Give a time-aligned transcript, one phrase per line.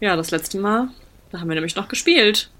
[0.00, 0.88] Ja, das letzte Mal,
[1.30, 2.50] da haben wir nämlich noch gespielt.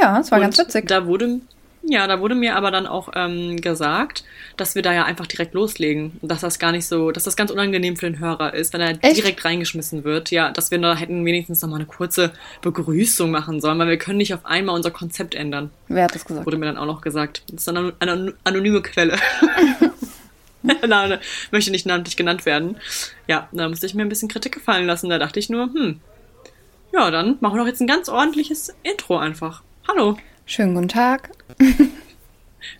[0.00, 0.86] Ja, es war Und ganz witzig.
[0.88, 1.40] Da wurde,
[1.82, 4.24] ja, da wurde mir aber dann auch ähm, gesagt,
[4.56, 6.18] dass wir da ja einfach direkt loslegen.
[6.20, 8.80] Und dass das gar nicht so, dass das ganz unangenehm für den Hörer ist, wenn
[8.80, 9.16] er Echt?
[9.16, 10.30] direkt reingeschmissen wird.
[10.30, 13.98] Ja, dass wir da hätten wenigstens noch mal eine kurze Begrüßung machen sollen, weil wir
[13.98, 15.70] können nicht auf einmal unser Konzept ändern.
[15.88, 16.46] Wer hat das gesagt?
[16.46, 17.42] Wurde mir dann auch noch gesagt.
[17.50, 19.16] Das ist eine, eine anonyme Quelle.
[20.86, 21.18] Nein,
[21.52, 22.76] möchte nicht namentlich genannt werden.
[23.28, 25.08] Ja, da musste ich mir ein bisschen Kritik gefallen lassen.
[25.08, 26.00] Da dachte ich nur, hm,
[26.96, 29.62] ja, dann machen wir doch jetzt ein ganz ordentliches Intro einfach.
[29.86, 30.16] Hallo.
[30.46, 31.30] Schönen guten Tag.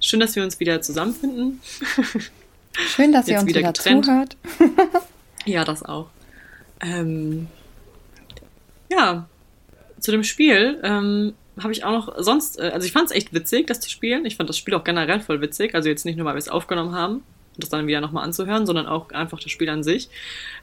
[0.00, 1.60] Schön, dass wir uns wieder zusammenfinden.
[2.72, 4.04] Schön, dass ihr uns wieder wieder, getrennt.
[4.04, 4.36] zuhört.
[5.44, 6.08] Ja, das auch.
[6.80, 7.46] Ähm,
[8.90, 9.28] ja,
[10.00, 13.32] zu dem Spiel ähm, habe ich auch noch sonst, äh, also ich fand es echt
[13.32, 14.26] witzig, das zu spielen.
[14.26, 15.76] Ich fand das Spiel auch generell voll witzig.
[15.76, 17.22] Also jetzt nicht nur, weil wir es aufgenommen haben
[17.56, 20.08] und das dann wieder nochmal anzuhören, sondern auch einfach das Spiel an sich.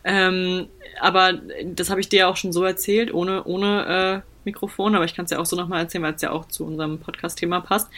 [0.03, 0.67] Ähm,
[0.99, 1.33] aber
[1.65, 5.15] das habe ich dir ja auch schon so erzählt, ohne, ohne äh, Mikrofon, aber ich
[5.15, 7.89] kann es ja auch so nochmal erzählen, weil es ja auch zu unserem Podcast-Thema passt.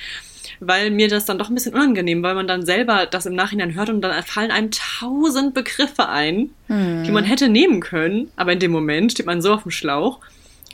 [0.60, 3.74] Weil mir das dann doch ein bisschen unangenehm, weil man dann selber das im Nachhinein
[3.74, 8.60] hört und dann fallen einem tausend Begriffe ein, die man hätte nehmen können, aber in
[8.60, 10.20] dem Moment steht man so auf dem Schlauch.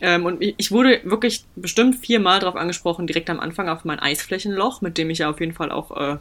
[0.02, 4.82] Ähm, und ich wurde wirklich bestimmt viermal darauf angesprochen, direkt am Anfang auf mein Eisflächenloch,
[4.82, 6.18] mit dem ich ja auf jeden Fall auch äh,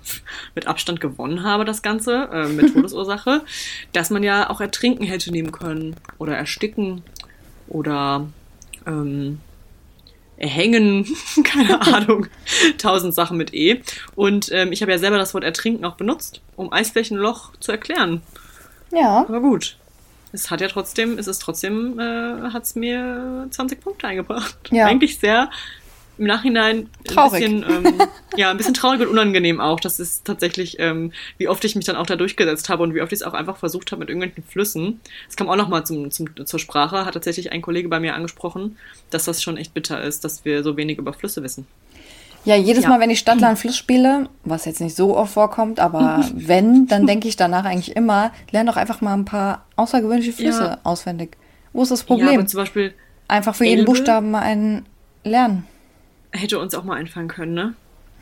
[0.54, 3.42] mit Abstand gewonnen habe, das Ganze, äh, mit Todesursache,
[3.92, 7.02] dass man ja auch ertrinken hätte nehmen können oder ersticken
[7.68, 8.26] oder
[8.86, 9.40] ähm,
[10.36, 11.06] erhängen,
[11.44, 12.26] keine Ahnung,
[12.78, 13.80] tausend Sachen mit E.
[14.14, 18.22] Und ähm, ich habe ja selber das Wort ertrinken auch benutzt, um Eisflächenloch zu erklären.
[18.90, 19.24] Ja.
[19.26, 19.76] Aber gut.
[20.32, 24.56] Es hat ja trotzdem, es ist trotzdem, äh, hat es mir 20 Punkte eingebracht.
[24.70, 24.86] Ja.
[24.86, 25.50] Eigentlich sehr
[26.20, 27.42] im Nachhinein Traurig.
[27.44, 28.02] ein bisschen, ähm,
[28.36, 29.80] ja, ein bisschen traurig und unangenehm auch.
[29.80, 33.00] Das ist tatsächlich, ähm, wie oft ich mich dann auch da durchgesetzt habe und wie
[33.00, 35.00] oft ich es auch einfach versucht habe mit irgendwelchen Flüssen.
[35.30, 38.76] Es kam auch nochmal zum, zum, zur Sprache, hat tatsächlich ein Kollege bei mir angesprochen,
[39.08, 41.66] dass das schon echt bitter ist, dass wir so wenig über Flüsse wissen.
[42.44, 42.88] Ja, jedes Ja.
[42.90, 47.06] Mal, wenn ich Stadtland Fluss spiele, was jetzt nicht so oft vorkommt, aber wenn, dann
[47.06, 50.78] denke ich danach eigentlich immer, lern doch einfach mal ein paar außergewöhnliche Flüsse Ja.
[50.84, 51.36] auswendig.
[51.72, 52.28] Wo ist das Ja, Problem?
[52.38, 52.94] aber zum Beispiel
[53.28, 53.90] einfach für jeden Elbe?
[53.92, 54.86] Buchstaben mal einen
[55.22, 55.66] lernen.
[56.32, 57.74] hätte uns auch mal einfallen können, ne?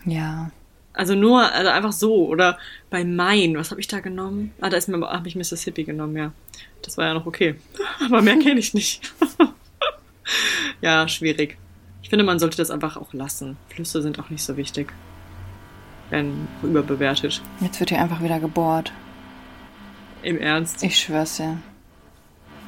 [0.04, 0.50] Ja.
[0.94, 2.26] Also nur, also einfach so.
[2.26, 2.58] Oder
[2.90, 4.52] bei Main, was habe ich da genommen?
[4.60, 6.32] Ah, da ist mir, habe ich Mississippi genommen, ja.
[6.82, 7.54] Das war ja noch okay.
[8.04, 9.12] Aber mehr kenne ich nicht.
[10.80, 11.56] ja, schwierig.
[12.08, 13.58] Ich finde, man sollte das einfach auch lassen.
[13.68, 14.94] Flüsse sind auch nicht so wichtig.
[16.08, 17.42] Werden überbewertet.
[17.60, 18.94] Jetzt wird hier einfach wieder gebohrt.
[20.22, 20.82] Im Ernst.
[20.82, 21.58] Ich schwör's dir.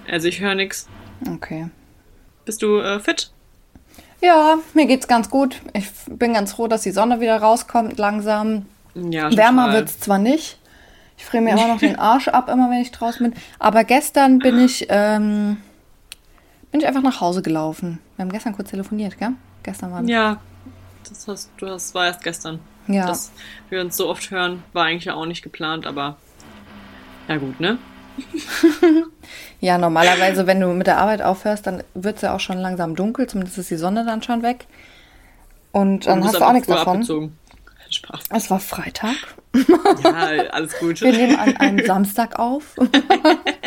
[0.07, 0.89] Also ich höre nix.
[1.27, 1.71] Okay.
[2.45, 3.33] Bist du äh, fit?
[4.21, 5.63] Ja, mir geht's ganz gut.
[5.73, 8.67] Ich bin ganz froh, dass die Sonne wieder rauskommt langsam.
[8.95, 10.59] Ja, Wärmer wird's zwar nicht.
[11.17, 13.41] Ich friere mir immer noch den Arsch ab, immer wenn ich draußen bin.
[13.59, 15.57] Aber gestern bin ich, ähm,
[16.71, 17.99] bin ich einfach nach Hause gelaufen.
[18.17, 19.33] Wir haben gestern kurz telefoniert, gell?
[19.63, 20.41] Gestern war Ja,
[21.09, 22.61] das hast du das war erst gestern.
[22.87, 23.07] Ja.
[23.07, 23.33] Dass
[23.69, 26.17] wir uns so oft hören, war eigentlich ja auch nicht geplant, aber
[27.29, 27.79] ja gut, ne?
[29.61, 33.27] Ja, normalerweise, wenn du mit der Arbeit aufhörst, dann wird's ja auch schon langsam dunkel.
[33.27, 34.67] Zumindest ist die Sonne dann schon weg.
[35.71, 36.95] Und dann hast du auch nichts davon.
[36.95, 37.39] Abgezogen.
[37.93, 38.21] Spaß.
[38.31, 39.17] Es war Freitag.
[40.05, 41.01] Ja, alles gut.
[41.01, 42.77] Wir nehmen an einem Samstag auf.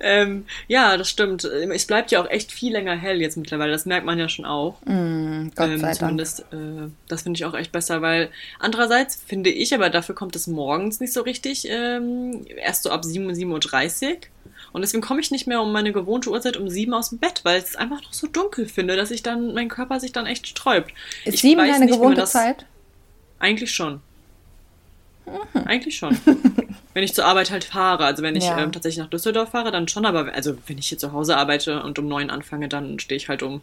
[0.00, 1.44] ähm, ja, das stimmt.
[1.44, 3.72] Es bleibt ja auch echt viel länger hell jetzt mittlerweile.
[3.72, 4.80] Das merkt man ja schon auch.
[4.84, 5.98] Mm, Gott ähm, sei Dank.
[5.98, 10.36] zumindest, äh, das finde ich auch echt besser, weil andererseits finde ich, aber dafür kommt
[10.36, 14.16] es morgens nicht so richtig, ähm, erst so ab 7, 7.30 Uhr.
[14.72, 17.40] Und deswegen komme ich nicht mehr um meine gewohnte Uhrzeit um 7 aus dem Bett,
[17.42, 20.26] weil ich es einfach noch so dunkel finde, dass ich dann, mein Körper sich dann
[20.26, 20.92] echt sträubt.
[21.24, 22.66] Ist Ich sieben deine gewohnte das- Zeit?
[23.40, 24.00] Eigentlich schon.
[25.26, 25.60] Mhm.
[25.66, 26.16] Eigentlich schon.
[26.94, 28.58] wenn ich zur Arbeit halt fahre, also wenn ich Ja.
[28.58, 31.82] ähm, tatsächlich nach Düsseldorf fahre, dann schon, aber also wenn ich hier zu Hause arbeite
[31.82, 33.60] und um 9 anfange, dann stehe ich halt um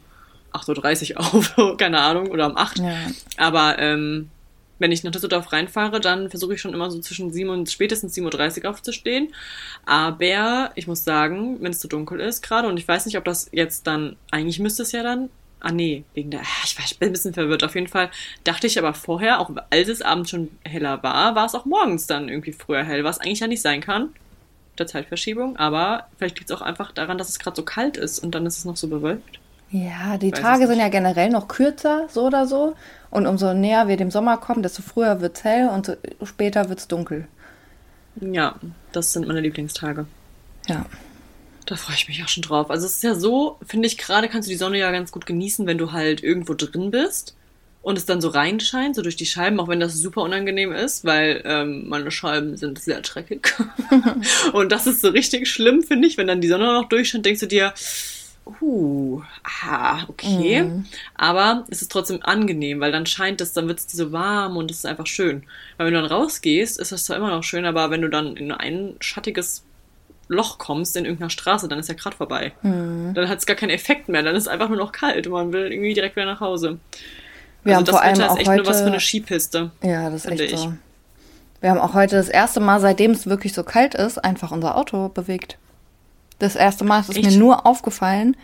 [0.53, 1.19] 8.30 Uhr
[1.59, 2.79] auf, keine Ahnung, oder um 8.
[2.79, 2.95] Ja.
[3.37, 4.29] Aber ähm,
[4.79, 8.15] wenn ich nach Düsseldorf reinfahre, dann versuche ich schon immer so zwischen 7 und spätestens
[8.15, 9.33] 7.30 Uhr aufzustehen.
[9.85, 13.25] Aber ich muss sagen, wenn es zu dunkel ist gerade und ich weiß nicht, ob
[13.25, 16.99] das jetzt dann, eigentlich müsste es ja dann, ah nee, wegen der, ah, ich, ich
[16.99, 17.63] bin ein bisschen verwirrt.
[17.63, 18.09] Auf jeden Fall
[18.43, 22.07] dachte ich aber vorher, auch als es abends schon heller war, war es auch morgens
[22.07, 24.09] dann irgendwie früher hell, was eigentlich ja nicht sein kann.
[24.77, 28.19] Der Zeitverschiebung, aber vielleicht liegt es auch einfach daran, dass es gerade so kalt ist
[28.19, 29.39] und dann ist es noch so bewölkt.
[29.71, 32.75] Ja, die Tage es sind ja generell noch kürzer, so oder so.
[33.09, 36.87] Und umso näher wir dem Sommer kommen, desto früher wird's hell und so später wird's
[36.87, 37.27] dunkel.
[38.21, 38.55] Ja,
[38.91, 40.05] das sind meine Lieblingstage.
[40.67, 40.85] Ja.
[41.67, 42.71] Da freue ich mich auch schon drauf.
[42.71, 45.25] Also es ist ja so, finde ich, gerade kannst du die Sonne ja ganz gut
[45.25, 47.35] genießen, wenn du halt irgendwo drin bist
[47.81, 51.03] und es dann so reinscheint, so durch die Scheiben, auch wenn das super unangenehm ist,
[51.03, 53.53] weil ähm, meine Scheiben sind sehr dreckig.
[54.53, 57.41] und das ist so richtig schlimm, finde ich, wenn dann die Sonne noch durchscheint, denkst
[57.41, 57.73] du dir,
[58.61, 60.63] uh, ah, okay.
[60.63, 60.85] Mhm.
[61.15, 64.71] Aber es ist trotzdem angenehm, weil dann scheint es, dann wird es so warm und
[64.71, 65.43] es ist einfach schön.
[65.75, 68.37] Weil wenn du dann rausgehst, ist das zwar immer noch schön, aber wenn du dann
[68.37, 69.63] in ein schattiges
[70.27, 72.51] Loch kommst in irgendeiner Straße, dann ist der Grad vorbei.
[72.61, 73.13] Mhm.
[73.13, 75.33] Dann hat es gar keinen Effekt mehr, dann ist es einfach nur noch kalt und
[75.33, 76.79] man will irgendwie direkt wieder nach Hause.
[77.63, 78.99] Wir also haben das vor allem Wetter auch ist echt nur was für heute- eine
[78.99, 79.71] Skipiste.
[79.83, 80.59] Ja, das ist Finde echt ich.
[80.59, 80.73] so.
[81.61, 84.77] Wir haben auch heute das erste Mal, seitdem es wirklich so kalt ist, einfach unser
[84.77, 85.57] Auto bewegt.
[86.39, 88.37] Das erste Mal ist es mir nur aufgefallen,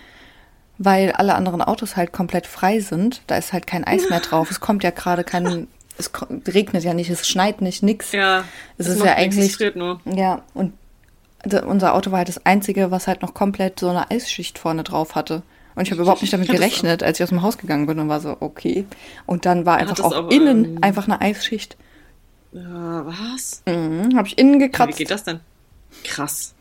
[0.80, 3.22] weil alle anderen Autos halt komplett frei sind.
[3.28, 4.50] Da ist halt kein Eis mehr drauf.
[4.50, 5.68] Es kommt ja gerade kein,
[6.00, 6.10] es
[6.48, 8.12] regnet ja nicht, es schneit nicht, nix.
[8.14, 8.40] Ja,
[8.80, 10.02] Es das ist ja eigentlich- es friert nur.
[10.06, 10.74] Ja, und
[11.66, 15.16] unser Auto war halt das einzige, was halt noch komplett so eine Eisschicht vorne drauf
[15.16, 15.44] hatte.
[15.76, 18.00] Und ich habe überhaupt nicht damit Ja, gerechnet, als ich aus dem Haus gegangen bin
[18.00, 18.86] und war so, okay.
[19.26, 21.78] Und dann war einfach auch auch, innen ähm, einfach eine Eisschicht.
[22.52, 23.64] Ja, was?
[23.66, 24.98] Mhm, habe ich innen Wie gekratzt.
[24.98, 25.40] geht das denn?
[26.04, 26.54] Krass.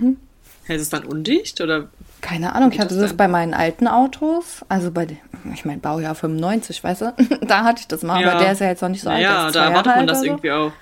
[0.68, 1.88] Ist es dann undicht oder?
[2.22, 5.18] Keine Ahnung, ich hatte das das bei meinen alten Autos, also bei dem,
[5.54, 7.14] ich meine Baujahr 95, weißt du,
[7.46, 8.30] da hatte ich das mal, Ja.
[8.32, 9.20] aber der ist ja jetzt noch nicht so alt.
[9.20, 10.24] ist da erwartet man das so.
[10.24, 10.72] irgendwie auch.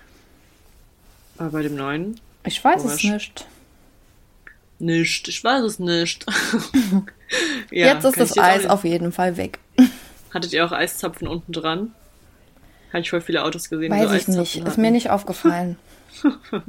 [1.37, 2.19] Aber bei dem neuen?
[2.47, 3.05] Ich weiß Komisch.
[3.05, 3.47] es nicht.
[4.79, 5.29] Nicht.
[5.29, 6.25] Ich weiß es nicht.
[7.71, 9.59] Ja, jetzt ist das Eis auf jeden Fall weg.
[10.33, 11.93] Hattet ihr auch Eiszapfen unten dran?
[12.91, 14.81] Habe ich voll viele Autos gesehen, Weiß so ich Eiszapfen nicht, ist hatten.
[14.83, 15.77] mir nicht aufgefallen.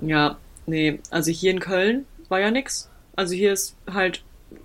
[0.00, 0.36] Ja,
[0.66, 2.88] nee, also hier in Köln war ja nix.
[3.16, 4.22] Also hier ist halt,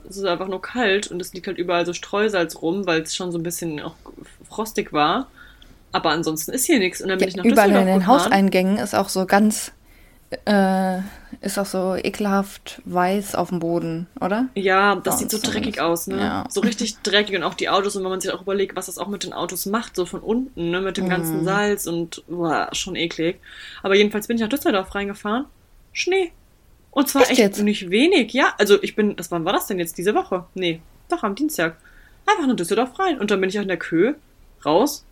[0.09, 3.15] es ist einfach nur kalt und es liegt halt überall so Streusalz rum, weil es
[3.15, 3.95] schon so ein bisschen auch
[4.49, 5.27] frostig war.
[5.91, 7.01] Aber ansonsten ist hier nichts.
[7.01, 8.07] Und dann bin Ja, ich nach überall in den.
[8.07, 9.71] Hauseingängen ist auch so ganz,
[10.45, 10.99] äh,
[11.41, 14.47] ist auch so ekelhaft weiß auf dem Boden, oder?
[14.55, 16.19] Ja, das sieht so dreckig aus, ne?
[16.19, 16.45] Ja.
[16.49, 18.97] So richtig dreckig und auch die Autos und wenn man sich auch überlegt, was das
[18.99, 21.09] auch mit den Autos macht, so von unten, ne, mit dem Mhm.
[21.09, 23.39] ganzen Salz und boah, schon eklig.
[23.83, 25.45] Aber jedenfalls bin ich nach Düsseldorf reingefahren.
[25.93, 26.31] Schnee.
[26.91, 28.53] Und zwar Echt echt, nicht wenig, ja.
[28.57, 29.97] Also ich bin, das wann war das denn jetzt?
[29.97, 30.45] Diese Woche?
[30.55, 31.77] Nee, doch am Dienstag.
[32.25, 33.19] Einfach nach Düsseldorf rein.
[33.19, 34.13] Und dann bin ich auch in der Kö
[34.65, 35.05] raus.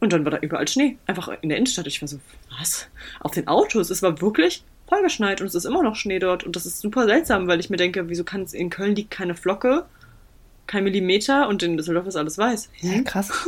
[0.00, 0.98] Und dann war da überall Schnee.
[1.06, 1.86] Einfach in der Innenstadt.
[1.86, 2.18] Ich war so,
[2.58, 2.86] was?
[3.20, 3.90] Auf den Autos.
[3.90, 6.44] Es war wirklich vollgeschneit und es ist immer noch Schnee dort.
[6.44, 9.10] Und das ist super seltsam, weil ich mir denke, wieso kann es in Köln liegt
[9.10, 9.84] keine Flocke,
[10.66, 12.68] kein Millimeter und in Düsseldorf ist alles weiß.
[12.80, 13.04] Ja, Hm?
[13.04, 13.30] krass.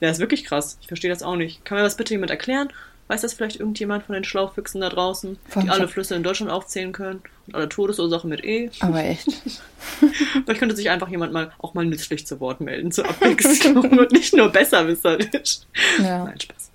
[0.00, 0.78] Ja, ist wirklich krass.
[0.80, 1.62] Ich verstehe das auch nicht.
[1.66, 2.70] Kann mir das bitte jemand erklären?
[3.14, 6.50] Weiß das vielleicht irgendjemand von den Schlaufüchsen da draußen, Von- die alle Flüsse in Deutschland
[6.50, 8.70] aufzählen können und alle Todesursachen mit E?
[8.80, 9.28] Aber echt.
[10.00, 14.10] Vielleicht könnte sich einfach jemand mal auch mal nützlich zu Wort melden zur Abwechslung und
[14.10, 15.58] nicht nur besserwisserisch.
[15.98, 16.24] Ja.
[16.24, 16.70] Nein, Spaß.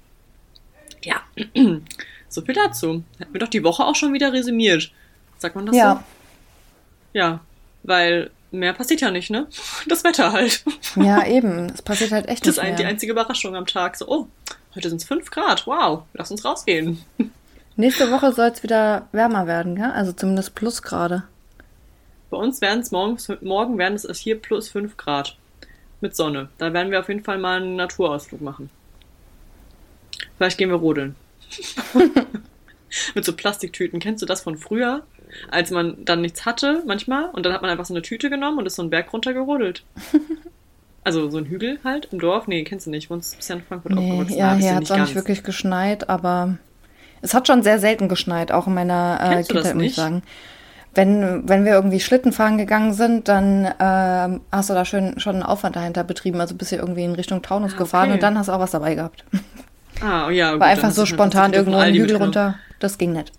[1.04, 1.22] Ja,
[2.30, 3.04] so viel dazu.
[3.18, 4.92] Hätten wir doch die Woche auch schon wieder resümiert.
[5.40, 5.96] Sagt man das Ja.
[5.96, 7.20] so?
[7.20, 7.40] Ja,
[7.84, 9.48] weil mehr passiert ja nicht, ne?
[9.88, 10.64] Das Wetter halt.
[10.96, 11.66] Ja, eben.
[11.74, 12.92] Es passiert halt echt Das ist nicht ein, die mehr.
[12.92, 13.98] einzige Überraschung am Tag.
[13.98, 14.28] So, oh,
[14.75, 15.66] heute sind es 5 Grad.
[15.68, 17.04] Wow, lass uns rausgehen.
[17.75, 19.92] Nächste Woche soll es wieder wärmer werden, gell?
[19.92, 21.24] Also zumindest plus gerade.
[22.30, 25.38] Bei uns werden es morgens, morgen werden es hier plus 5 Grad.
[26.01, 26.50] Mit Sonne.
[26.57, 28.69] Da werden wir auf jeden Fall mal einen Naturausflug machen.
[30.38, 31.16] Vielleicht gehen wir rodeln.
[33.16, 34.00] Mit so Plastiktüten.
[34.00, 35.04] Kennst du das von früher?
[35.51, 38.57] Als man dann nichts hatte, manchmal, und dann hat man einfach so eine Tüte genommen
[38.60, 39.83] und ist so einen Berg runter gerodelt.
[41.04, 42.48] Also so ein Hügel halt im Dorf.
[42.48, 43.06] Nee, kennst du nicht.
[43.06, 44.38] Ich wohnst bisher in Frankfurt Nee, aufgewachsen.
[44.38, 46.57] ja, hier hat es auch nicht wirklich geschneit, aber
[47.21, 50.21] es hat schon sehr selten geschneit, auch in meiner äh, Kindheit, muss ich sagen.
[50.95, 55.35] Wenn, wenn wir irgendwie Schlitten fahren gegangen sind, dann ähm, hast du da schön, schon
[55.35, 56.42] einen Aufwand dahinter betrieben.
[56.42, 58.14] Also bist du irgendwie in Richtung Taunus Ah, gefahren okay.
[58.16, 59.24] und dann hast du auch was dabei gehabt.
[60.02, 62.56] Ah, ja, gut, War einfach so spontan irgendwo einen Hügel runter.
[62.80, 63.31] Das ging nicht.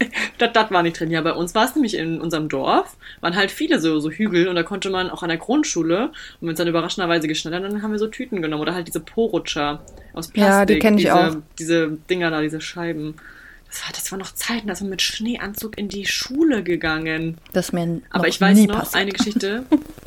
[0.38, 1.10] Das, das war nicht drin.
[1.10, 4.46] Ja, bei uns war es nämlich in unserem Dorf, waren halt viele so, so Hügel
[4.46, 7.64] und da konnte man auch an der Grundschule, und wenn es dann überraschenderweise geschneit hat,
[7.64, 9.80] dann haben wir so Tüten genommen oder halt diese Po-Rutscher
[10.12, 10.36] aus Plastik.
[10.36, 11.36] Ja, die kenn ich diese, auch.
[11.58, 13.16] Diese Dinger da, diese Scheiben.
[13.68, 17.36] Das war, das war noch Zeiten, da ist man mit Schneeanzug in die Schule gegangen.
[17.52, 18.94] Das ist mir Aber ich weiß noch passiert.
[18.94, 19.64] eine Geschichte.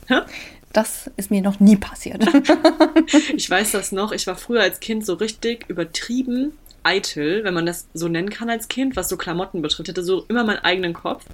[0.73, 2.23] Das ist mir noch nie passiert.
[3.35, 4.13] Ich weiß das noch.
[4.13, 8.49] Ich war früher als Kind so richtig übertrieben eitel, wenn man das so nennen kann
[8.49, 9.87] als Kind, was so Klamotten betrifft.
[9.87, 11.25] Ich hatte so immer meinen eigenen Kopf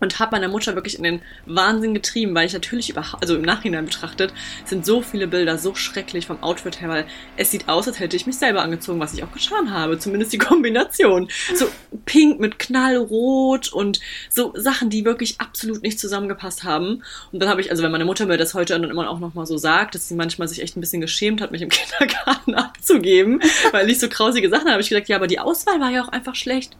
[0.00, 3.42] und habe meiner Mutter wirklich in den Wahnsinn getrieben, weil ich natürlich überhaupt, also im
[3.42, 4.32] Nachhinein betrachtet,
[4.64, 8.16] sind so viele Bilder so schrecklich vom Outfit her, weil es sieht aus, als hätte
[8.16, 9.98] ich mich selber angezogen, was ich auch getan habe.
[9.98, 11.28] Zumindest die Kombination.
[11.54, 11.68] So
[12.06, 17.02] pink mit knallrot und so Sachen, die wirklich absolut nicht zusammengepasst haben.
[17.32, 19.46] Und dann habe ich, also wenn meine Mutter mir das heute dann immer auch nochmal
[19.46, 23.40] so sagt, dass sie manchmal sich echt ein bisschen geschämt hat, mich im Kindergarten abzugeben,
[23.72, 26.04] weil ich so grausige Sachen habe, habe ich gesagt, ja, aber die Auswahl war ja
[26.04, 26.76] auch einfach schlecht,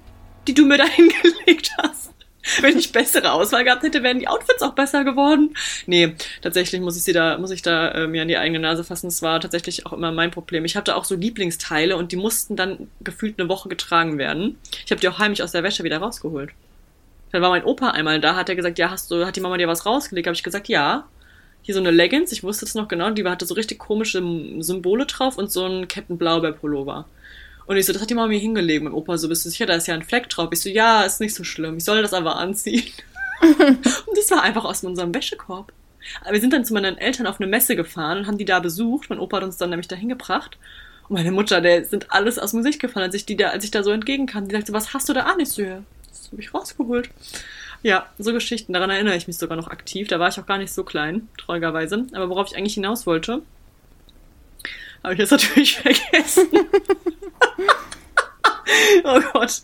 [0.47, 2.14] die du mir da hingelegt hast.
[2.61, 5.55] Wenn ich bessere Auswahl gehabt hätte, wären die Outfits auch besser geworden.
[5.87, 8.85] Nee, tatsächlich muss ich sie da, muss ich da äh, mir an die eigene Nase
[8.85, 9.07] fassen.
[9.07, 10.65] Es war tatsächlich auch immer mein Problem.
[10.65, 14.59] Ich hatte auch so Lieblingsteile und die mussten dann gefühlt eine Woche getragen werden.
[14.85, 16.51] Ich habe die auch heimlich aus der Wäsche wieder rausgeholt.
[17.33, 19.57] Dann war mein Opa einmal da, hat er gesagt, ja, hast du, hat die Mama
[19.57, 20.27] dir was rausgelegt?
[20.27, 21.07] Habe ich gesagt, ja.
[21.63, 24.23] Hier so eine Leggings, ich wusste es noch genau, die hatte so richtig komische
[24.61, 27.07] Symbole drauf und so ein Captain Blaubeer-Pullover.
[27.67, 28.85] Und ich so, das hat die Mama mir hingelegt.
[28.85, 30.51] Mein Opa so, bist du sicher, da ist ja ein Fleck drauf.
[30.53, 31.79] Ich so, ja, ist nicht so schlimm.
[31.79, 32.93] Ich soll das aber anziehen.
[33.41, 35.73] und das war einfach aus unserem Wäschekorb.
[36.23, 38.61] Aber wir sind dann zu meinen Eltern auf eine Messe gefahren und haben die da
[38.61, 39.09] besucht.
[39.09, 40.59] Mein Opa hat uns dann nämlich dahin gebracht.
[41.09, 43.65] Und meine Mutter, der sind alles aus dem Gesicht gefallen, als ich, die da, als
[43.65, 44.49] ich da so entgegenkam.
[44.49, 45.41] Die sagte, was hast du da an?
[45.41, 47.11] Ich so, ja, das habe ich rausgeholt.
[47.83, 50.09] Ja, so Geschichten, daran erinnere ich mich sogar noch aktiv.
[50.09, 52.07] Da war ich auch gar nicht so klein, traurigerweise.
[52.13, 53.43] Aber worauf ich eigentlich hinaus wollte,
[55.05, 56.49] habe ich jetzt natürlich vergessen.
[59.05, 59.63] oh Gott.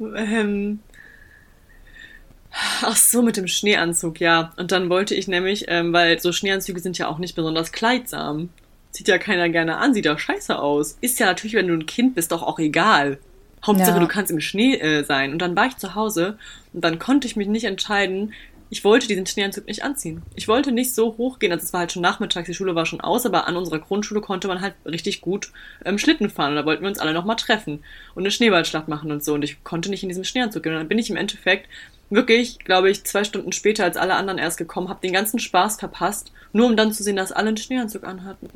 [0.00, 0.80] Ähm,
[2.82, 4.52] Ach so, mit dem Schneeanzug, ja.
[4.56, 8.48] Und dann wollte ich nämlich, ähm, weil so Schneeanzüge sind ja auch nicht besonders kleidsam.
[8.90, 10.96] Sieht ja keiner gerne an, sieht doch scheiße aus.
[11.00, 13.18] Ist ja natürlich, wenn du ein Kind bist, doch auch egal.
[13.64, 13.98] Hauptsache, ja.
[13.98, 15.32] du kannst im Schnee äh, sein.
[15.32, 16.38] Und dann war ich zu Hause
[16.72, 18.32] und dann konnte ich mich nicht entscheiden.
[18.70, 20.22] Ich wollte diesen Schneeanzug nicht anziehen.
[20.34, 21.52] Ich wollte nicht so hoch gehen.
[21.52, 24.20] Also es war halt schon nachmittags, die Schule war schon aus, aber an unserer Grundschule
[24.20, 25.52] konnte man halt richtig gut
[25.84, 26.50] ähm, Schlitten fahren.
[26.50, 27.82] Und da wollten wir uns alle nochmal treffen
[28.14, 29.34] und eine Schneeballschlacht machen und so.
[29.34, 30.72] Und ich konnte nicht in diesem Schneeanzug gehen.
[30.72, 31.68] Und dann bin ich im Endeffekt
[32.10, 35.78] wirklich, glaube ich, zwei Stunden später als alle anderen erst gekommen, habe den ganzen Spaß
[35.78, 38.48] verpasst, nur um dann zu sehen, dass alle einen Schneeanzug anhatten.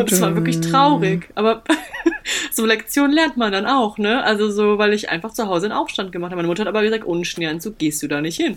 [0.00, 1.28] Und es war wirklich traurig.
[1.34, 1.62] Aber
[2.52, 4.22] so Lektionen lernt man dann auch, ne?
[4.22, 6.36] Also so, weil ich einfach zu Hause einen Aufstand gemacht habe.
[6.36, 8.56] Meine Mutter hat aber gesagt, ohne Schneeanzug gehst du da nicht hin.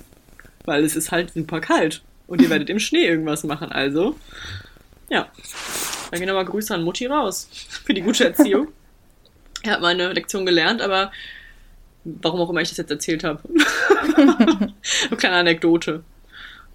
[0.66, 2.02] Weil es ist halt super kalt.
[2.28, 3.72] Und ihr werdet im Schnee irgendwas machen.
[3.72, 4.16] Also,
[5.10, 5.28] ja.
[6.12, 7.50] Dann gehen aber Grüße an Mutti raus.
[7.86, 8.70] Für die gute Erziehung.
[9.64, 11.12] Er hat meine Lektion gelernt, aber
[12.04, 13.42] warum auch immer ich das jetzt erzählt habe.
[14.16, 16.04] Eine kleine Anekdote.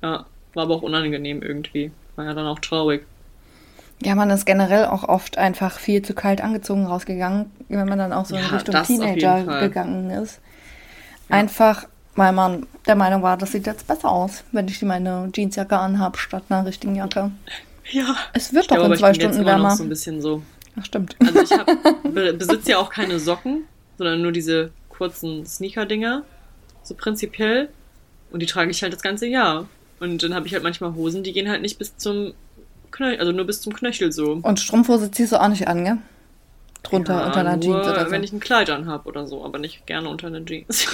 [0.03, 1.93] Ja, war aber auch unangenehm irgendwie.
[2.17, 3.07] War ja dann auch traurig.
[4.03, 8.13] Ja, man ist generell auch oft einfach viel zu kalt angezogen rausgegangen, wenn man dann
[8.13, 10.41] auch so in ja, Richtung Teenager gegangen ist.
[11.29, 11.37] Ja.
[11.37, 11.87] Einfach,
[12.17, 16.19] weil man der Meinung war, das sieht jetzt besser aus, wenn ich meine Jeansjacke anhabe
[16.19, 17.31] statt einer richtigen Jacke.
[17.91, 18.17] Ja.
[18.33, 19.71] Es wird ich doch glaube, in zwei Stunden jetzt wärmer.
[19.71, 20.43] Noch so ein bisschen so.
[20.79, 21.17] Ach, stimmt.
[21.21, 21.67] Also ich hab,
[22.39, 23.65] besitze ja auch keine Socken,
[23.99, 26.23] sondern nur diese kurzen Sneaker-Dinger,
[26.83, 27.69] so prinzipiell.
[28.31, 29.67] Und die trage ich halt das ganze Jahr.
[29.99, 32.33] Und dann habe ich halt manchmal Hosen, die gehen halt nicht bis zum
[32.91, 34.41] Knöchel, also nur bis zum Knöchel so.
[34.43, 35.99] Und Strumpfhose ziehst du auch nicht an, gell?
[36.83, 38.11] Drunter ja, unter einer Jeans oder so.
[38.11, 40.87] wenn ich ein Kleid anhab oder so, aber nicht gerne unter einer Jeans.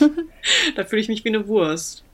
[0.76, 2.04] da fühle ich mich wie eine Wurst,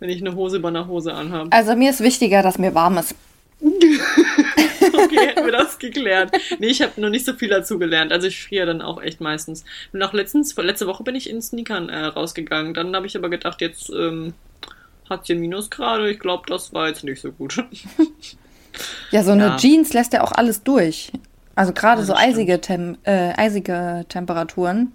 [0.00, 1.52] wenn ich eine Hose über einer Hose anhabe.
[1.52, 3.14] Also mir ist wichtiger, dass mir warm ist.
[3.62, 6.32] okay, hätten wir das geklärt.
[6.58, 8.12] Nee, ich habe noch nicht so viel dazu gelernt.
[8.12, 9.64] Also ich friere dann auch echt meistens.
[9.92, 12.74] Und auch letztens, letzte Woche bin ich in Sneakern äh, rausgegangen.
[12.74, 14.34] Dann habe ich aber gedacht, jetzt ähm,
[15.08, 16.10] hat sie Minusgrade.
[16.10, 17.64] Ich glaube, das war jetzt nicht so gut.
[19.10, 19.56] ja, so eine ja.
[19.56, 21.12] Jeans lässt ja auch alles durch.
[21.54, 24.92] Also gerade ja, so eisige, Tem äh, eisige Temperaturen,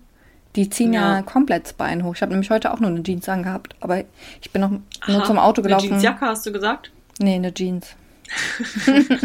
[0.55, 2.15] die ziehen ja, ja komplett das Bein hoch.
[2.15, 4.03] Ich habe nämlich heute auch nur eine Jeans angehabt, aber
[4.41, 5.85] ich bin noch Aha, nur zum Auto gelaufen.
[5.85, 6.91] Eine Jeansjacke hast du gesagt?
[7.19, 7.95] Nee, eine Jeans.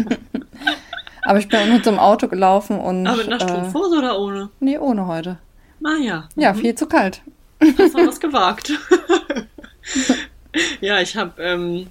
[1.25, 3.07] Aber ich bin nur zum Auto gelaufen und.
[3.07, 4.49] Aber mit einer Strumpfhose äh, oder ohne?
[4.59, 5.37] Nee, ohne heute.
[5.83, 6.27] Ah ja.
[6.35, 6.41] Mhm.
[6.41, 7.21] Ja, viel zu kalt.
[7.61, 8.73] Hast du was gewagt.
[10.81, 11.87] ja, ich habe, ähm,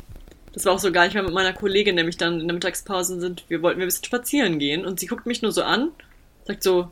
[0.52, 3.20] das war auch so geil, ich war mit meiner Kollegin nämlich dann in der Mittagspause
[3.20, 5.90] sind, wir wollten wir ein bisschen spazieren gehen und sie guckt mich nur so an,
[6.46, 6.90] sagt so,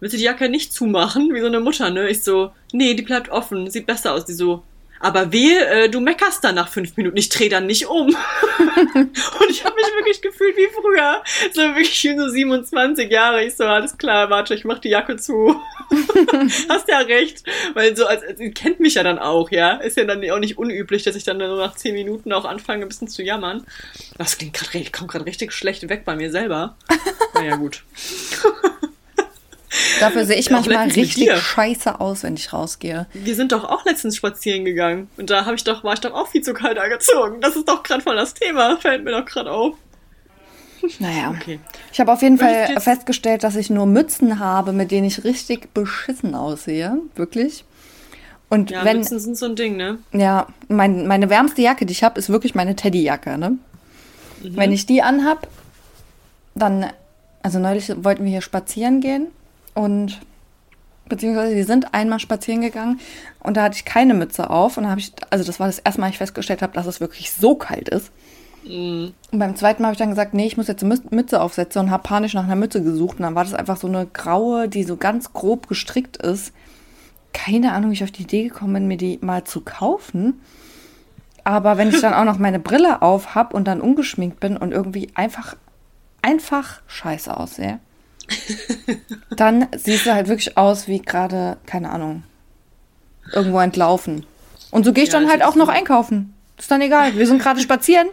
[0.00, 1.34] willst du die Jacke nicht zumachen?
[1.34, 2.08] Wie so eine Mutter, ne?
[2.08, 4.24] Ich so, nee, die bleibt offen, sieht besser aus.
[4.24, 4.62] Die so,
[5.00, 8.08] aber wehe, äh, du meckerst dann nach fünf Minuten, ich drehe dann nicht um.
[8.08, 11.22] und ich habe mich wirklich gefühlt wie früher.
[11.52, 13.44] So wirklich so 27 Jahre.
[13.44, 15.60] Ich so, alles klar, warte, ich mach die Jacke zu.
[16.68, 17.44] Hast ja recht.
[17.74, 19.76] Weil so, als, als, kennt mich ja dann auch, ja.
[19.76, 22.82] Ist ja dann auch nicht unüblich, dass ich dann nur nach zehn Minuten auch anfange,
[22.82, 23.64] ein bisschen zu jammern.
[24.16, 26.76] Das klingt gerade, kommt gerade richtig schlecht weg bei mir selber.
[27.34, 27.84] Naja, gut.
[30.00, 33.06] Dafür sehe ich manchmal richtig scheiße aus, wenn ich rausgehe.
[33.12, 35.10] Wir sind doch auch letztens spazieren gegangen.
[35.16, 37.40] Und da habe ich doch, war ich doch auch viel zu kalt angezogen.
[37.40, 38.78] Das ist doch gerade voll das Thema.
[38.78, 39.74] Fällt mir doch gerade auf.
[41.00, 41.34] Naja.
[41.36, 41.58] Okay.
[41.92, 45.74] Ich habe auf jeden Fall festgestellt, dass ich nur Mützen habe, mit denen ich richtig
[45.74, 46.98] beschissen aussehe.
[47.16, 47.64] Wirklich.
[48.48, 49.98] Und ja, wenn, Mützen sind so ein Ding, ne?
[50.12, 53.50] Ja, mein, meine wärmste Jacke, die ich habe, ist wirklich meine Teddyjacke, ne?
[53.50, 54.56] Mhm.
[54.56, 55.48] Wenn ich die anhab,
[56.54, 56.86] dann,
[57.42, 59.26] also neulich wollten wir hier spazieren gehen
[59.78, 60.18] und
[61.08, 62.98] beziehungsweise wir sind einmal spazieren gegangen
[63.38, 65.78] und da hatte ich keine Mütze auf und da habe ich, also das war das
[65.78, 68.10] erste Mal, ich festgestellt habe, dass es wirklich so kalt ist.
[68.64, 69.10] Mm.
[69.30, 71.82] Und beim zweiten Mal habe ich dann gesagt, nee, ich muss jetzt eine Mütze aufsetzen
[71.82, 74.68] und habe panisch nach einer Mütze gesucht und dann war das einfach so eine graue,
[74.68, 76.52] die so ganz grob gestrickt ist.
[77.32, 80.40] Keine Ahnung, wie ich auf die Idee gekommen bin, mir die mal zu kaufen.
[81.44, 84.72] Aber wenn ich dann auch noch meine Brille auf habe und dann ungeschminkt bin und
[84.72, 85.54] irgendwie einfach,
[86.20, 87.78] einfach scheiße aussehe,
[89.36, 92.22] dann siehst du halt wirklich aus wie gerade, keine Ahnung,
[93.32, 94.26] irgendwo entlaufen.
[94.70, 96.34] Und so gehe ich Ja, dann das halt auch noch einkaufen.
[96.58, 97.16] Ist dann egal.
[97.16, 98.08] Wir sind gerade spazieren.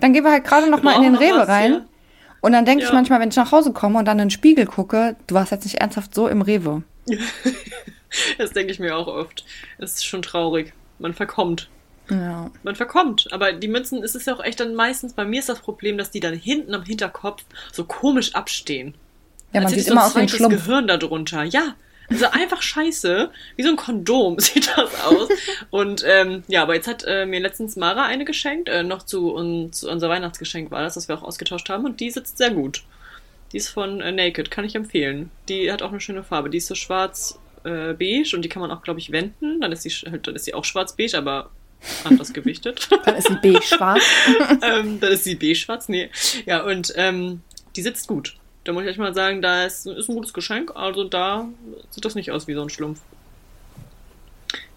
[0.00, 1.72] Dann gehen wir halt gerade noch mal in den Rewe was, rein.
[1.72, 1.80] ja.
[2.40, 2.94] Und dann denke ich Ja.
[2.94, 5.64] manchmal, wenn ich nach Hause komme und dann in den Spiegel gucke, du warst jetzt
[5.64, 6.82] nicht ernsthaft so im Rewe.
[8.38, 9.44] Das denke ich mir auch oft.
[9.78, 10.72] Es ist schon traurig.
[10.98, 11.68] Man verkommt.
[12.08, 12.50] Ja.
[12.62, 13.28] Man verkommt.
[13.32, 15.98] Aber die Mützen, es ist ja auch echt dann meistens, bei mir ist das Problem,
[15.98, 18.94] dass die dann hinten am Hinterkopf so komisch abstehen.
[19.56, 20.64] Ja, man Als hätte sieht immer aus ein wie ein Schlumpf.
[20.66, 21.42] Gehirn darunter.
[21.44, 21.74] Ja.
[22.08, 23.30] Also einfach scheiße.
[23.56, 25.28] Wie so ein Kondom sieht das aus.
[25.70, 28.68] Und ähm, ja, aber jetzt hat äh, mir letztens Mara eine geschenkt.
[28.68, 31.84] Äh, noch zu, uns, unser Weihnachtsgeschenk war das, das wir auch ausgetauscht haben.
[31.84, 32.84] Und die sitzt sehr gut.
[33.52, 35.30] Die ist von äh, Naked, kann ich empfehlen.
[35.48, 36.50] Die hat auch eine schöne Farbe.
[36.50, 37.90] Die ist so schwarz äh,
[38.34, 39.60] und die kann man auch, glaube ich, wenden.
[39.60, 41.50] Dann ist sie sch- dann ist sie auch schwarz beige, aber
[42.04, 42.88] anders gewichtet.
[43.04, 44.02] Dann ist sie beige-schwarz.
[44.62, 45.88] ähm, dann ist sie beige-schwarz.
[45.88, 46.08] Nee.
[46.46, 47.42] Ja, und ähm,
[47.76, 48.34] die sitzt gut.
[48.66, 50.72] Da muss ich echt mal sagen, da ist, ist ein gutes Geschenk.
[50.74, 51.46] Also da
[51.90, 53.00] sieht das nicht aus wie so ein Schlumpf.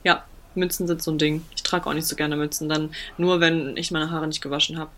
[0.03, 1.43] Ja, Münzen sind so ein Ding.
[1.55, 4.77] Ich trage auch nicht so gerne Münzen, dann nur, wenn ich meine Haare nicht gewaschen
[4.77, 4.91] habe.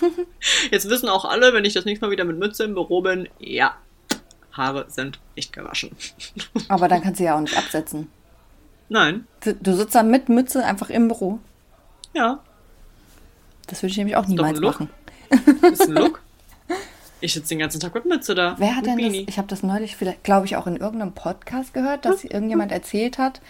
[0.72, 3.28] Jetzt wissen auch alle, wenn ich das nächste Mal wieder mit Mütze im Büro bin,
[3.38, 3.76] ja,
[4.52, 5.92] Haare sind nicht gewaschen.
[6.68, 8.10] Aber dann kannst du ja auch nicht absetzen.
[8.88, 9.26] Nein,
[9.62, 11.38] Du sitzt dann mit Mütze einfach im Büro.
[12.14, 12.42] ja,
[13.68, 14.88] Das würde ich nämlich auch niemals machen.
[15.70, 16.20] ist ein Look.
[17.20, 18.54] Ich sitze den ganzen Tag mit Mütze da.
[18.58, 19.06] Wer hat denn das?
[19.08, 19.26] Beanie.
[19.28, 23.18] Ich habe das neulich, vielleicht, glaube ich, auch in irgendeinem Podcast gehört, dass irgendjemand erzählt
[23.18, 23.40] hat,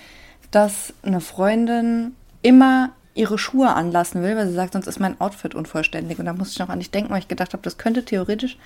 [0.51, 5.55] dass eine Freundin immer ihre Schuhe anlassen will, weil sie sagt, sonst ist mein Outfit
[5.55, 6.19] unvollständig.
[6.19, 8.57] Und da musste ich noch an dich denken, weil ich gedacht habe, das könnte theoretisch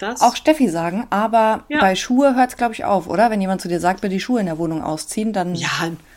[0.00, 0.20] Das?
[0.22, 1.06] auch Steffi sagen.
[1.10, 1.80] Aber Ja.
[1.80, 3.30] bei Schuhe hört es, glaube ich, auf, oder?
[3.30, 5.54] Wenn jemand zu dir sagt, will die Schuhe in der Wohnung ausziehen, dann.
[5.54, 5.68] Ja,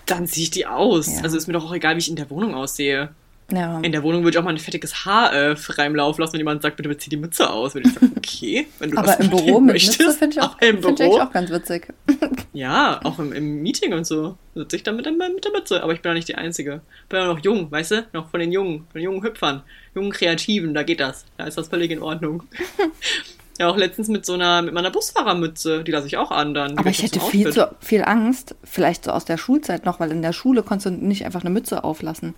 [0.05, 1.17] dann ziehe ich die aus.
[1.17, 1.21] Ja.
[1.23, 3.09] Also ist mir doch auch egal, wie ich in der Wohnung aussehe.
[3.55, 3.79] Ja.
[3.81, 6.33] In der Wohnung würde ich auch mal ein fettiges Haar äh, frei im Lauf lassen,
[6.33, 7.73] wenn jemand sagt, bitte zieh die Mütze aus.
[7.75, 9.99] Würde ich sagen, okay, wenn du Aber das im Büro mit möchtest.
[9.99, 10.89] Mütze finde ich, auch- find ich Büro.
[11.03, 11.87] eigentlich auch ganz witzig.
[12.55, 15.81] Ja, auch im, im Meeting und so sitze ich dann mit der, mit der Mütze.
[15.81, 16.81] Aber ich bin ja nicht die Einzige.
[17.09, 18.05] Bin ja noch jung, weißt du?
[18.13, 19.63] Noch von den Jungen, von den jungen Hüpfern,
[19.95, 21.25] jungen Kreativen, da geht das.
[21.37, 22.43] Da ist das völlig in Ordnung.
[23.59, 26.77] ja, auch letztens mit so einer, mit meiner Busfahrermütze, die lasse ich auch an dann.
[26.77, 30.21] Aber ich hätte viel, zu, viel Angst, vielleicht so aus der Schulzeit noch, weil in
[30.21, 32.35] der Schule konntest du nicht einfach eine Mütze auflassen.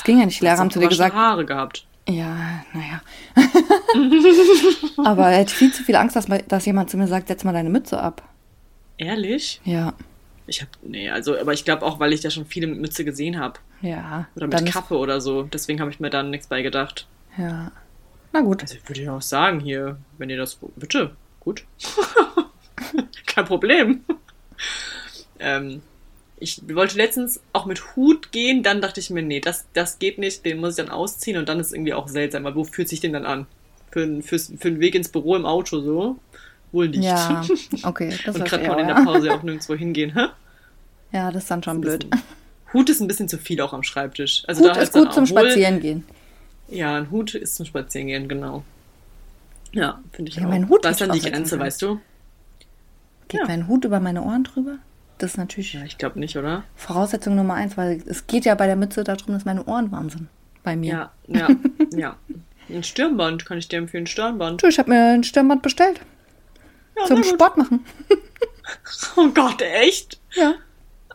[0.00, 0.40] Es ging ja nicht.
[0.40, 1.84] Die Lehrer haben zu dir gesagt, Haare gehabt.
[2.08, 3.02] ja, naja.
[5.04, 7.52] Aber ich hätte viel zu viel Angst, dass, dass jemand zu mir sagt, setz mal
[7.52, 8.22] deine Mütze ab.
[8.96, 9.60] Ehrlich?
[9.64, 9.92] Ja,
[10.46, 13.04] Ich hab, nee, also, aber ich glaube auch, weil ich da schon viele mit Mütze
[13.04, 13.60] gesehen habe.
[13.82, 14.26] ja.
[14.36, 15.42] Oder mit Kappe oder so.
[15.42, 17.06] Deswegen habe ich mir dann nichts bei gedacht.
[17.36, 17.70] Ja.
[18.32, 18.62] Na gut.
[18.62, 20.58] Also ich würde ja auch sagen hier, wenn ihr das.
[20.76, 21.64] Bitte, gut.
[23.26, 24.02] Kein Problem.
[25.38, 25.82] ähm,
[26.40, 30.18] ich wollte letztens auch mit Hut gehen, dann dachte ich mir, nee, das, das geht
[30.18, 32.88] nicht, den muss ich dann ausziehen und dann ist irgendwie auch seltsam, weil wo fühlt
[32.88, 33.46] sich den dann an?
[33.90, 36.16] Für, fürs, für einen Weg ins Büro im Auto so?
[36.72, 37.04] Wohl nicht.
[37.04, 37.44] Ja,
[37.82, 38.14] okay.
[38.24, 38.94] Das und gerade ich kann man in ja.
[38.96, 40.26] der Pause auch nirgendwo hingehen, hä?
[41.12, 42.06] ja, das ist dann schon blöd.
[42.72, 44.44] Hut ist ein bisschen zu viel auch am Schreibtisch.
[44.46, 46.04] Also Hut da ist gut zum Spazierengehen.
[46.68, 48.62] Ja, ein Hut ist zum Spazierengehen, genau.
[49.72, 50.48] Ja, finde ich Ja, auch.
[50.48, 52.00] mein Hut da ist dann die Grenze, weißt du?
[53.28, 53.46] Geht Ja.
[53.48, 54.78] mein Hut über meine Ohren drüber?
[55.20, 56.64] Das ist natürlich Ja, ich glaube nicht, oder?
[56.74, 60.08] Voraussetzung Nummer eins, weil es geht ja bei der Mütze darum, dass meine Ohren warm
[60.08, 60.28] sind.
[60.62, 60.92] Bei mir.
[60.94, 61.48] Ja, ja,
[61.94, 62.16] ja.
[62.70, 64.62] Ein Stirnband kann ich dir empfehlen, Stirnband.
[64.62, 66.00] Du, ich habe mir ein Stirnband bestellt.
[66.96, 67.22] Ja, zum.
[67.22, 67.84] Sport machen.
[69.16, 70.20] Oh Gott, echt?
[70.36, 70.54] Ja.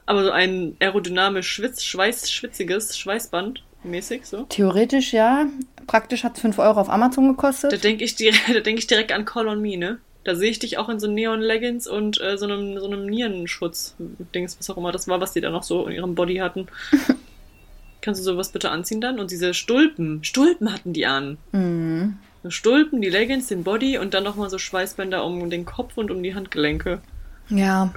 [0.05, 4.43] Aber so ein aerodynamisch schwitz, schweiß, schwitziges Schweißband mäßig so.
[4.43, 5.45] Theoretisch ja.
[5.87, 7.83] Praktisch hat es 5 Euro auf Amazon Da gekostet.
[7.83, 8.15] denke ich,
[8.53, 9.99] da denk ich direkt an Call on Me, ne?
[10.25, 14.57] Da sehe ich dich auch in so Neon-Leggings und äh, so einem, so einem Nierenschutz-Dings,
[14.59, 16.67] was auch immer das war, was die da noch so in ihrem Body hatten.
[18.01, 19.19] Kannst du sowas bitte anziehen dann?
[19.19, 21.37] Und diese Stulpen, Stulpen hatten die an.
[21.51, 22.17] Mhm.
[22.47, 26.21] Stulpen, die Leggings, den Body und dann nochmal so Schweißbänder um den Kopf und um
[26.21, 27.01] die Handgelenke.
[27.49, 27.93] Ja.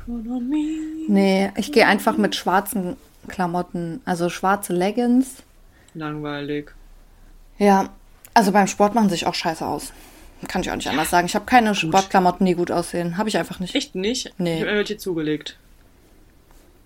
[1.09, 2.97] Nee, ich gehe einfach mit schwarzen
[3.29, 4.01] Klamotten.
[4.05, 5.37] Also schwarze Leggings.
[5.95, 6.73] Langweilig.
[7.59, 7.89] Ja.
[8.35, 9.93] Also beim Sport machen sie sich auch scheiße aus.
[10.47, 11.27] Kann ich auch nicht anders sagen.
[11.27, 13.17] Ich habe keine Sportklamotten, die gut aussehen.
[13.19, 13.75] Habe ich einfach nicht.
[13.75, 14.33] Echt nicht?
[14.39, 14.55] Nee.
[14.57, 15.57] Ich habe mir welche zugelegt.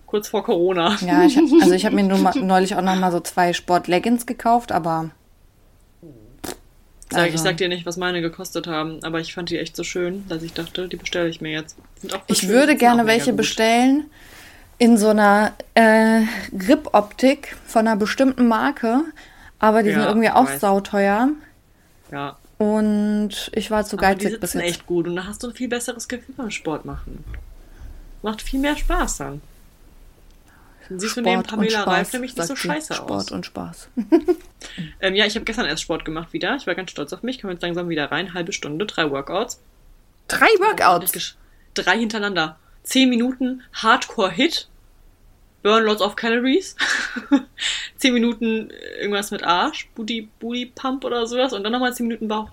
[0.06, 0.96] Kurz vor Corona.
[1.06, 4.26] Ja, ich, hab- also ich habe mir mal, neulich auch noch mal so zwei Sport-Leggings
[4.26, 5.10] gekauft, aber
[7.10, 9.76] Sag, Ich Also- sag dir nicht, was meine gekostet haben, aber ich fand die echt
[9.76, 11.76] so schön, dass ich dachte, die bestelle ich mir jetzt.
[12.26, 13.36] Ich schön, würde gerne welche gut.
[13.38, 14.04] bestellen
[14.78, 16.22] in so einer äh,
[16.56, 19.02] Grip-Optik von einer bestimmten Marke,
[19.58, 20.60] aber die Ja, sind irgendwie ich auch weiß.
[20.60, 21.28] sauteuer
[22.10, 24.77] Ja, und ich war zu aber die geizig bis sitzen jetzt.
[24.77, 27.25] echt gut und da hast du ein viel besseres Gefühl beim Sport machen.
[28.22, 29.42] Macht viel mehr Spaß dann.
[30.88, 33.31] Dann siehst du neben Pamela Reif nämlich nicht so scheiße Sport aus.
[33.33, 33.88] und Spaß.
[35.01, 36.55] Ähm, ja, ich habe gestern erst Sport gemacht wieder.
[36.55, 37.40] Ich war ganz stolz auf mich.
[37.40, 38.33] Komme jetzt langsam wieder rein.
[38.33, 39.61] Halbe Stunde, drei Workouts.
[40.29, 41.37] Drei Workouts.
[41.75, 42.57] Drei hintereinander.
[42.85, 44.68] Zehn Minuten Hardcore-Hit.
[45.62, 46.77] Burn lots of calories.
[47.98, 48.70] 10 Minuten
[49.01, 52.51] irgendwas mit Arsch, Booty, Booty Pump oder sowas und dann nochmal 10 Minuten Bauch.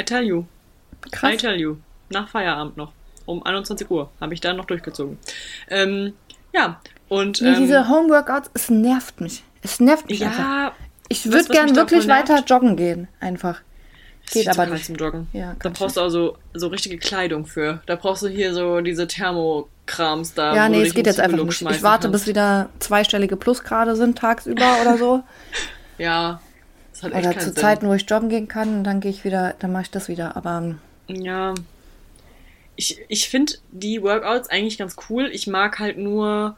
[0.00, 0.44] I tell you.
[1.10, 1.34] Krass.
[1.34, 1.76] I tell you.
[2.10, 2.92] Nach Feierabend noch.
[3.26, 5.18] Um 21 Uhr habe ich dann noch durchgezogen.
[5.68, 6.14] Ähm,
[6.52, 7.42] ja, und.
[7.42, 9.42] Nee, ähm, diese Homeworkouts, es nervt mich.
[9.62, 10.72] Es nervt mich ja, einfach.
[11.08, 13.60] Ich würde gern wirklich weiter joggen gehen, einfach.
[14.30, 14.84] Geht aber nicht.
[14.84, 15.26] zum Joggen.
[15.32, 17.82] Ja, da brauchst du also so richtige Kleidung für.
[17.86, 19.06] Da brauchst du hier so diese
[19.88, 20.54] Thermokrams da.
[20.54, 21.62] Ja, nee, es geht jetzt einfach nicht.
[21.62, 22.24] Ich warte, kannst.
[22.24, 25.22] bis wieder zweistellige Plusgrade sind tagsüber oder so.
[25.98, 26.40] ja.
[26.92, 27.56] Das hat oder zu Sinn.
[27.56, 30.08] Zeiten, wo ich joggen gehen kann und dann gehe ich wieder, dann mache ich das
[30.08, 30.36] wieder.
[30.36, 31.54] Aber ja.
[32.76, 35.28] Ich, ich finde die Workouts eigentlich ganz cool.
[35.32, 36.56] Ich mag halt nur,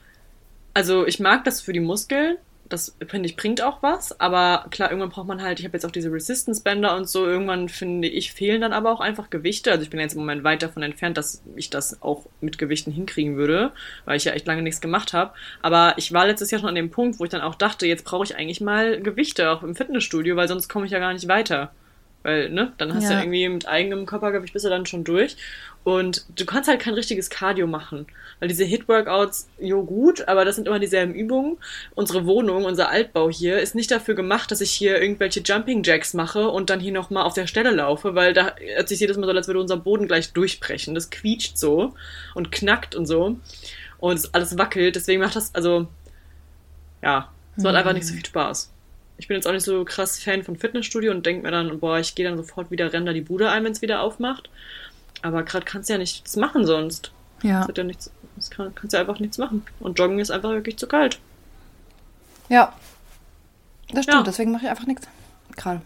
[0.75, 2.37] also ich mag das für die Muskeln,
[2.71, 5.85] das finde ich bringt auch was, aber klar, irgendwann braucht man halt, ich habe jetzt
[5.85, 9.73] auch diese Resistance-Bänder und so, irgendwann finde ich, fehlen dann aber auch einfach Gewichte.
[9.73, 12.93] Also ich bin jetzt im Moment weit davon entfernt, dass ich das auch mit Gewichten
[12.93, 13.73] hinkriegen würde,
[14.05, 15.33] weil ich ja echt lange nichts gemacht habe.
[15.63, 18.05] Aber ich war letztes Jahr schon an dem Punkt, wo ich dann auch dachte, jetzt
[18.05, 21.27] brauche ich eigentlich mal Gewichte, auch im Fitnessstudio, weil sonst komme ich ja gar nicht
[21.27, 21.73] weiter.
[22.23, 23.11] Weil, ne, dann hast ja.
[23.11, 25.37] du ja irgendwie mit eigenem Körpergewicht bist du dann schon durch.
[25.83, 28.07] Und du kannst halt kein richtiges Cardio machen.
[28.39, 31.57] Weil diese Hit-Workouts, jo gut, aber das sind immer dieselben Übungen.
[31.95, 36.13] Unsere Wohnung, unser Altbau hier, ist nicht dafür gemacht, dass ich hier irgendwelche Jumping Jacks
[36.13, 39.27] mache und dann hier nochmal auf der Stelle laufe, weil da hört sich jedes Mal
[39.27, 40.95] so, als würde unser Boden gleich durchbrechen.
[40.95, 41.95] Das quietscht so
[42.35, 43.39] und knackt und so.
[43.99, 44.97] Und alles wackelt.
[44.97, 45.87] Deswegen macht das, also,
[47.03, 48.71] ja, es macht einfach nicht so viel Spaß.
[49.21, 51.99] Ich bin jetzt auch nicht so krass Fan von Fitnessstudio und denke mir dann, boah,
[51.99, 54.49] ich gehe dann sofort wieder, renn da die Bude ein, wenn es wieder aufmacht.
[55.21, 57.13] Aber gerade kannst du ja nichts machen sonst.
[57.43, 57.67] Ja.
[57.67, 59.63] Das ja nichts, das kann, kannst ja einfach nichts machen.
[59.79, 61.19] Und Joggen ist einfach wirklich zu kalt.
[62.49, 62.73] Ja.
[63.93, 64.23] Das stimmt, ja.
[64.23, 65.07] deswegen mache ich einfach nichts.
[65.55, 65.83] Gerade.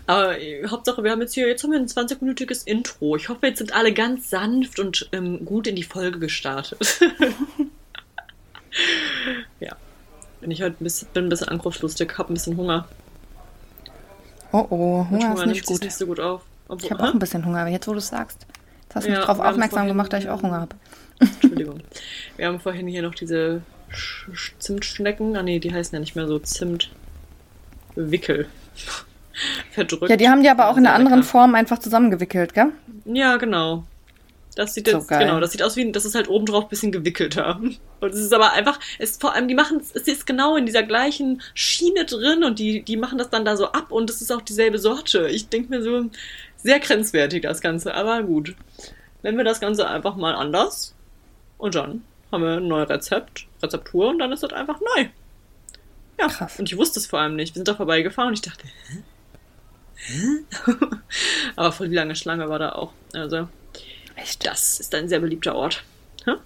[0.08, 3.18] Aber äh, Hauptsache, wir haben jetzt hier, jetzt haben wir ein 20-minütiges Intro.
[3.18, 7.02] Ich hoffe, jetzt sind alle ganz sanft und ähm, gut in die Folge gestartet.
[9.60, 9.76] ja.
[10.42, 12.88] Bin ich heute ein bisschen, bin ein bisschen angriffslustig, hab ein bisschen Hunger.
[14.52, 15.84] Oh oh, Hunger, Hunger ist nicht gut.
[15.84, 16.42] nicht so gut auf.
[16.68, 18.46] Obwohl, ich habe auch ein bisschen Hunger, aber jetzt, wo du es sagst.
[18.84, 20.76] Jetzt hast du ja, mich darauf aufmerksam gemacht, dass ich auch Hunger habe.
[21.20, 21.82] Entschuldigung.
[22.38, 23.62] Wir haben vorhin hier noch diese
[24.60, 25.38] Zimtschnecken.
[25.38, 26.90] Ah nee, die heißen ja nicht mehr so Zimtwickel.
[29.72, 30.10] Verdrückt.
[30.10, 32.72] Ja, die haben die aber auch in einer anderen Form einfach zusammengewickelt, gell?
[33.06, 33.84] Ja, genau.
[34.56, 35.26] Das sieht so jetzt, geil.
[35.26, 37.60] genau, das sieht aus wie, das ist halt obendrauf ein bisschen gewickelter.
[38.02, 40.66] Und es ist aber einfach, es ist vor allem, die machen es, ist genau in
[40.66, 44.22] dieser gleichen Schiene drin und die, die machen das dann da so ab und es
[44.22, 45.28] ist auch dieselbe Sorte.
[45.30, 46.10] Ich denke mir so,
[46.58, 48.56] sehr grenzwertig das Ganze, aber gut.
[49.22, 50.96] Nennen wir das Ganze einfach mal anders
[51.60, 55.06] und dann haben wir ein neues Rezept, Rezeptur und dann ist das einfach neu.
[56.20, 56.58] Ja, Krass.
[56.58, 57.54] und ich wusste es vor allem nicht.
[57.54, 59.04] Wir sind da vorbeigefahren und ich dachte, hä?
[59.94, 60.24] Hä?
[61.56, 62.94] aber voll die lange Schlange war da auch.
[63.14, 63.48] Also?
[64.40, 65.84] Das ist ein sehr beliebter Ort.
[66.26, 66.38] Hm?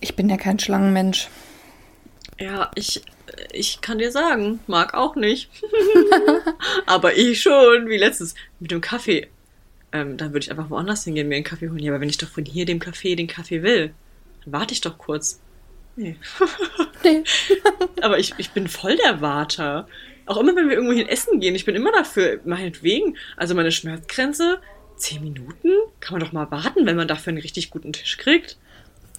[0.00, 1.28] Ich bin ja kein Schlangenmensch.
[2.38, 3.02] Ja, ich
[3.52, 5.50] ich kann dir sagen, mag auch nicht.
[6.86, 9.28] aber ich schon, wie letztes, mit dem Kaffee.
[9.92, 11.80] Ähm, dann würde ich einfach woanders hingehen, mir einen Kaffee holen.
[11.80, 13.92] Ja, aber wenn ich doch von hier dem Kaffee den Kaffee will,
[14.44, 15.40] dann warte ich doch kurz.
[15.96, 16.16] Nee.
[17.04, 17.24] nee.
[18.00, 19.88] aber ich, ich bin voll der Warter.
[20.26, 23.72] Auch immer, wenn wir irgendwo hin essen gehen, ich bin immer dafür, meinetwegen, also meine
[23.72, 24.60] Schmerzgrenze,
[25.00, 25.68] zehn Minuten?
[26.00, 28.56] Kann man doch mal warten, wenn man dafür einen richtig guten Tisch kriegt.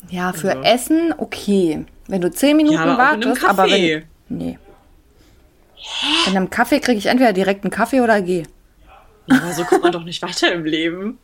[0.09, 0.63] Ja, für also.
[0.63, 1.85] Essen okay.
[2.07, 4.03] Wenn du zehn Minuten ja, aber wartest, aber wenn.
[4.29, 4.57] Nee.
[5.75, 6.29] Hä?
[6.29, 8.43] In einem Kaffee kriege ich entweder direkt einen Kaffee oder gehe.
[9.27, 11.19] Ja, aber so kommt man doch nicht weiter im Leben.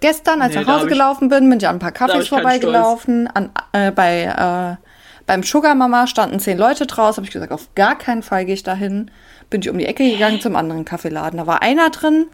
[0.00, 3.26] Gestern, als nee, ich nach Hause gelaufen bin, bin ich an ein paar Kaffees vorbeigelaufen.
[3.26, 4.84] An, äh, bei, äh,
[5.26, 7.16] beim Sugar Mama standen zehn Leute draus.
[7.16, 9.10] Habe ich gesagt, auf gar keinen Fall gehe ich dahin.
[9.50, 11.38] Bin ich um die Ecke gegangen zum anderen Kaffeeladen.
[11.38, 12.26] Da war einer drin.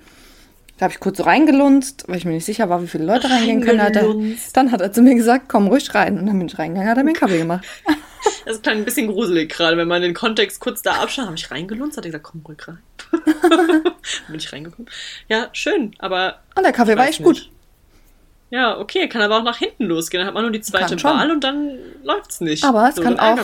[0.77, 3.31] Da habe ich kurz so reingelunzt, weil ich mir nicht sicher war, wie viele Leute
[3.31, 3.81] reingehen können.
[3.81, 4.13] Hat er,
[4.55, 6.19] dann hat er zu mir gesagt, komm ruhig rein.
[6.19, 7.65] Und dann bin ich reingegangen, hat er mir einen Kaffee gemacht.
[8.47, 11.27] Das klang ein bisschen gruselig gerade, wenn man den Kontext kurz da abschaut.
[11.27, 11.97] Habe ich reingelunzt?
[11.97, 12.79] Hat er gesagt, komm ruhig rein.
[14.29, 14.91] bin ich reingekommen.
[15.29, 16.41] Ja, schön, aber.
[16.55, 17.27] Und der Kaffee war echt nicht.
[17.27, 17.51] gut.
[18.51, 20.21] Ja, okay, kann aber auch nach hinten losgehen.
[20.21, 22.65] Dann hat man nur die zweite Wahl und dann läuft's nicht.
[22.65, 23.39] Aber es so, kann auch,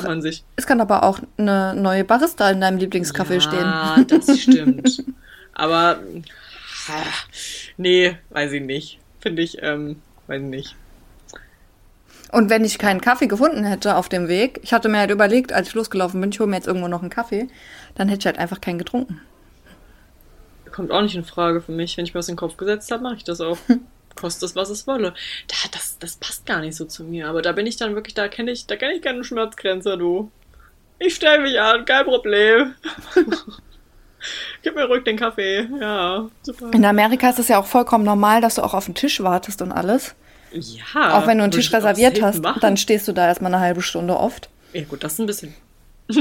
[0.56, 3.60] es kann aber auch eine neue Barista in deinem Lieblingskaffee ja, stehen.
[3.60, 5.04] Ja, das stimmt.
[5.52, 6.00] aber
[7.76, 8.98] nee, weiß ich nicht.
[9.20, 10.76] Finde ich, ähm, weiß ich nicht.
[12.32, 15.52] Und wenn ich keinen Kaffee gefunden hätte auf dem Weg, ich hatte mir halt überlegt,
[15.52, 17.48] als ich losgelaufen bin, ich hole mir jetzt irgendwo noch einen Kaffee,
[17.96, 19.20] dann hätte ich halt einfach keinen getrunken.
[20.70, 21.96] Kommt auch nicht in Frage für mich.
[21.96, 23.58] Wenn ich mir was in den Kopf gesetzt habe, mache ich das auch.
[24.14, 25.14] Kostet es, was es wolle.
[25.48, 27.28] Da, das, das passt gar nicht so zu mir.
[27.28, 30.30] Aber da bin ich dann wirklich, da kenne ich, da kenne ich keine Schmerzgrenze, du.
[30.98, 32.74] Ich stelle mich an, kein Problem.
[34.62, 35.68] Gib mir ruhig den Kaffee.
[35.80, 36.70] Ja, super.
[36.72, 39.62] In Amerika ist es ja auch vollkommen normal, dass du auch auf den Tisch wartest
[39.62, 40.14] und alles.
[40.52, 41.18] Ja.
[41.18, 42.58] Auch wenn du einen Tisch reserviert hast, machen.
[42.60, 44.48] dann stehst du da erstmal eine halbe Stunde oft.
[44.72, 45.54] Ja, gut, das ist ein bisschen.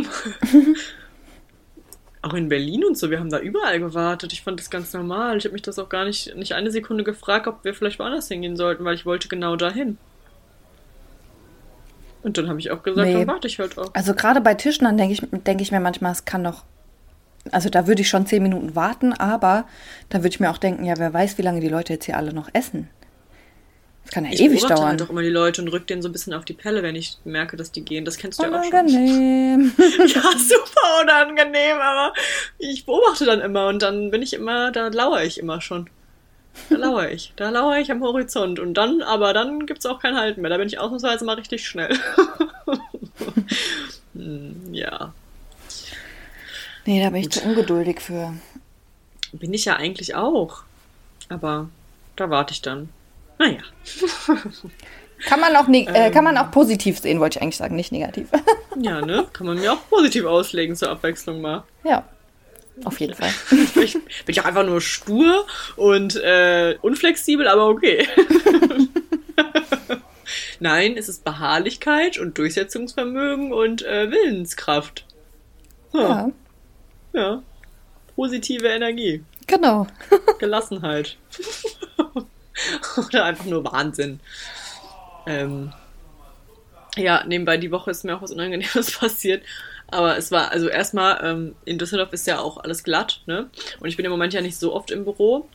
[2.22, 4.34] auch in Berlin und so, wir haben da überall gewartet.
[4.34, 5.38] Ich fand das ganz normal.
[5.38, 8.28] Ich habe mich das auch gar nicht, nicht eine Sekunde gefragt, ob wir vielleicht woanders
[8.28, 9.98] hingehen sollten, weil ich wollte genau dahin.
[12.22, 13.14] Und dann habe ich auch gesagt, nee.
[13.14, 13.94] dann warte ich halt auch.
[13.94, 16.64] Also gerade bei Tischen, dann denke ich, denk ich mir manchmal, es kann doch.
[17.52, 19.65] Also da würde ich schon zehn Minuten warten, aber
[20.10, 22.17] da würde ich mir auch denken, ja, wer weiß, wie lange die Leute jetzt hier
[22.17, 22.89] alle noch essen.
[24.04, 24.73] Das kann ja ich ewig dauern.
[24.73, 26.82] Ich halt doch immer die Leute und rück denen so ein bisschen auf die Pelle,
[26.82, 28.06] wenn ich merke, dass die gehen.
[28.06, 29.73] Das kennst du unangenehm.
[29.78, 30.08] ja auch schon.
[30.08, 32.13] ja, super unangenehm, aber
[32.58, 35.89] ich beobachte dann immer und dann bin ich immer, da lauere ich immer schon.
[36.69, 37.34] Da lauere ich.
[37.36, 38.60] Da lauere ich am Horizont.
[38.60, 40.49] Und dann, aber dann gibt es auch kein Halten mehr.
[40.49, 41.95] Da bin ich ausnahmsweise mal richtig schnell.
[44.13, 45.13] hm, ja.
[46.89, 48.34] Nee, da bin ich zu ungeduldig für.
[49.32, 50.63] Bin ich ja eigentlich auch.
[51.30, 51.69] Aber
[52.15, 52.89] da warte ich dann.
[53.38, 53.60] Naja.
[55.19, 57.91] Kann man auch, ähm, äh, kann man auch positiv sehen, wollte ich eigentlich sagen, nicht
[57.91, 58.30] negativ.
[58.82, 59.28] ja, ne?
[59.34, 61.63] Kann man mir auch positiv auslegen zur Abwechslung mal.
[61.84, 62.06] Ja.
[62.86, 63.34] Auf jeden Fall.
[63.84, 68.08] ich, bin ich auch einfach nur stur und äh, unflexibel, aber okay.
[70.60, 75.06] Nein, es ist Beharrlichkeit und Durchsetzungsvermögen und äh, Willenskraft.
[75.93, 75.99] Huh.
[75.99, 76.32] Ja.
[77.13, 77.41] Ja.
[78.15, 79.24] Positive Energie.
[79.48, 79.88] Genau.
[80.39, 81.17] Gelassenheit.
[82.98, 84.19] Oder einfach nur Wahnsinn.
[85.26, 85.72] Ähm,
[86.98, 89.43] ja, nebenbei die Woche ist mir auch was Unangenehmes passiert.
[89.88, 93.50] Aber es war, also erstmal, ähm, in Düsseldorf ist ja auch alles glatt, ne?
[93.80, 95.48] Und ich bin im Moment ja nicht so oft im Büro,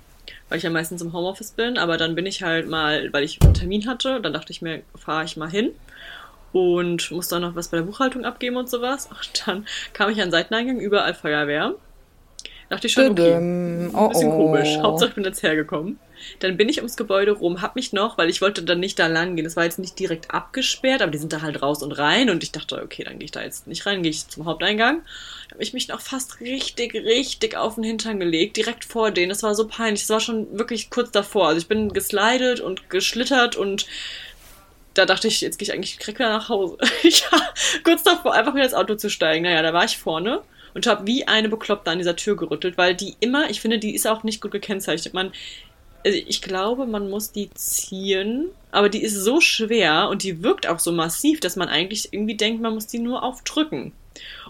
[0.48, 1.78] weil ich ja meistens im Homeoffice bin.
[1.78, 4.82] Aber dann bin ich halt mal, weil ich einen Termin hatte, dann dachte ich mir,
[4.96, 5.72] fahre ich mal hin
[6.54, 9.06] und musste auch noch was bei der Buchhaltung abgeben und sowas.
[9.10, 11.74] Und dann kam ich an den Seiteneingang, überall Feuerwehr.
[12.70, 14.30] Dachte ich schon, okay, ein bisschen oh, oh.
[14.30, 14.78] komisch.
[14.82, 15.98] Hauptsache ich bin jetzt hergekommen.
[16.38, 19.08] Dann bin ich ums Gebäude rum, hab mich noch, weil ich wollte dann nicht da
[19.08, 19.44] lang gehen.
[19.44, 22.30] Das war jetzt nicht direkt abgesperrt, aber die sind da halt raus und rein.
[22.30, 25.02] Und ich dachte, okay, dann gehe ich da jetzt nicht rein, gehe ich zum Haupteingang.
[25.50, 29.30] Habe ich mich noch fast richtig, richtig auf den Hintern gelegt, direkt vor denen.
[29.30, 30.02] Das war so peinlich.
[30.02, 31.48] Das war schon wirklich kurz davor.
[31.48, 33.86] Also ich bin geslidet und geschlittert und
[34.94, 36.78] da dachte ich, jetzt gehe ich eigentlich direkt wieder nach Hause.
[37.02, 37.40] ja,
[37.82, 39.44] kurz davor, einfach wieder ins Auto zu steigen.
[39.44, 40.42] Naja, da war ich vorne
[40.74, 43.94] und habe wie eine Bekloppte an dieser Tür gerüttelt, weil die immer, ich finde, die
[43.94, 45.14] ist auch nicht gut gekennzeichnet.
[45.14, 45.32] Man,
[46.04, 50.66] also ich glaube, man muss die ziehen, aber die ist so schwer und die wirkt
[50.66, 53.92] auch so massiv, dass man eigentlich irgendwie denkt, man muss die nur aufdrücken.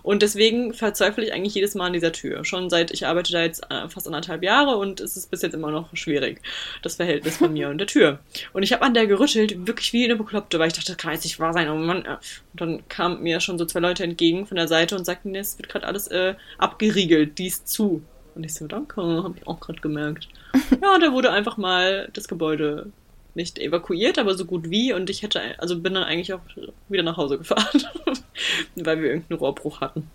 [0.03, 2.45] Und deswegen verzweifle ich eigentlich jedes Mal an dieser Tür.
[2.45, 5.55] Schon seit ich arbeite da jetzt äh, fast anderthalb Jahre und es ist bis jetzt
[5.55, 6.41] immer noch schwierig,
[6.83, 8.19] das Verhältnis von mir und der Tür.
[8.53, 11.13] Und ich habe an der gerüttelt, wirklich wie eine Bekloppte, weil ich dachte, das kann
[11.13, 11.69] jetzt nicht wahr sein.
[11.69, 12.05] Oh Mann.
[12.07, 15.59] Und dann kamen mir schon so zwei Leute entgegen von der Seite und sagten, es
[15.59, 18.03] wird gerade alles äh, abgeriegelt, dies zu.
[18.35, 20.29] Und ich so, danke, habe ich auch gerade gemerkt.
[20.83, 22.93] Ja, da wurde einfach mal das Gebäude
[23.35, 24.93] nicht evakuiert, aber so gut wie.
[24.93, 26.41] Und ich hätte, also bin dann eigentlich auch
[26.89, 27.85] wieder nach Hause gefahren,
[28.77, 30.09] weil wir irgendeinen Rohrbruch hatten,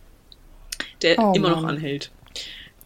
[1.01, 2.11] der oh, immer noch anhält.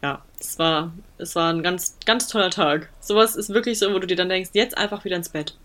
[0.01, 2.89] Ja, es war, es war ein ganz, ganz toller Tag.
[2.99, 5.55] Sowas ist wirklich so, wo du dir dann denkst, jetzt einfach wieder ins Bett.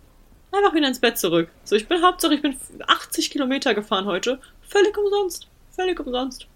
[0.52, 1.50] Einfach wieder ins Bett zurück.
[1.64, 4.38] So, ich bin Hauptsache, ich bin 80 Kilometer gefahren heute.
[4.62, 5.48] Völlig umsonst.
[5.72, 6.46] Völlig umsonst.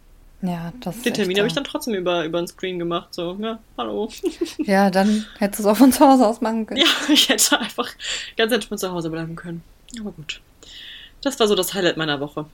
[0.42, 3.14] Ja, das Den Termin habe ich dann trotzdem über, über den Screen gemacht.
[3.14, 4.11] So, ja, hallo.
[4.59, 6.81] Ja, dann hättest du es auch von zu Hause aus machen können.
[6.81, 7.88] Ja, ich hätte einfach
[8.37, 9.62] ganz entspannt zu Hause bleiben können.
[10.00, 10.40] Aber gut.
[11.22, 12.46] Das war so das Highlight meiner Woche.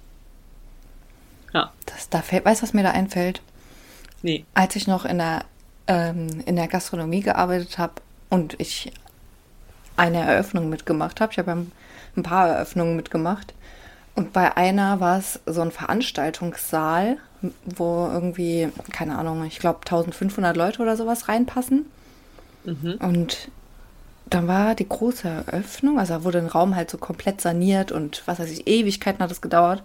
[1.55, 1.73] Ja.
[1.87, 3.41] Das, da fällt, weißt du, was mir da einfällt?
[4.21, 4.45] Nee.
[4.53, 5.45] Als ich noch in der,
[5.87, 7.95] ähm, in der Gastronomie gearbeitet habe
[8.29, 8.93] und ich
[9.97, 11.67] eine Eröffnung mitgemacht habe, ich habe
[12.17, 13.55] ein paar Eröffnungen mitgemacht.
[14.15, 17.17] Und bei einer war es so ein Veranstaltungssaal
[17.65, 21.87] wo irgendwie, keine Ahnung, ich glaube 1500 Leute oder sowas reinpassen.
[22.65, 22.99] Mhm.
[23.01, 23.51] Und
[24.27, 28.23] dann war die große Eröffnung, also da wurde ein Raum halt so komplett saniert und
[28.27, 29.83] was weiß ich, Ewigkeiten hat es gedauert.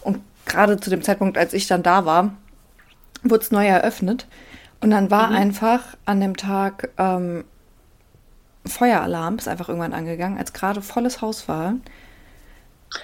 [0.00, 2.34] Und gerade zu dem Zeitpunkt, als ich dann da war,
[3.22, 4.26] wurde es neu eröffnet.
[4.80, 5.36] Und dann war mhm.
[5.36, 7.44] einfach an dem Tag ähm,
[8.66, 11.74] Feueralarm, ist einfach irgendwann angegangen, als gerade volles Haus war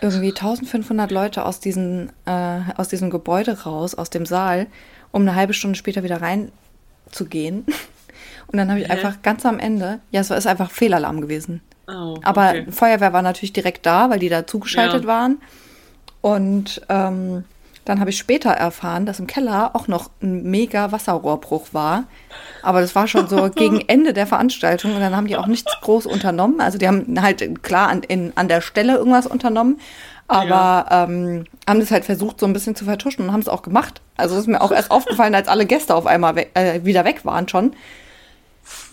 [0.00, 4.66] irgendwie 1500 Leute aus, diesen, äh, aus diesem Gebäude raus, aus dem Saal,
[5.12, 7.66] um eine halbe Stunde später wieder reinzugehen.
[8.46, 8.92] Und dann habe ich Hä?
[8.92, 11.61] einfach ganz am Ende, ja, es ist einfach Fehlalarm gewesen.
[11.87, 12.20] Oh, okay.
[12.22, 15.09] Aber Feuerwehr war natürlich direkt da, weil die da zugeschaltet ja.
[15.09, 15.38] waren.
[16.20, 17.44] Und ähm,
[17.90, 22.05] dann habe ich später erfahren, dass im Keller auch noch ein mega Wasserrohrbruch war.
[22.62, 25.76] Aber das war schon so gegen Ende der Veranstaltung und dann haben die auch nichts
[25.81, 26.61] groß unternommen.
[26.61, 29.81] Also die haben halt klar an, in, an der Stelle irgendwas unternommen,
[30.29, 31.05] aber ja.
[31.05, 34.00] ähm, haben das halt versucht so ein bisschen zu vertuschen und haben es auch gemacht.
[34.16, 37.05] Also das ist mir auch erst aufgefallen, als alle Gäste auf einmal we äh, wieder
[37.05, 37.72] weg waren schon.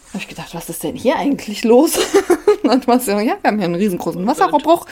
[0.10, 1.97] Habe ich gedacht, was ist denn hier eigentlich los?
[2.63, 4.88] und dann war es so, ja, wir haben hier einen riesengroßen Wasserverbruch.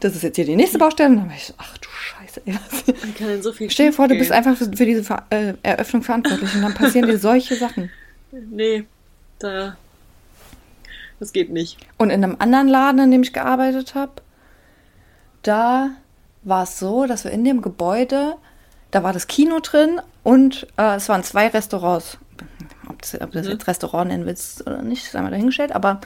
[0.00, 1.08] Das ist jetzt hier die nächste Baustelle.
[1.10, 2.25] Und dann war ich so, ach du Scheiße.
[2.44, 4.18] Man kann in so viel Stell dir vor, du schiefgehen.
[4.18, 7.90] bist einfach für, für diese Ver äh, Eröffnung verantwortlich und dann passieren dir solche Sachen.
[8.50, 8.84] Nee,
[9.38, 9.76] da.
[11.20, 11.78] Das geht nicht.
[11.96, 14.12] Und in einem anderen Laden, in dem ich gearbeitet habe,
[15.42, 15.90] da
[16.42, 18.34] war es so, dass wir in dem Gebäude,
[18.90, 22.18] da war das Kino drin und äh, es waren zwei Restaurants.
[22.88, 23.52] Ob, das, ob du das Mhm.
[23.52, 25.72] jetzt Restaurant nennen willst oder nicht, sei mal dahingestellt.
[25.72, 26.00] Aber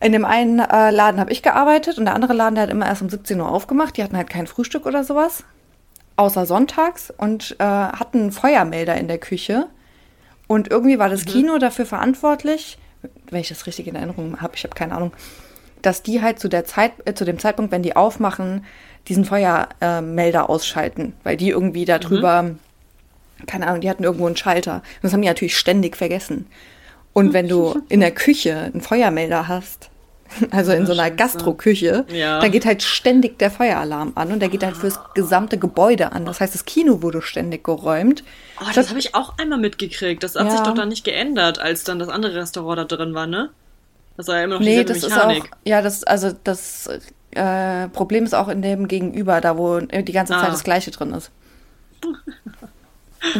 [0.00, 2.86] in dem einen äh, Laden habe ich gearbeitet und der andere Laden, der hat immer
[2.86, 3.96] erst um 17 Uhr aufgemacht.
[3.96, 5.44] Die hatten halt kein Frühstück oder sowas,
[6.16, 9.66] außer sonntags und äh, hatten einen Feuermelder in der Küche.
[10.46, 12.78] Und irgendwie war das Kino dafür verantwortlich,
[13.30, 15.12] wenn ich das richtig in Erinnerung habe, ich habe keine Ahnung,
[15.82, 18.64] dass die halt zu der Zeit, äh, zu dem Zeitpunkt, wenn die aufmachen,
[19.08, 22.50] diesen Feuermelder ausschalten, weil die irgendwie da drüber,
[23.46, 24.76] keine Ahnung, die hatten irgendwo einen Schalter.
[24.76, 26.46] Und das haben die natürlich ständig vergessen.
[27.12, 29.89] Und wenn du in der Küche einen Feuermelder hast,
[30.50, 31.10] also in so einer.
[31.10, 32.40] Gastroküche, Ja.
[32.40, 36.24] dann geht halt ständig der Feueralarm an und der geht halt fürs gesamte Gebäude an.
[36.24, 38.22] Das heißt, das Kino wurde ständig geräumt.
[38.60, 40.22] Oh, das habe ich auch einmal mitgekriegt.
[40.22, 40.50] Das hat Ja.
[40.52, 43.50] sich doch dann nicht geändert, als dann das andere Restaurant da drin war, ne?
[44.16, 45.50] Das war ja immer noch Nee, das ist auch, Mechanik.
[45.64, 46.88] ja, das, also das
[47.30, 50.42] äh, Problem ist auch in dem Gegenüber, da wo die ganze Ah.
[50.42, 51.30] Zeit das Gleiche drin ist.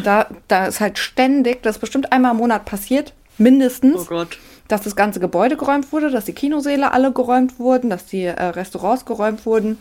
[0.05, 4.37] Da, da ist halt ständig, das ist bestimmt einmal im Monat passiert, mindestens, Oh Gott.
[4.71, 8.43] Dass das ganze Gebäude geräumt wurde, dass die Kinosäle alle geräumt wurden, dass die äh,
[8.43, 9.79] Restaurants geräumt wurden.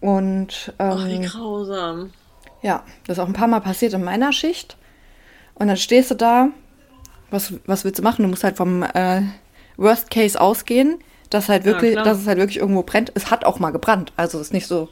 [0.00, 2.10] Und Ach, wie ähm, grausam.
[2.62, 4.76] ja, das ist auch ein paar Mal passiert in meiner Schicht.
[5.54, 6.48] Und dann stehst du da,
[7.30, 8.22] was, was willst du machen?
[8.22, 9.22] Du musst halt vom äh,
[9.76, 10.98] Worst Case ausgehen,
[11.30, 12.04] dass halt Ja, wirklich, klar.
[12.04, 13.12] dass es halt wirklich irgendwo brennt.
[13.14, 14.12] Es hat auch mal gebrannt.
[14.16, 14.88] Also es ist nicht so,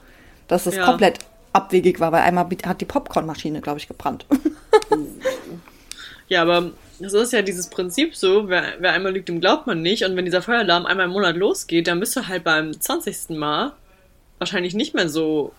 [0.48, 0.84] dass es Ja.
[0.84, 1.18] komplett
[1.52, 4.26] abwegig war, weil einmal hat die Popcornmaschine, glaube ich, gebrannt.
[6.28, 6.70] Ja, aber
[7.02, 10.04] das ist ja dieses Prinzip so, wer, wer einmal lügt, dem glaubt man nicht.
[10.04, 13.30] Und wenn dieser Feueralarm einmal im Monat losgeht, dann bist du halt beim 20.
[13.30, 13.72] Mal
[14.38, 15.52] wahrscheinlich nicht mehr so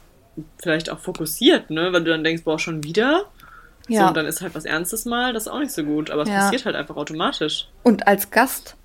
[0.61, 1.93] vielleicht auch fokussiert, ne?
[1.93, 3.25] Weil du dann denkst, boah, schon wieder?
[3.87, 4.07] So, Ja.
[4.07, 6.09] und dann ist halt was Ernstes mal, das ist auch nicht so gut.
[6.09, 6.35] Aber es Ja.
[6.39, 7.67] passiert halt einfach automatisch.
[7.83, 8.75] Und als Gast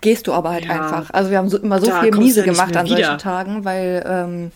[0.00, 0.72] gehst du aber halt Ja.
[0.72, 1.10] einfach.
[1.10, 3.18] Also wir haben so, immer so Da viel miese ja gemacht an solchen wieder.
[3.18, 4.52] Tagen, weil ähm,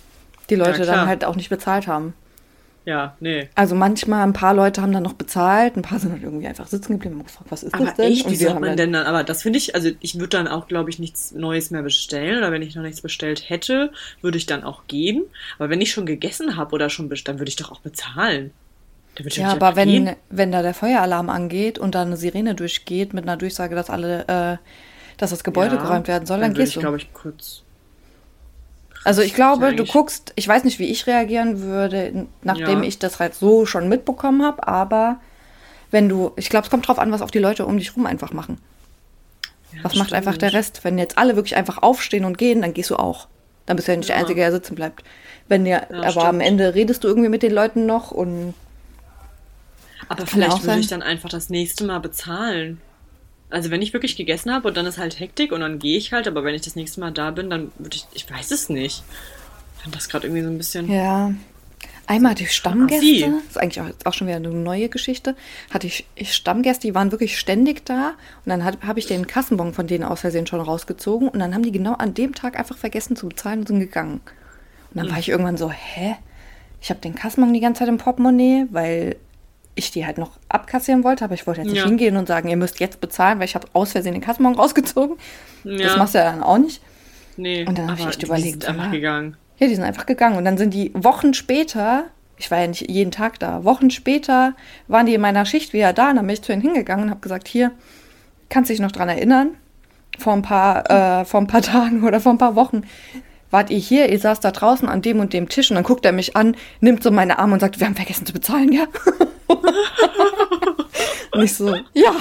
[0.51, 2.15] die Leute dann halt auch nicht bezahlt haben.
[2.87, 3.51] Ja, nee.
[3.57, 6.67] Also manchmal, ein paar Leute haben dann noch bezahlt, ein paar sind halt irgendwie einfach
[6.69, 8.21] sitzen geblieben und gefragt, was ist Aber das denn?
[8.21, 10.31] echt, und hat haben man dann, denn dann, aber das finde ich, also ich würde
[10.39, 13.93] dann auch, glaube ich, nichts Neues mehr bestellen oder wenn ich noch nichts bestellt hätte,
[14.23, 15.25] würde ich dann auch gehen.
[15.59, 18.53] Aber wenn ich schon gegessen habe oder schon bestellt, dann würde ich doch auch bezahlen.
[19.17, 20.17] Dann Ja, aber wenn, gehen.
[20.31, 24.27] wenn da der Feueralarm angeht und da eine Sirene durchgeht mit einer Durchsage, dass alle,
[24.29, 24.57] äh,
[25.19, 26.81] dass das Gebäude Ja, geräumt werden soll, dann, würde gehst ich, du.
[26.81, 27.66] glaube ich, kurz.
[29.07, 32.89] Also ich glaube, du guckst, ich weiß nicht, wie ich reagieren würde, nachdem Ja.
[32.89, 35.21] ich das halt so schon mitbekommen habe, aber
[35.93, 38.05] wenn du, ich glaube, es kommt drauf an, was auch die Leute um dich rum
[38.07, 38.59] einfach machen.
[39.73, 40.53] Ja, Was macht einfach der.
[40.53, 40.81] Rest?
[40.83, 43.29] Wenn jetzt alle wirklich einfach aufstehen und gehen, dann gehst du auch.
[43.67, 44.23] Dann bist du ja nicht der Ja.
[44.23, 45.05] Einzige, der sitzen bleibt.
[45.47, 46.43] Wenn dir, Ja, aber am stimmt.
[46.43, 48.55] Ende redest du irgendwie mit den Leuten noch und
[50.09, 52.81] Aber vielleicht würde ich dann einfach das nächste Mal bezahlen.
[53.49, 56.13] Also wenn ich wirklich gegessen habe und dann ist halt Hektik und dann gehe ich
[56.13, 58.69] halt, aber wenn ich das nächste Mal da bin, dann würde ich, ich weiß es
[58.69, 59.05] nicht.
[59.77, 60.91] Ich fand das gerade irgendwie so ein bisschen.
[60.91, 61.33] Ja.
[62.09, 65.35] Einmal hatte ich Stammgäste, das ist eigentlich auch, auch schon wieder eine neue Geschichte,
[65.71, 69.75] hatte ich, ich Stammgäste, die waren wirklich ständig da und dann habe ich den Kassenbon
[69.75, 72.77] von denen aus Versehen schon rausgezogen und dann haben die genau an dem Tag einfach
[72.77, 74.21] vergessen zu bezahlen und sind gegangen.
[74.95, 76.15] Und dann war ich irgendwann so, hä?
[76.81, 79.17] Ich habe den Kassenbon die ganze Zeit im Portemonnaie, weil
[79.77, 81.87] ich die halt noch abkassieren wollte, aber ich wollte jetzt nicht Ja.
[81.87, 85.17] hingehen und sagen, ihr müsst jetzt bezahlen, weil ich habe aus Versehen den Kassenbon rausgezogen.
[85.65, 85.97] Das Ja.
[85.99, 86.81] machst du ja dann auch nicht.
[87.37, 89.37] Nee, Und dann hab ich echt die überlegt, sind einfach gegangen.
[89.59, 90.37] Ja, die sind einfach gegangen.
[90.39, 92.05] Und dann sind die Wochen später,
[92.39, 94.55] ich war ja nicht jeden Tag da, Wochen später
[94.89, 96.11] waren die in meiner Schicht wieder da.
[96.11, 97.73] Und dann bin ich zu ihnen hingegangen und habe gesagt, hier,
[98.49, 99.51] kannst du dich noch dran erinnern?
[100.19, 102.83] Vor ein paar, äh, vor ein paar Tagen oder vor ein paar Wochen
[103.51, 106.05] wart ihr hier, ihr saß da draußen an dem und dem Tisch und dann guckt
[106.05, 108.85] er mich an, nimmt so meine Arme und sagt, wir haben vergessen zu bezahlen, ja?
[111.33, 112.15] und ich so, ja,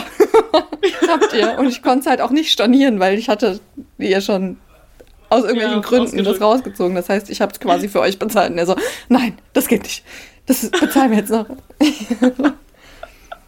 [1.08, 1.58] habt ihr.
[1.58, 3.60] Und ich konnte es halt auch nicht stornieren, weil ich hatte
[3.98, 4.58] ihr schon
[5.30, 6.96] aus irgendwelchen Ja, Gründen das rausgezogen.
[6.96, 8.52] Das heißt, ich habe es quasi für euch bezahlt.
[8.52, 8.76] Und er so,
[9.10, 10.04] nein, das geht nicht.
[10.46, 11.48] Das bezahlen wir jetzt noch.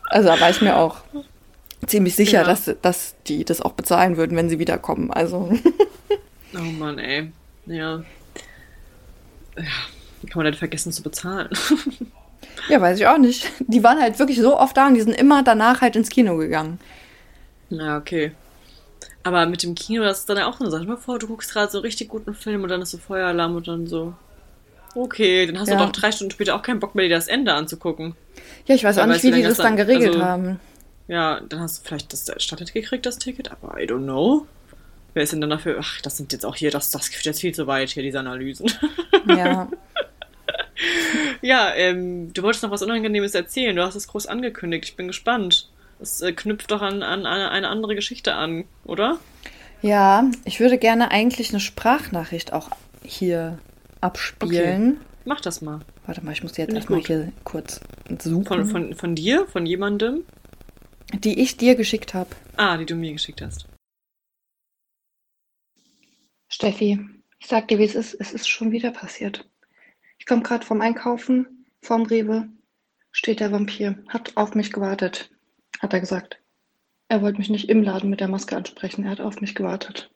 [0.09, 0.97] also da war ich mir auch
[1.85, 2.43] ziemlich sicher, Ja.
[2.43, 5.11] dass, dass die das auch bezahlen würden, wenn sie wiederkommen.
[5.11, 5.51] Also
[6.55, 7.31] Oh Mann, ey.
[7.67, 8.01] Ja.
[9.57, 9.63] Ja,
[10.21, 11.49] wie kann man denn vergessen zu bezahlen?
[12.69, 13.51] ja, weiß ich auch nicht.
[13.59, 16.37] Die waren halt wirklich so oft da und die sind immer danach halt ins Kino
[16.37, 16.79] gegangen.
[17.69, 18.31] ja, okay.
[19.23, 20.85] Aber mit dem Kino, das ist dann ja auch so eine Sache.
[20.85, 23.67] Mal vor, du guckst gerade so richtig guten Film und dann ist so Feueralarm und
[23.67, 24.13] dann so.
[24.95, 25.75] Okay, dann hast Ja.
[25.77, 28.15] du doch drei Stunden später auch keinen Bock mehr, dir das Ende anzugucken.
[28.67, 30.59] Ja, ich weiß auch nicht, wie die das dann geregelt also- haben.
[31.09, 34.45] ja, dann hast du vielleicht das erstattet gekriegt, das Ticket, aber I don't know.
[35.13, 35.77] Wer ist denn dann dafür?
[35.81, 38.19] Ach, das sind jetzt auch hier, das, das geht jetzt viel zu weit hier, diese
[38.19, 38.71] Analysen.
[39.27, 39.67] Ja.
[41.41, 43.75] ja, ähm, du wolltest noch was Unangenehmes erzählen.
[43.75, 44.85] Du hast es groß angekündigt.
[44.85, 45.69] Ich bin gespannt.
[45.99, 49.19] Das äh, knüpft doch an, an eine, eine andere Geschichte an, oder?
[49.81, 52.69] Ja, ich würde gerne eigentlich eine Sprachnachricht auch
[53.03, 53.59] hier
[54.01, 54.91] abspielen.
[54.93, 55.01] Okay.
[55.25, 55.81] Mach das mal.
[56.05, 57.81] Warte mal, ich muss die jetzt erstmal hier kurz
[58.19, 58.45] suchen.
[58.45, 59.45] Von, von, von dir?
[59.47, 60.23] Von jemandem?
[61.13, 62.29] Die ich dir geschickt habe.
[62.55, 63.65] Ah, die du mir geschickt hast.
[66.47, 66.99] Steffi,
[67.39, 68.13] ich sag dir, wie es ist.
[68.13, 69.45] Es ist schon wieder passiert.
[70.27, 72.49] Ich komme gerade vom Einkaufen, vorm Rewe,
[73.13, 75.29] steht der Vampir, hat auf mich gewartet,
[75.79, 76.37] hat er gesagt.
[77.07, 80.11] Er wollte mich nicht im Laden mit der Maske ansprechen, er hat auf mich gewartet.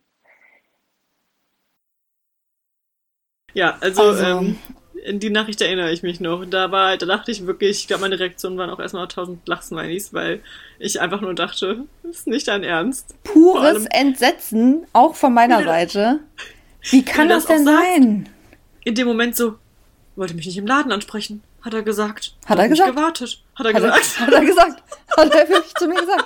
[3.53, 4.57] Ja, also, Also- ähm,
[5.05, 6.43] in die Nachricht erinnere ich mich noch.
[6.43, 10.13] Da war, da dachte ich wirklich, ich glaube, meine Reaktionen waren auch erstmal tausend Lachsmilies,
[10.13, 10.43] weil
[10.77, 13.15] ich einfach nur dachte, das ist nicht dein Ernst.
[13.23, 16.19] Pures allem- Entsetzen, auch von meiner Seite.
[16.89, 18.29] Wie kann das das denn sein?
[18.83, 19.57] In dem Moment so,
[20.15, 22.35] wollte mich nicht im Laden ansprechen, hat er gesagt.
[22.45, 22.95] Hat er gesagt?
[22.95, 24.19] gewartet, hat er Hat er, gesagt.
[24.19, 24.83] hat er gesagt.
[25.17, 26.25] Hat er wirklich zu mir gesagt.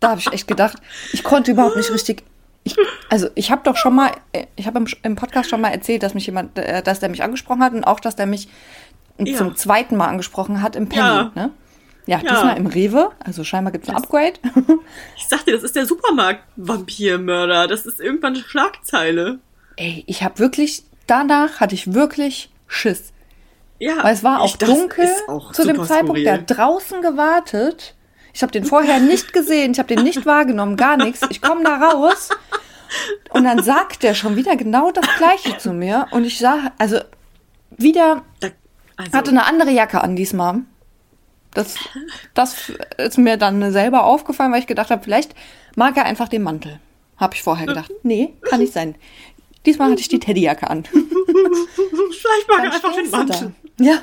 [0.00, 0.78] Da habe ich echt gedacht,
[1.12, 2.22] ich konnte überhaupt nicht richtig.
[2.64, 2.76] Ich,
[3.10, 6.02] also ich habe doch schon mal, äh, ich habe im, im Podcast schon mal erzählt,
[6.02, 8.48] dass mich jemand, äh, dass der mich angesprochen hat und auch, dass der mich
[9.18, 9.36] Ja.
[9.36, 11.02] zum zweiten Mal angesprochen hat im Penny.
[11.06, 11.32] Ja.
[11.34, 11.50] Ne?
[12.06, 12.30] Ja, Ja.
[12.30, 13.10] diesmal im Rewe.
[13.20, 14.34] Also scheinbar gibt es ein Upgrade.
[15.16, 17.68] Ich sag dir, das ist der Supermarkt-Vampirmörder.
[17.68, 19.38] Das ist irgendwann eine Schlagzeile.
[19.76, 23.12] Ey, ich habe wirklich, danach hatte ich wirklich Schiss.
[23.78, 24.02] Ja.
[24.02, 26.48] Weil es war auch dunkel auch zu dem Zeitpunkt, der skurril.
[26.48, 27.94] hat draußen gewartet.
[28.32, 31.20] Ich habe den vorher nicht gesehen, ich habe den nicht wahrgenommen, gar nichts.
[31.30, 32.30] Ich komme da raus
[33.30, 36.06] und dann sagt der schon wieder genau das Gleiche zu mir.
[36.10, 36.98] Und ich sah, also
[37.76, 38.22] wieder,
[38.96, 40.62] also, hatte eine andere Jacke an diesmal.
[41.52, 41.76] Das,
[42.34, 45.34] das ist mir dann selber aufgefallen, weil ich gedacht habe, vielleicht
[45.76, 46.80] mag er einfach den Mantel.
[47.16, 47.92] Habe ich vorher gedacht.
[48.02, 48.96] Nee, kann nicht sein.
[49.66, 50.84] Diesmal hatte ich die Teddyjacke an.
[50.84, 53.52] vielleicht mag er einfach den stehst Mantel.
[53.78, 53.84] da.
[53.84, 53.98] Ja.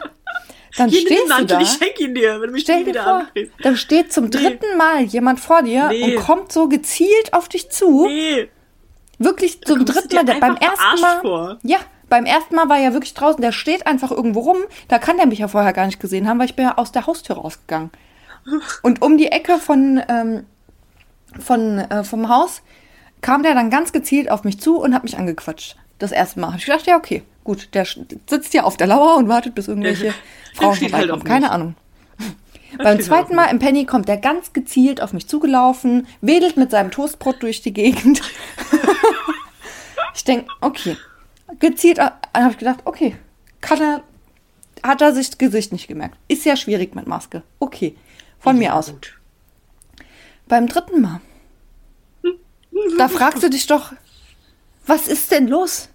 [0.78, 1.62] Dann Hier, nimm den stehst du Mantel, da.
[1.62, 3.54] ich schenke ihn dir, wenn du mich Stell wieder vor, ankriegst.
[3.62, 4.30] da steht zum Nee.
[4.32, 6.16] dritten Mal jemand vor dir Nee.
[6.16, 8.08] und kommt so gezielt auf dich zu.
[8.08, 8.50] Nee,
[9.20, 10.24] Wirklich zum dritten Mal.
[10.40, 11.22] Beim ersten Mal.
[11.22, 11.60] vor.
[11.62, 11.78] Ja,
[12.10, 13.40] beim ersten Mal war er wirklich draußen.
[13.40, 14.58] Der steht einfach irgendwo rum.
[14.88, 16.92] Da kann der mich ja vorher gar nicht gesehen haben, weil ich bin ja aus
[16.92, 17.92] der Haustür rausgegangen.
[18.82, 20.46] Und um die Ecke von, ähm,
[21.40, 22.64] von, äh, vom Haus
[23.22, 25.76] kam der dann ganz gezielt auf mich zu und hat mich angequatscht.
[26.00, 26.50] Das erste Mal.
[26.52, 29.68] Hab ich gedacht, ja, okay, gut, der sitzt ja auf der Lauer und wartet, bis
[29.68, 30.14] irgendwelche Der
[30.56, 31.12] Frauen halt vorbeikommen.
[31.12, 31.52] auf Keine.
[31.52, 31.76] Ahnung.
[32.78, 36.90] Beim zweiten Mal im Penny kommt der ganz gezielt auf mich zugelaufen, wedelt mit seinem
[36.90, 38.22] Toastbrot durch die Gegend.
[40.16, 40.98] ich denke, okay.
[41.60, 43.16] Gezielt äh, habe ich gedacht, okay,
[43.60, 44.04] kann er,
[44.84, 46.18] hat er sich das Gesicht nicht gemerkt.
[46.30, 47.44] Ist ja schwierig mit Maske.
[47.60, 47.96] Okay,
[48.40, 48.88] von mir Ja, aus.
[48.92, 49.20] gut.
[50.48, 51.20] Beim dritten Mal,
[52.98, 53.92] da fragst du dich doch,
[54.86, 55.90] was ist denn los?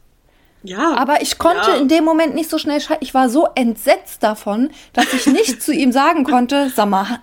[0.62, 0.94] Ja.
[0.94, 1.76] Aber ich konnte ja.
[1.76, 3.04] in dem Moment nicht so schnell schalten.
[3.04, 7.20] Ich war so entsetzt davon, dass ich nicht zu ihm sagen konnte, sag mal,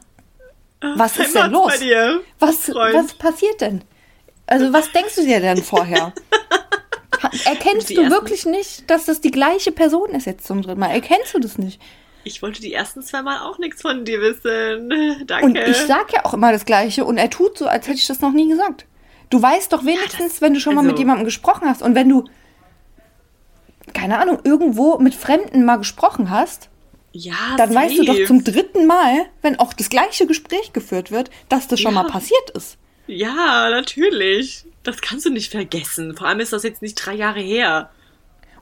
[0.95, 1.79] was ist denn los?
[1.79, 3.83] dir, Was, was passiert denn?
[4.45, 6.13] Also was denkst du dir denn vorher?
[7.45, 10.91] Erkennst Die du wirklich nicht, dass das die gleiche Person ist jetzt zum dritten Mal?
[10.91, 11.81] Erkennst du das nicht?
[12.25, 15.25] Ich wollte die ersten zwei Mal auch nichts von dir wissen.
[15.25, 15.45] Danke.
[15.45, 18.07] Und ich sag ja auch immer das Gleiche und er tut so, als hätte ich
[18.07, 18.85] das noch nie gesagt.
[19.33, 22.07] Du weißt doch wenigstens, wenn du schon mal also- mit jemandem gesprochen hast und wenn
[22.07, 22.25] du,
[23.93, 26.69] keine Ahnung, irgendwo mit Fremden mal gesprochen hast,
[27.13, 28.25] ja, dann weißt du doch safe.
[28.25, 32.03] zum dritten Mal, wenn auch das gleiche Gespräch geführt wird, dass das schon Ja.
[32.03, 32.77] mal passiert ist.
[33.07, 34.65] Ja, natürlich.
[34.83, 36.15] Das kannst du nicht vergessen.
[36.15, 37.89] Vor allem ist das jetzt nicht drei Jahre her.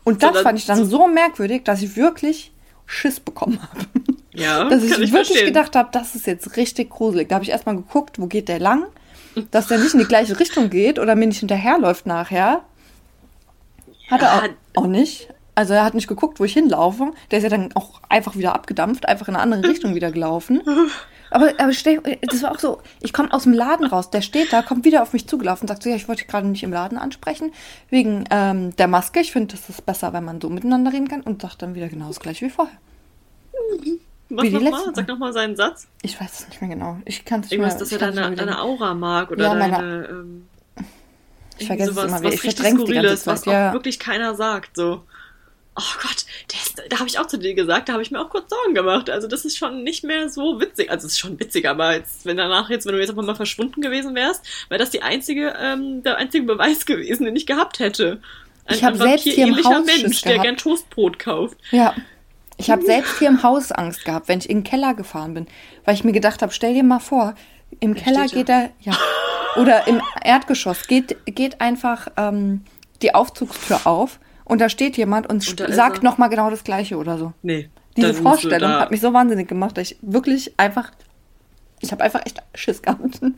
[0.03, 2.51] Und das fand ich dann so merkwürdig, dass ich wirklich
[2.85, 3.85] Schiss bekommen habe.
[4.33, 5.45] Ja, Dass ich ich wirklich verstehen.
[5.47, 7.29] gedacht habe, das ist jetzt richtig gruselig.
[7.29, 8.85] Da habe ich erstmal geguckt, wo geht der lang,
[9.51, 12.61] dass der nicht in die gleiche Richtung geht oder mir nicht hinterherläuft nachher.
[14.09, 15.29] Hat er auch, auch nicht.
[15.55, 17.11] Also er hat nicht geguckt, wo ich hinlaufe.
[17.29, 20.61] Der ist ja dann auch einfach wieder abgedampft, einfach in eine andere Richtung wieder gelaufen.
[21.29, 24.51] Aber, aber stell, das war auch so, ich komme aus dem Laden raus, der steht
[24.51, 26.63] da, kommt wieder auf mich zugelaufen und sagt so, ja, ich wollte dich gerade nicht
[26.63, 27.53] im Laden ansprechen,
[27.89, 29.21] wegen ähm, der Maske.
[29.21, 31.87] Ich finde, das ist besser, wenn man so miteinander reden kann und sagt dann wieder
[31.87, 32.75] genau das gleiche wie vorher.
[34.41, 34.83] Wie die nochmal?
[34.95, 35.87] Sag nochmal seinen Satz.
[36.01, 36.97] Ich weiß es nicht mehr genau.
[37.05, 37.79] Ich kann es nicht Irgendwas, mehr.
[37.79, 38.61] dass ich er deine, mehr deine.
[38.61, 40.05] Aura mag oder Ja, meine- deine.
[40.09, 40.47] Ähm,
[41.57, 42.29] Ich vergesse es sowas, immer wieder.
[42.29, 43.69] was Ich richtig Skurriles, was ja.
[43.69, 44.75] auch wirklich keiner sagt.
[44.77, 45.03] So.
[45.75, 48.29] Oh Gott, ist, da habe ich auch zu dir gesagt, da habe ich mir auch
[48.29, 49.09] kurz Sorgen gemacht.
[49.09, 50.91] Also das ist schon nicht mehr so witzig.
[50.91, 53.35] Also es ist schon witzig, aber jetzt, wenn danach jetzt, wenn du jetzt einfach mal
[53.35, 57.79] verschwunden gewesen wärst, wäre das die einzige, ähm, der einzige Beweis gewesen, den ich gehabt
[57.79, 58.19] hätte.
[58.65, 61.57] Ein, Ich hab ein selbst hier im Haus Mensch, der gern Toastbrot kauft.
[61.71, 61.95] Ja.
[62.61, 65.47] Ich habe selbst hier im Haus Angst gehabt, wenn ich in den Keller gefahren bin,
[65.85, 67.35] weil ich mir gedacht habe, stell dir mal vor,
[67.79, 68.93] im Der Keller geht er, ja,
[69.57, 72.63] oder im Erdgeschoss geht, geht einfach ähm,
[73.01, 76.97] die Aufzugstür auf und da steht jemand und, Und da sagt nochmal genau das Gleiche
[76.97, 77.33] oder so.
[77.41, 77.69] Nee.
[77.97, 80.91] Diese Vorstellung da- hat mich so wahnsinnig gemacht, dass ich wirklich einfach,
[81.81, 83.19] ich habe einfach echt Schiss gehabt.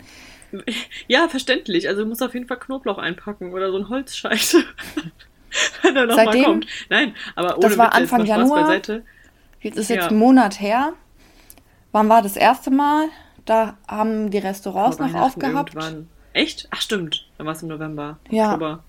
[1.07, 1.88] Ja, verständlich.
[1.88, 4.53] Also du musst auf jeden Fall Knoblauch einpacken oder so ein Holzscheit.
[5.82, 6.67] Wenn er nochmal Seitdem- kommt.
[6.89, 8.61] Nein, aber ohne Das war Witz, Anfang Januar.
[8.61, 9.03] Beiseite.
[9.64, 10.07] Jetzt ist jetzt Ja.
[10.09, 10.93] ein Monat her.
[11.91, 13.07] Wann war das erste Mal?
[13.45, 15.74] Da haben die Restaurants noch aufgehabt.
[15.76, 16.09] Irgendwann.
[16.34, 16.68] Echt?
[16.72, 17.28] Ach stimmt.
[17.38, 18.18] Dann war es im November.
[18.30, 18.53] Ja.
[18.53, 18.84] Oktober.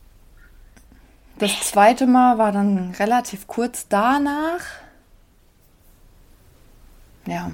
[1.38, 4.60] Das zweite Mal war dann relativ kurz danach.
[7.26, 7.52] Ja,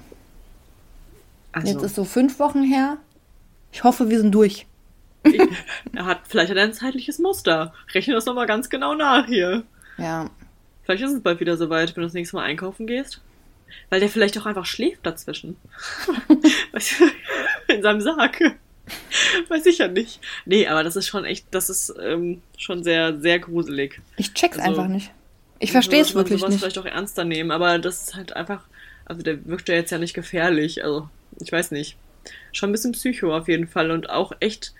[1.52, 2.96] Also, jetzt ist so fünf Wochen her.
[3.72, 4.66] Ich hoffe, wir sind durch.
[5.22, 5.40] ich,
[5.94, 7.72] er hat, vielleicht hat er ein zeitliches Muster.
[7.94, 9.62] Rechne das nochmal ganz genau nach hier.
[9.96, 10.26] Ja,
[10.90, 13.20] Vielleicht ist es bald wieder soweit, wenn du das nächste Mal einkaufen gehst.
[13.90, 15.56] Weil der vielleicht auch einfach schläft dazwischen.
[17.68, 18.40] In seinem Sarg.
[19.48, 20.18] Weiß ich ja nicht.
[20.46, 24.00] Nee, aber das ist schon echt, das ist ähm, schon sehr, sehr gruselig.
[24.16, 25.12] ich check's Also, einfach nicht.
[25.60, 26.60] Ich verstehe es wirklich sowas nicht.
[26.60, 28.64] vielleicht auch ernster nehmen, aber das ist halt einfach,
[29.04, 31.08] also der wirkt ja jetzt ja nicht gefährlich, also
[31.40, 31.96] ich weiß nicht.
[32.50, 34.74] Schon ein bisschen Psycho auf jeden Fall und auch echt,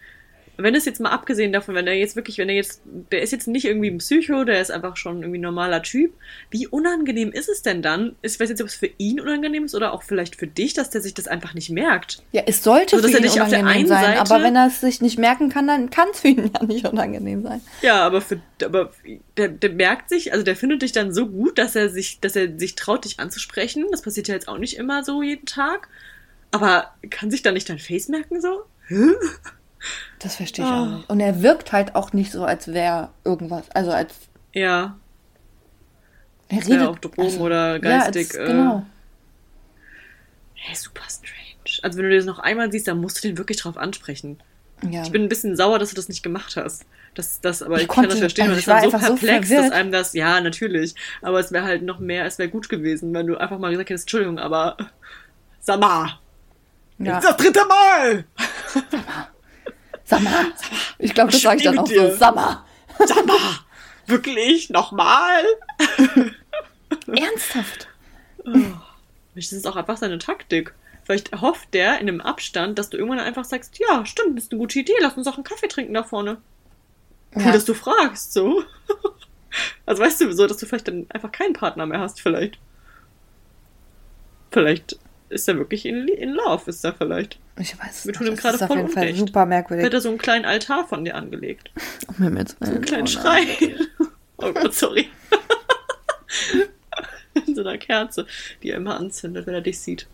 [0.57, 3.33] wenn es jetzt mal abgesehen davon, wenn er jetzt wirklich, wenn er jetzt, der ist
[3.33, 6.13] jetzt nicht irgendwie ein Psycho, der ist einfach schon irgendwie ein normaler Typ,
[6.51, 8.17] wie unangenehm ist es denn dann?
[8.23, 10.91] Ich weiß jetzt ob es für ihn unangenehm ist oder auch vielleicht für dich, dass
[10.91, 12.23] der sich das einfach nicht merkt.
[12.33, 14.57] Ja, es sollte Also, für ihn dich auf der unangenehm einen sein, Seite- aber wenn
[14.57, 17.61] er es sich nicht merken kann, dann kann es für ihn ja nicht unangenehm sein.
[17.83, 18.93] Ja, aber für, aber
[19.37, 22.37] der, der merkt sich, also der findet dich dann so gut, dass er sich, dass
[22.37, 23.87] er sich traut, dich anzusprechen.
[23.91, 25.89] Das passiert ja jetzt auch nicht immer so jeden Tag.
[26.51, 28.65] Aber kann sich dann nicht dein Face merken so?
[30.19, 30.83] Das verstehe ich Ah.
[30.83, 31.11] auch nicht.
[31.11, 33.71] Und er wirkt halt auch nicht so, als wäre irgendwas.
[33.73, 34.15] Also als
[34.53, 34.97] Ja,
[36.49, 38.87] er redet auch Drogen also, oder geistig, Ja, äh, genau.
[40.55, 41.37] hey, super strange.
[41.83, 44.43] Also wenn du das noch einmal siehst, dann musst du den wirklich drauf ansprechen.
[44.89, 45.03] Ja.
[45.03, 46.85] Ich bin ein bisschen sauer, dass du das nicht gemacht hast.
[47.15, 48.97] Das, das, aber Ich ich, kann konnte- das verstehen, also ich ist dann war so
[48.97, 50.95] einfach so perplex, dass einem das, ja, natürlich.
[51.23, 53.91] Aber es wäre halt noch mehr, es wäre gut gewesen, wenn du einfach mal gesagt
[53.91, 54.77] hättest, Entschuldigung, aber
[55.61, 56.19] sag mal,
[56.99, 57.21] ja.
[57.21, 58.25] das dritte Mal!
[58.69, 59.29] Sag mal.
[60.99, 62.11] Ich glaube, das sage ich dann auch dir?
[62.13, 62.17] so.
[62.19, 62.65] Sag mal,
[64.07, 64.71] wirklich?
[64.71, 65.45] Nochmal?
[67.07, 67.89] Ernsthaft.
[68.45, 70.75] Vielleicht ist es auch einfach seine Taktik.
[71.05, 74.53] Vielleicht hofft der in einem Abstand, dass du irgendwann einfach sagst, ja, stimmt, das ist
[74.53, 76.39] eine gute Idee, lass uns auch einen Kaffee trinken da vorne.
[77.35, 77.53] Cool, Ja.
[77.53, 78.63] dass du fragst, so.
[79.85, 82.59] Also weißt du, so, dass du vielleicht dann einfach keinen Partner mehr hast, vielleicht.
[84.53, 84.97] Vielleicht
[85.31, 87.39] ist er wirklich in, in love, ist er vielleicht.
[87.59, 89.87] Ich weiß es Wir tun ihm gerade ist auf voll jeden Fall super merkwürdig.
[89.87, 91.71] Hätte er so einen kleinen Altar von dir angelegt.
[92.09, 92.75] Um Himmels Willen.
[92.75, 93.45] Einen kleinen Oh Schrei.
[93.61, 93.87] nein.
[94.43, 95.07] Oh Gott, sorry.
[97.47, 98.27] In so einer Kerze,
[98.63, 100.07] die er immer anzündet, wenn er dich sieht.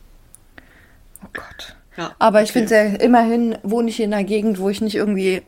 [1.25, 1.77] Oh Gott.
[1.97, 2.67] Ja, Aber ich okay.
[2.67, 5.43] finde ja, immerhin wohne ich in einer Gegend, wo ich nicht irgendwie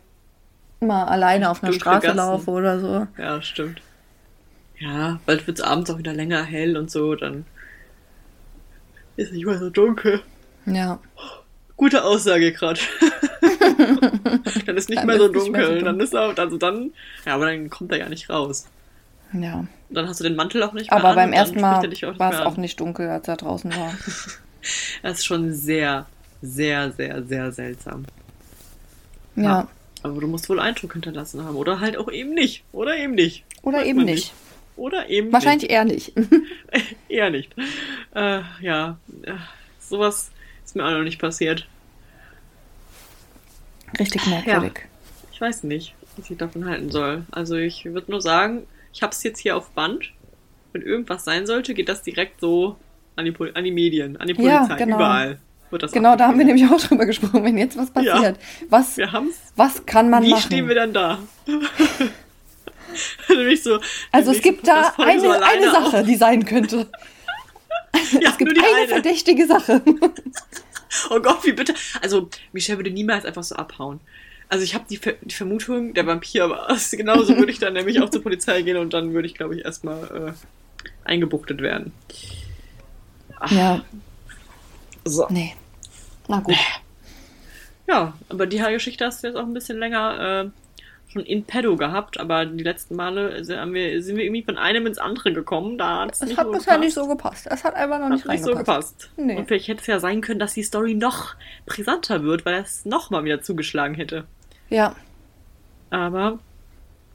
[0.80, 2.16] mal alleine auf einer Dunkle Straße Gassen.
[2.16, 3.06] laufe oder so.
[3.20, 3.82] Ja, stimmt.
[4.78, 7.44] Ja, bald wird es abends auch wieder länger hell und so, dann
[9.18, 10.22] ist nicht mehr so dunkel.
[10.64, 11.00] Ja.
[11.76, 12.80] Gute Aussage gerade.
[14.66, 15.84] dann ist nicht Dann mehr so ist nicht mehr so dunkel.
[15.84, 16.92] Dann ist er, also dann,
[17.26, 18.66] ja, aber dann kommt er ja nicht raus.
[19.32, 19.66] Ja.
[19.90, 22.32] Dann hast du den Mantel auch nicht mehr Aber an, beim ersten Mal nicht war
[22.32, 23.92] es auch nicht dunkel, als er draußen war.
[25.02, 26.06] Das ist schon sehr,
[26.42, 28.04] sehr, sehr, sehr seltsam.
[29.36, 29.68] Ja.
[30.02, 31.54] Aber du musst wohl Eindruck hinterlassen haben.
[31.54, 32.64] Oder halt auch eben nicht.
[32.72, 33.44] Oder eben nicht.
[33.62, 34.34] Oder Weiß eben man nicht.
[34.78, 36.16] Oder eben Wahrscheinlich eher nicht.
[36.16, 36.30] nicht.
[37.08, 37.50] Eher nicht.
[38.14, 39.32] Äh, ja, äh,
[39.80, 40.30] sowas
[40.64, 41.66] ist mir auch noch nicht passiert.
[43.98, 44.80] Richtig merkwürdig.
[45.32, 47.24] Ich weiß nicht, was ich davon halten soll.
[47.32, 50.12] Also ich würde nur sagen, ich habe es jetzt hier auf Band.
[50.72, 52.76] Wenn irgendwas sein sollte, geht das direkt so
[53.16, 54.96] an die, an die Medien, an die Ja, Polizei, genau.
[54.96, 55.38] überall.
[55.70, 58.12] Wird das Genau, da haben wir nämlich auch drüber gesprochen, wenn jetzt was Ja.
[58.14, 58.38] passiert.
[58.68, 59.36] Was, Wir haben's.
[59.56, 60.42] was kann man Wie machen?
[60.42, 61.18] stehen wir dann da?
[63.62, 63.80] So.
[64.12, 66.80] also es gibt da Podcast-Folge so eine, eine Sache, die sein könnte.
[66.80, 66.86] Auf.
[68.20, 68.88] Ja, Es gibt eine, eine.
[68.88, 69.82] verdächtige Sache.
[71.10, 71.74] Oh Gott, wie bitte.
[72.00, 74.00] Also, Michelle würde niemals einfach so abhauen.
[74.48, 76.90] Also, ich habe die, Ver die Vermutung, der Vampir war es.
[76.92, 79.64] Genauso würde ich dann nämlich auch zur Polizei gehen und dann würde ich, glaube ich,
[79.66, 81.92] erstmal äh, eingebuchtet werden.
[83.50, 83.82] Ja,
[85.04, 85.26] So.
[85.28, 85.54] nee.
[86.26, 86.56] Na gut.
[87.86, 90.50] Ja, aber die Geschichte hast du jetzt auch ein bisschen länger äh,
[91.10, 94.86] schon in pedo gehabt, aber die letzten Male sind wir, sind wir irgendwie von einem
[94.86, 95.78] ins andere gekommen.
[95.78, 97.46] Da hat's Es nicht hat bisher nicht so gepasst.
[97.50, 99.10] Es hat einfach noch nicht nicht so gepasst.
[99.16, 99.36] Nee.
[99.36, 101.34] Und vielleicht hätte es ja sein können, dass die Story noch
[101.66, 104.24] brisanter wird, weil er es nochmal wieder zugeschlagen hätte.
[104.68, 104.94] Ja,
[105.90, 106.38] Aber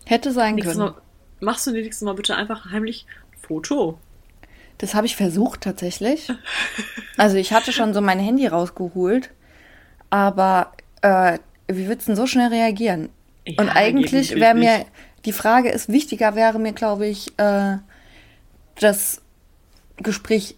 [0.05, 0.79] hätte sein können.
[0.79, 0.95] Mal,
[1.39, 3.99] machst du nächstes Mal bitte einfach heimlich ein Foto.
[4.79, 6.31] Das habe ich versucht tatsächlich.
[7.15, 9.29] Also ich hatte schon so mein Handy rausgeholt,
[10.09, 10.71] aber
[11.03, 11.37] äh,
[11.67, 13.09] wie würdest du denn so schnell reagieren?
[13.45, 14.85] Ja, Und eigentlich wäre mir,
[15.25, 17.77] die Frage ist, wichtiger wäre mir, glaube ich, äh,
[18.79, 19.21] das
[19.97, 20.55] Gespräch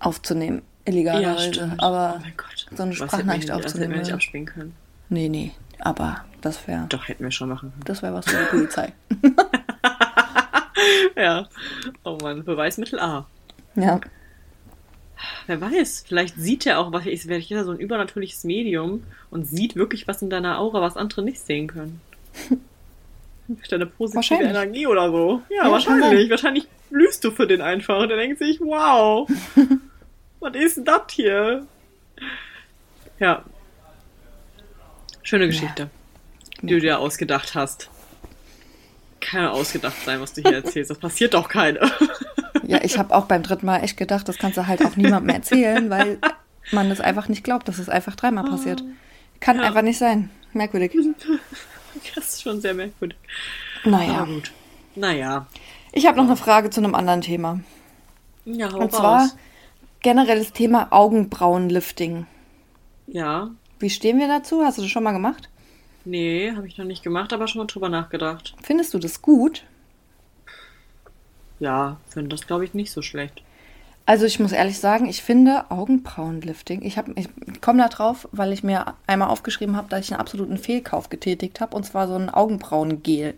[0.00, 1.54] aufzunehmen, Ja, illegalerweise.
[1.54, 1.82] stimmt.
[1.82, 3.92] aber oh so eine Sprachnachricht nicht- Das hätten aufzunehmen.
[3.94, 4.74] wir nicht abspielen können.
[5.08, 7.82] Nee, nee, aber das wäre Doch, hätten wir schon machen können.
[7.84, 8.92] das wär was für die Polizei.
[11.16, 11.48] Ja.
[12.04, 13.26] Oh Mann, Beweismittel A.
[13.74, 14.00] ja.
[15.46, 19.46] Wer weiß, vielleicht sieht er auch, was ich werde ja so ein übernatürliches Medium und
[19.46, 22.00] sieht wirklich was in deiner Aura, was andere nicht sehen können.
[23.70, 24.50] Deine positive Wahrscheinlich.
[24.50, 25.42] Energie oder so.
[25.48, 26.30] Ja, Ja, wahrscheinlich.
[26.30, 29.28] Wahrscheinlich blühst du für den einfach und der denkt sich, wow,
[30.40, 31.66] was ist denn das hier?
[33.18, 33.44] Ja.
[35.22, 35.88] Schöne Geschichte,
[36.60, 37.88] die du dir ausgedacht hast.
[39.20, 40.90] Kann ja ausgedacht sein, was du hier erzählst.
[40.90, 41.80] Das passiert doch keine.
[42.68, 45.30] Ja, ich habe auch beim dritten Mal echt gedacht, das kannst du halt auch niemandem
[45.34, 46.18] erzählen, weil
[46.70, 48.84] man das einfach nicht glaubt, dass es einfach dreimal passiert.
[49.40, 49.62] Kann Ja.
[49.62, 50.30] einfach nicht sein.
[50.52, 50.92] Merkwürdig.
[52.14, 53.18] Das ist schon sehr merkwürdig.
[53.84, 54.18] Naja.
[54.18, 54.52] Aber gut.
[54.94, 55.46] Naja.
[55.90, 57.60] Ich habe noch eine Frage zu einem anderen Thema.
[58.44, 59.36] Ja, hau Und zwar raus.
[60.00, 62.26] generell das Thema Augenbrauenlifting.
[63.08, 63.50] Ja.
[63.80, 64.62] Wie stehen wir dazu?
[64.64, 65.48] Hast du das schon mal gemacht?
[66.04, 68.54] Nee, habe ich noch nicht gemacht, aber schon mal drüber nachgedacht.
[68.62, 69.64] Findest du das gut?
[71.60, 73.42] Ja, finde das, glaube ich, nicht so schlecht.
[74.06, 77.28] Also ich muss ehrlich sagen, ich finde Augenbrauenlifting, ich, hab- ich
[77.60, 81.60] komme da drauf, weil ich mir einmal aufgeschrieben habe, dass ich einen absoluten Fehlkauf getätigt
[81.60, 83.34] habe, und zwar so ein Augenbrauengel.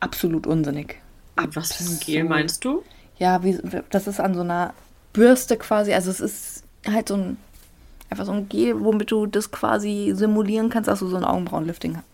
[0.00, 1.00] Absolut unsinnig.
[1.36, 2.82] Und was für ein Gel meinst du?
[3.18, 3.58] Ja, wie,
[3.90, 4.74] das ist an so einer
[5.12, 7.36] Bürste quasi, also es ist halt so ein,
[8.10, 11.96] einfach so ein Gel, womit du das quasi simulieren kannst, dass du so ein Augenbrauenlifting
[11.98, 12.06] hast.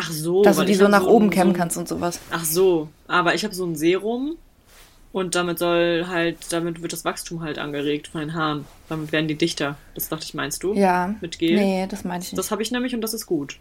[0.00, 0.42] Ach so.
[0.44, 2.20] dass du die so nach oben ein- kämmen so kannst und sowas.
[2.30, 4.36] Ach so, aber ich habe so ein Serum
[5.12, 8.64] und damit soll halt, damit wird das Wachstum halt angeregt von den Haaren.
[8.88, 9.76] Damit werden die dichter.
[9.94, 10.74] Das dachte ich, meinst du?
[10.74, 11.14] Ja.
[11.20, 11.56] Mit Gel?
[11.58, 12.38] Nee, das meine ich nicht.
[12.38, 13.58] Das habe ich nämlich und das ist gut.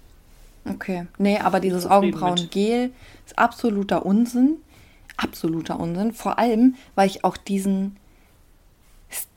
[0.69, 1.07] Okay.
[1.17, 2.91] Nee, aber dieses Augenbrauengel
[3.25, 4.57] ist absoluter Unsinn.
[5.15, 6.11] Absoluter Unsinn.
[6.11, 7.95] Vor allem, weil ich auch diesen.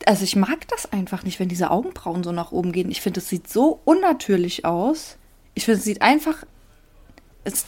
[0.05, 2.91] Also ich mag das einfach nicht, wenn diese Augenbrauen so nach oben gehen.
[2.91, 5.15] Ich finde, es sieht so unnatürlich aus.
[5.53, 6.45] Ich finde, es sieht einfach.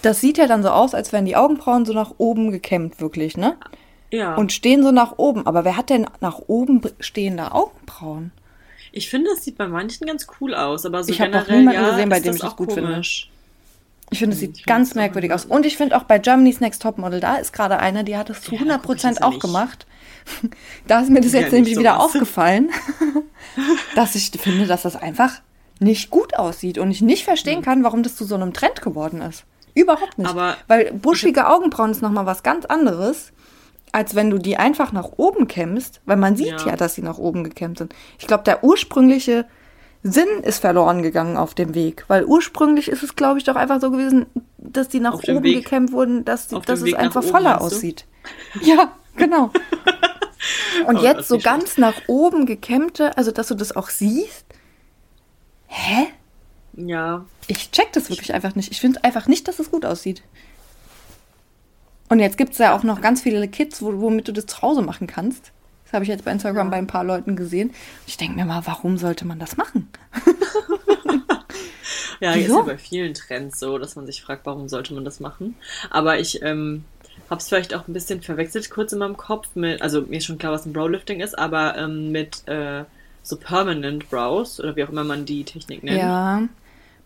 [0.01, 3.37] Das sieht ja dann so aus, als wären die Augenbrauen so nach oben gekämmt, wirklich,
[3.37, 3.57] ne?
[4.11, 4.35] Ja.
[4.35, 5.47] Und stehen so nach oben.
[5.47, 8.31] Aber wer hat denn nach oben stehende Augenbrauen?
[8.95, 11.59] ich finde, das sieht bei manchen ganz cool aus, aber so Ich hab noch generell
[11.61, 12.91] niemanden ja, gesehen, bei dem das ich das auch gut finde.
[12.91, 13.27] komisch.
[14.11, 15.45] Ich finde, es sieht ganz merkwürdig aus.
[15.45, 18.41] Und ich finde auch bei Germany's Next Topmodel, da ist gerade eine, die hat es
[18.41, 19.41] zu Ja, da 100% guck ich jetzt auch nicht.
[19.41, 19.87] gemacht.
[20.87, 22.05] Da ist mir das Ja, jetzt nicht nämlich wieder sowas.
[22.05, 22.69] aufgefallen,
[23.95, 25.41] dass ich finde, dass das einfach
[25.79, 29.21] nicht gut aussieht und ich nicht verstehen kann, warum das zu so einem Trend geworden
[29.21, 29.43] ist.
[29.75, 30.29] Überhaupt nicht.
[30.29, 33.31] Aber Weil buschige Augenbrauen ist nochmal was ganz anderes,
[33.91, 36.75] als wenn du die einfach nach oben kämmst, weil man sieht ja, Ja.
[36.75, 37.93] dass sie nach oben gekämmt sind.
[38.19, 39.45] Ich glaube, der ursprüngliche
[40.03, 43.79] Sinn ist verloren gegangen auf dem Weg, weil ursprünglich ist es, glaube ich, doch einfach
[43.79, 44.25] so gewesen,
[44.57, 48.05] dass die nach Auf oben gekämmt wurden, dass, die, dass es Weg einfach voller aussieht.
[48.61, 49.51] Ja, genau.
[50.87, 54.45] Und Oh, jetzt so ganz nach oben gekämmte, also dass du das auch siehst.
[55.67, 56.07] Hä?
[56.75, 58.71] Ja, Ich check das wirklich einfach nicht.
[58.71, 60.23] Ich finde einfach nicht, dass es gut aussieht.
[62.09, 64.61] Und jetzt gibt es ja auch noch ganz viele Kits, wo, womit du das zu
[64.61, 65.51] Hause machen kannst.
[65.85, 66.71] Das habe ich jetzt bei Instagram Ja.
[66.71, 67.73] bei ein paar Leuten gesehen.
[68.07, 69.89] Ich denke mir mal, warum sollte man das machen?
[72.19, 72.59] Ja, ist Wieso?
[72.59, 75.55] ja bei vielen Trends so, dass man sich fragt, warum sollte man das machen.
[75.89, 76.85] Aber ich ähm,
[77.29, 80.25] habe es vielleicht auch ein bisschen verwechselt kurz in meinem Kopf mit, also mir ist
[80.25, 82.85] schon klar, was ein Browlifting ist, aber ähm, mit äh,
[83.23, 85.97] so Permanent Brows oder wie auch immer man die Technik nennt.
[85.97, 86.43] Ja.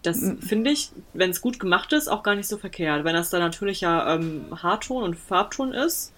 [0.04, 3.04] Das finde ich, wenn es gut gemacht ist, auch gar nicht so verkehrt.
[3.04, 6.14] Wenn das dann natürlicher ähm, Haarton und Farbton ist,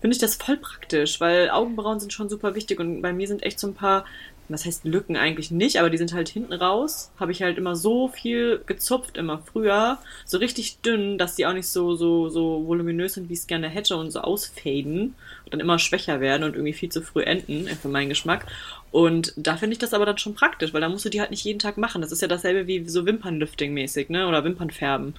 [0.00, 3.44] finde ich das voll praktisch, weil Augenbrauen sind schon super wichtig und bei mir sind
[3.44, 4.04] echt so ein paar,
[4.48, 7.10] was heißt Lücken eigentlich nicht, aber die sind halt hinten raus.
[7.18, 11.52] Habe ich halt immer so viel gezupft, immer früher, so richtig dünn, dass die auch
[11.52, 15.14] nicht so, so, so voluminös sind, wie ich es gerne hätte und so ausfaden
[15.44, 18.46] und dann immer schwächer werden und irgendwie viel zu früh enden, äh, für meinen Geschmack.
[18.90, 21.30] Und da finde ich das aber dann schon praktisch, weil da musst du die halt
[21.30, 22.02] nicht jeden Tag machen.
[22.02, 24.28] Das ist ja dasselbe wie so Wimpernlifting-mäßig, ne?
[24.28, 25.14] Oder Wimpernfärben.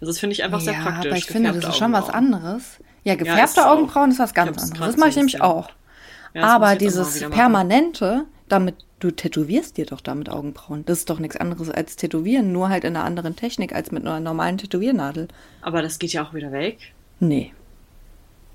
[0.00, 1.10] Das ist, finde ich, einfach sehr ja, praktisch.
[1.10, 2.78] aber ich finde, das gefärbte ist schon was anderes.
[3.04, 3.72] Ja, gefärbte auch.
[3.72, 4.72] Augenbrauen ist was ganz anderes.
[4.78, 5.68] Das mache ich nämlich auch.
[6.32, 7.20] Ja, das aber auch mal dieses.
[7.28, 10.84] Permanente, damit du tätowierst dir doch damit Augenbrauen.
[10.84, 14.04] Das ist doch nichts anderes als tätowieren, nur halt in einer anderen Technik als mit
[14.04, 15.28] einer normalen Tätowiernadel.
[15.62, 16.92] Aber das geht ja auch wieder weg.
[17.18, 17.52] Nee.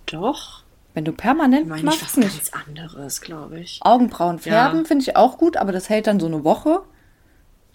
[0.05, 0.61] Doch.
[0.93, 2.29] Wenn du permanent Meine machst, was nicht.
[2.37, 3.79] ganz anderes, glaube ich.
[3.83, 4.85] Augenbrauen färben Ja.
[4.85, 6.81] finde ich auch gut, aber das hält dann so eine Woche.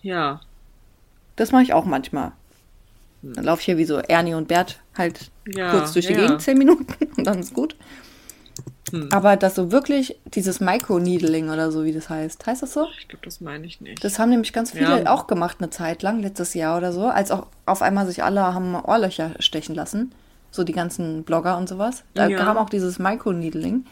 [0.01, 0.41] Ja.
[1.37, 2.33] Das mache ich auch manchmal.
[3.23, 6.21] Dann laufe ich hier wie so Ernie und Bert halt Ja, kurz durch die ja.
[6.21, 7.77] Gegend, zehn Minuten und dann ist gut.
[8.93, 9.09] Hm.
[9.13, 12.47] Aber das so wirklich, dieses Micro-Needling oder so, wie das heißt.
[12.47, 12.87] Heißt das so?
[12.99, 14.03] Ich glaube, das meine ich nicht.
[14.05, 15.13] Das haben nämlich ganz viele ja.
[15.13, 18.43] auch gemacht eine Zeit lang, letztes Jahr oder so, als auch auf einmal sich alle
[18.43, 20.13] haben Ohrlöcher stechen lassen.
[20.51, 22.03] So die ganzen Blogger und sowas.
[22.15, 22.39] Da ja.
[22.39, 23.75] kam auch dieses Micro-Needling.
[23.75, 23.87] Und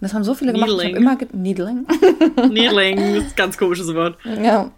[0.00, 0.94] das haben so viele Needling.
[0.94, 1.22] gemacht.
[1.22, 1.86] Ich immer Needling.
[2.50, 4.18] Needling, das ist ein ganz komisches Wort.
[4.24, 4.70] Ja.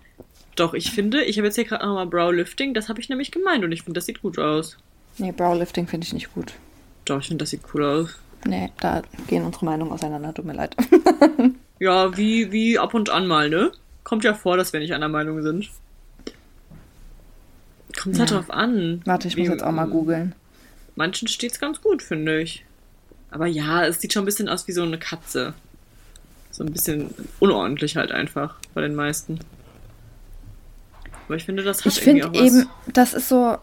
[0.56, 3.62] Doch, ich finde, ich habe jetzt hier gerade nochmal Browlifting, das habe ich nämlich gemeint
[3.62, 4.78] und ich finde, das sieht gut aus.
[5.18, 6.54] Nee, Browlifting finde ich nicht gut.
[7.04, 8.18] Doch, ich finde, das sieht cool aus.
[8.46, 10.76] Nee, da gehen unsere Meinungen auseinander, tut mir leid.
[11.78, 13.72] ja, wie, wie ab und an mal, ne?
[14.04, 15.68] Kommt ja vor, dass wir nicht einer Meinung sind.
[18.00, 18.20] Kommt ja.
[18.20, 19.02] halt drauf an.
[19.04, 20.34] Warte, ich wie, muss jetzt auch mal googeln.
[20.94, 22.64] Manchen steht's ganz gut, finde ich.
[23.30, 25.54] Aber ja, es sieht schon ein bisschen aus wie so eine Katze.
[26.52, 29.40] So ein bisschen unordentlich halt einfach bei den meisten.
[31.26, 33.58] Aber ich finde, das hat ich finde eben, das ist so,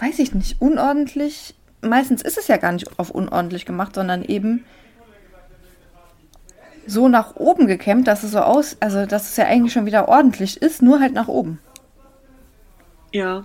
[0.00, 1.54] weiß ich nicht, unordentlich
[1.84, 4.64] meistens ist es ja gar nicht auf unordentlich gemacht, sondern eben
[6.86, 10.08] so nach oben gekämmt, dass es so aus, also dass es ja eigentlich schon wieder
[10.08, 11.58] ordentlich ist, nur halt nach oben.
[13.12, 13.44] Ja.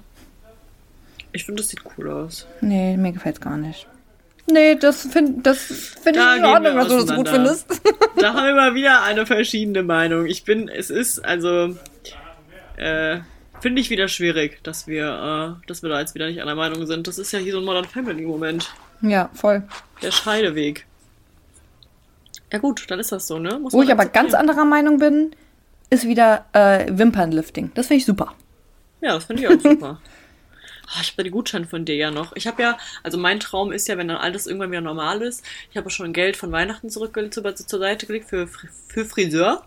[1.31, 2.47] Ich finde, das sieht cool aus.
[2.61, 3.87] Nee, mir gefällt es gar nicht.
[4.51, 7.81] Nee, das finde das find da ich in Ordnung, was du das gut findest.
[8.19, 10.25] Da haben wir mal wieder eine verschiedene Meinung.
[10.25, 11.77] Ich bin, es ist, also,
[12.77, 13.19] äh,
[13.61, 16.85] Finde ich wieder schwierig, dass wir, äh, dass wir da jetzt wieder nicht einer Meinung
[16.85, 17.07] sind.
[17.07, 18.73] Das ist ja hier so ein Modern Family-Moment.
[19.01, 19.63] Ja, voll.
[20.01, 20.85] Der Scheideweg.
[22.51, 23.59] Ja gut, dann ist das so, ne?
[23.59, 25.35] Muss Wo ich aber ganz anderer Meinung bin,
[25.89, 27.71] ist wieder äh, Wimpernlifting.
[27.75, 28.33] Das finde ich super.
[29.01, 29.99] Ja, das finde ich auch super.
[30.01, 32.35] Oh, ich habe die Gutschein von dir ja noch.
[32.35, 35.43] Ich habe ja, also mein Traum ist ja, wenn dann alles irgendwann wieder normal ist,
[35.69, 39.63] ich habe schon Geld von Weihnachten zurückgelegt, zur, zur Seite gelegt für, für Friseur.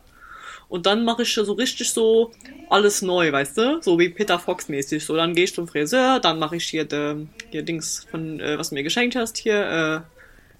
[0.72, 2.32] Und dann mache ich so richtig so
[2.70, 3.82] alles neu, weißt du?
[3.82, 5.04] So wie Peter Fox mäßig.
[5.04, 8.58] So, dann gehe ich zum Friseur, dann mache ich hier, de, hier Dings von, äh,
[8.58, 10.06] was du mir geschenkt hast, hier,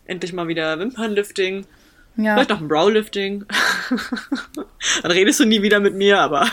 [0.07, 1.65] äh, endlich mal wieder Wimpernlifting.
[2.19, 2.35] Ja.
[2.35, 3.47] Vielleicht noch ein Browlifting.
[5.03, 6.43] dann redest du nie wieder mit mir, aber.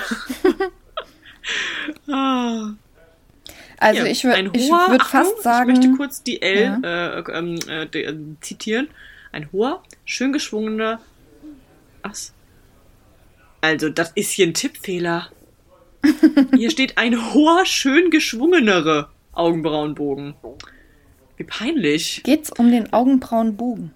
[2.07, 2.69] ah.
[3.77, 5.71] Also ja, ich würde würd fast sagen.
[5.71, 7.19] Ich möchte kurz die L ja.
[7.19, 8.87] äh, ähm, äh, äh, zitieren.
[9.33, 11.01] Ein hoher, schön geschwungener.
[12.03, 12.33] Was?
[13.61, 15.29] Also, das ist hier ein Tippfehler.
[16.55, 20.35] hier steht ein hoher, schön geschwungenere Augenbrauenbogen.
[21.37, 22.21] Wie peinlich.
[22.23, 23.93] Geht's um den Augenbrauenbogen?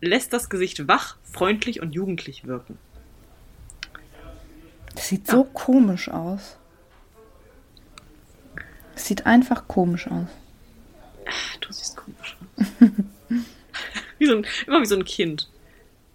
[0.00, 2.78] Lässt das Gesicht wach, freundlich und jugendlich wirken.
[4.94, 5.34] Das sieht ja.
[5.34, 6.56] so komisch aus.
[8.94, 10.28] Es sieht einfach komisch aus.
[11.26, 12.66] Ach, du siehst komisch aus.
[14.18, 15.48] wie so ein, immer wie so ein Kind.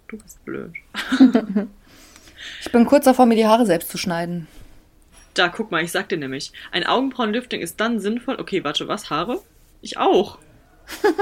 [0.08, 0.72] Du bist blöd.
[2.64, 4.48] Ich bin kurz davor, mir die Haare selbst zu schneiden.
[5.34, 8.40] Da, guck mal, ich sag dir nämlich, ein Augenbrauenlifting ist dann sinnvoll.
[8.40, 9.10] Okay, warte, was?
[9.10, 9.42] Haare?
[9.82, 10.38] Ich auch.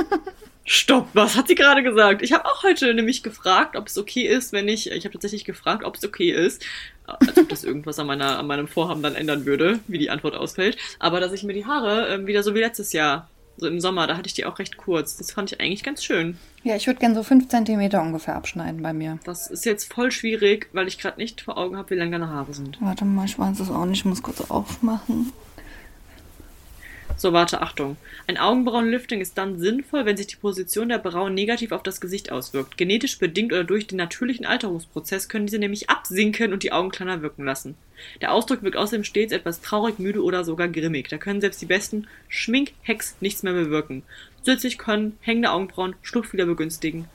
[0.65, 2.23] Stopp, was hat sie gerade gesagt?
[2.23, 4.93] Ich habe auch heute nämlich gefragt, ob es okay ist, wenn ich.
[4.93, 6.65] Ich habe tatsächlich gefragt, ob es okay ist.
[7.07, 10.37] Als ob das irgendwas an, meiner, an meinem Vorhaben dann ändern würde, wie die Antwort
[10.37, 10.77] ausfällt.
[11.01, 14.07] Aber dass ich mir die Haare ähm, wieder so wie letztes Jahr so im Sommer,
[14.07, 15.17] da hatte ich die auch recht kurz.
[15.17, 16.39] Das fand ich eigentlich ganz schön.
[16.65, 19.19] Ja, ich würde gerne so 5 cm ungefähr abschneiden bei mir.
[19.25, 22.29] Das ist jetzt voll schwierig, weil ich gerade nicht vor Augen habe, wie lang deine
[22.29, 22.79] Haare sind.
[22.81, 23.99] Warte mal, ich weiß es auch nicht.
[23.99, 25.33] Ich muss kurz aufmachen.
[27.17, 27.97] So, warte, Achtung.
[28.27, 32.33] Ein Augenbrauenlifting ist dann sinnvoll, wenn sich die Position der Brauen negativ auf das Gesicht
[32.33, 32.77] auswirkt.
[32.77, 37.23] Genetisch bedingt oder durch den natürlichen Alterungsprozess können diese nämlich absinken und die Augen kleiner
[37.23, 37.77] wirken lassen.
[38.21, 41.09] Der Ausdruck wirkt außerdem stets etwas traurig, müde oder sogar grimmig.
[41.09, 44.03] Da können selbst die besten Schminkhacks nichts mehr bewirken.
[44.43, 47.09] Zusätzlich können hängende Augenbrauen Schlupflider begünstigen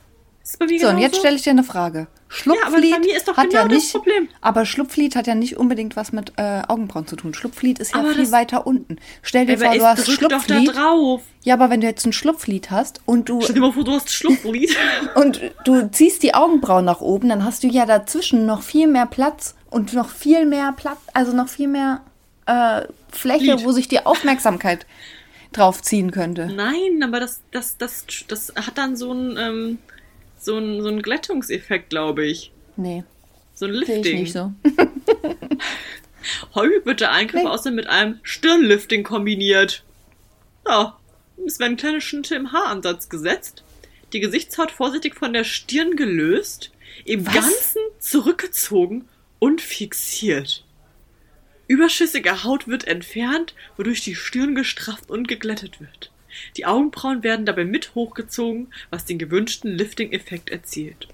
[0.79, 2.07] so, und jetzt stelle ich dir eine Frage.
[2.29, 3.97] Schlupflied ja, hat genau ja nicht,
[4.39, 7.33] aber Schlupflied hat ja nicht unbedingt was mit äh, Augenbrauen zu tun.
[7.33, 8.97] Schlupflied ist ja aber viel weiter unten.
[9.21, 10.71] Stell dir vor, du hast Schlupflied.
[11.43, 13.91] Ja, aber wenn du jetzt ein Schlupflied hast und du Stell dir mal vor, du
[13.91, 14.75] hast Schlupflied
[15.15, 19.05] und du ziehst die Augenbrauen nach oben, dann hast du ja dazwischen noch viel mehr
[19.05, 22.01] Platz und noch viel mehr Platz, also noch viel mehr
[22.45, 23.65] äh, Fläche, Lied.
[23.65, 24.85] wo sich die Aufmerksamkeit
[25.51, 26.47] drauf ziehen könnte.
[26.47, 29.77] Nein, aber das das das das hat dann so ein ähm
[30.37, 32.51] so ein, so ein Glättungseffekt, glaube ich.
[32.75, 33.03] Nee.
[33.53, 34.03] So ein Lifting.
[34.03, 34.53] Ich nicht so.
[36.55, 37.49] Häufig wird der Eingriff nee.
[37.49, 39.83] außerdem mit einem Stirnlifting kombiniert.
[40.67, 40.97] Ja,
[41.45, 43.63] es werden kleine Schnitte im Haaransatz gesetzt,
[44.13, 46.71] die Gesichtshaut vorsichtig von der Stirn gelöst,
[47.05, 47.33] im Was?
[47.33, 49.07] Ganzen zurückgezogen
[49.39, 50.63] und fixiert.
[51.67, 56.11] Überschüssige Haut wird entfernt, wodurch die Stirn gestrafft und geglättet wird.
[56.55, 61.07] Die Augenbrauen werden dabei mit hochgezogen, was den gewünschten Lifting-Effekt erzielt.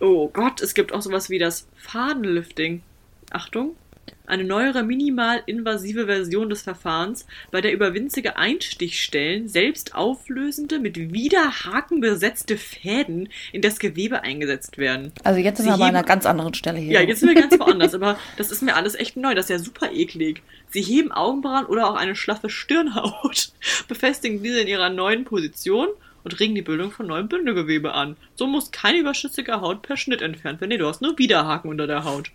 [0.00, 2.82] Oh Gott, es gibt auch sowas wie das Fadenlifting.
[3.30, 3.76] Achtung,
[4.26, 12.00] eine neuere minimal-invasive Version des Verfahrens, bei der über winzige Einstichstellen selbst auflösende, mit Widerhaken
[12.00, 15.12] besetzte Fäden in das Gewebe eingesetzt werden.
[15.24, 16.94] Also jetzt sind Sie wir aber an einer ganz anderen Stelle hier.
[16.94, 19.34] Ja, jetzt sind wir ganz woanders, aber das ist mir alles echt neu.
[19.34, 20.42] Das ist ja super eklig.
[20.70, 23.52] Sie heben Augenbrauen oder auch eine schlaffe Stirnhaut,
[23.88, 25.88] befestigen diese in ihrer neuen Position
[26.24, 28.16] und regen die Bildung von neuem Bindegewebe an.
[28.34, 30.70] So muss keine überschüssige Haut per Schnitt entfernt werden.
[30.70, 32.30] Nee, du hast nur Widerhaken unter der Haut.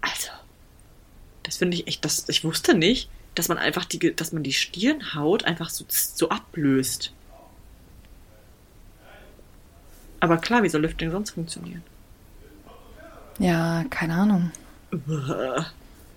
[0.00, 0.30] Also,
[1.48, 4.52] das finde ich echt, das, ich wusste nicht, dass man einfach die, dass man die
[4.52, 7.14] Stirnhaut einfach so, so ablöst.
[10.20, 11.82] Aber klar, wie soll Lifting sonst funktionieren?
[13.38, 14.50] ja, keine Ahnung.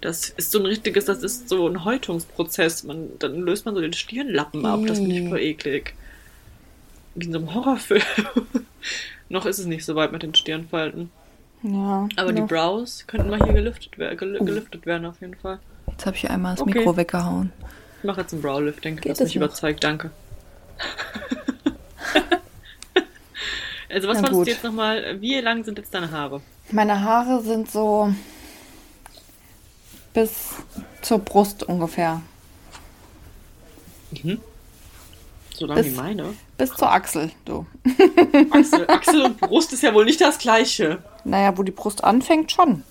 [0.02, 2.84] Das ist so ein richtiges, das ist so ein Häutungsprozess.
[2.84, 4.82] Man, dann löst man so den Stirnlappen ab.
[4.86, 5.94] Das finde ich voll eklig.
[7.16, 8.02] Wie in so einem Horrorfilm.
[9.30, 11.10] Noch ist es nicht so weit mit den Stirnfalten.
[11.64, 12.08] Ja.
[12.16, 12.42] Aber die.
[12.42, 15.60] Brows könnten mal hier gelüftet, gel gelüftet werden auf jeden Fall.
[15.88, 16.80] Jetzt habe ich hier einmal das Okay.
[16.80, 17.52] Mikro weggehauen.
[18.00, 18.96] Ich mache jetzt ein Browlifting.
[18.96, 19.44] Geht Das mich noch?
[19.48, 20.10] überzeugt, danke.
[23.90, 25.22] also was war das jetzt nochmal?
[25.22, 26.42] Wie lang sind jetzt deine Haare?
[26.72, 28.12] Meine Haare sind so
[30.14, 30.56] bis
[31.02, 32.22] zur Brust ungefähr.
[35.54, 36.34] So lang Bis- wie meine?
[36.62, 37.66] Bis zur Achsel, du.
[38.52, 41.00] Achsel, Achsel und Brust ist ja wohl nicht das gleiche.
[41.24, 42.84] Naja, wo die Brust anfängt, schon.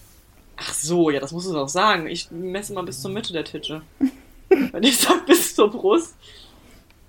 [0.57, 2.09] Ach so, ja, das musst du doch sagen.
[2.09, 3.83] Ich messe mal bis zur Mitte der Titte.
[4.49, 6.17] Wenn ich sag bis zur Brust.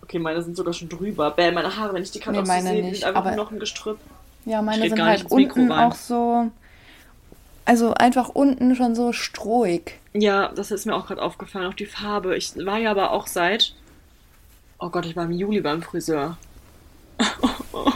[0.04, 1.32] Okay, meine sind sogar schon drüber.
[1.32, 3.16] Bäh, meine Haare, wenn ich die gerade Nee, auch so meine sehe, die nicht, sind
[3.16, 3.98] einfach noch ein Gestrüpp.
[4.46, 6.52] Ja, meine sind halt unten auch so.
[7.66, 10.00] Also einfach unten schon so strohig.
[10.14, 12.38] Ja, das ist mir auch gerade aufgefallen, auch die Farbe.
[12.38, 13.74] Ich war ja aber auch seit.
[14.78, 16.38] Oh Gott, ich war im Juli beim Friseur.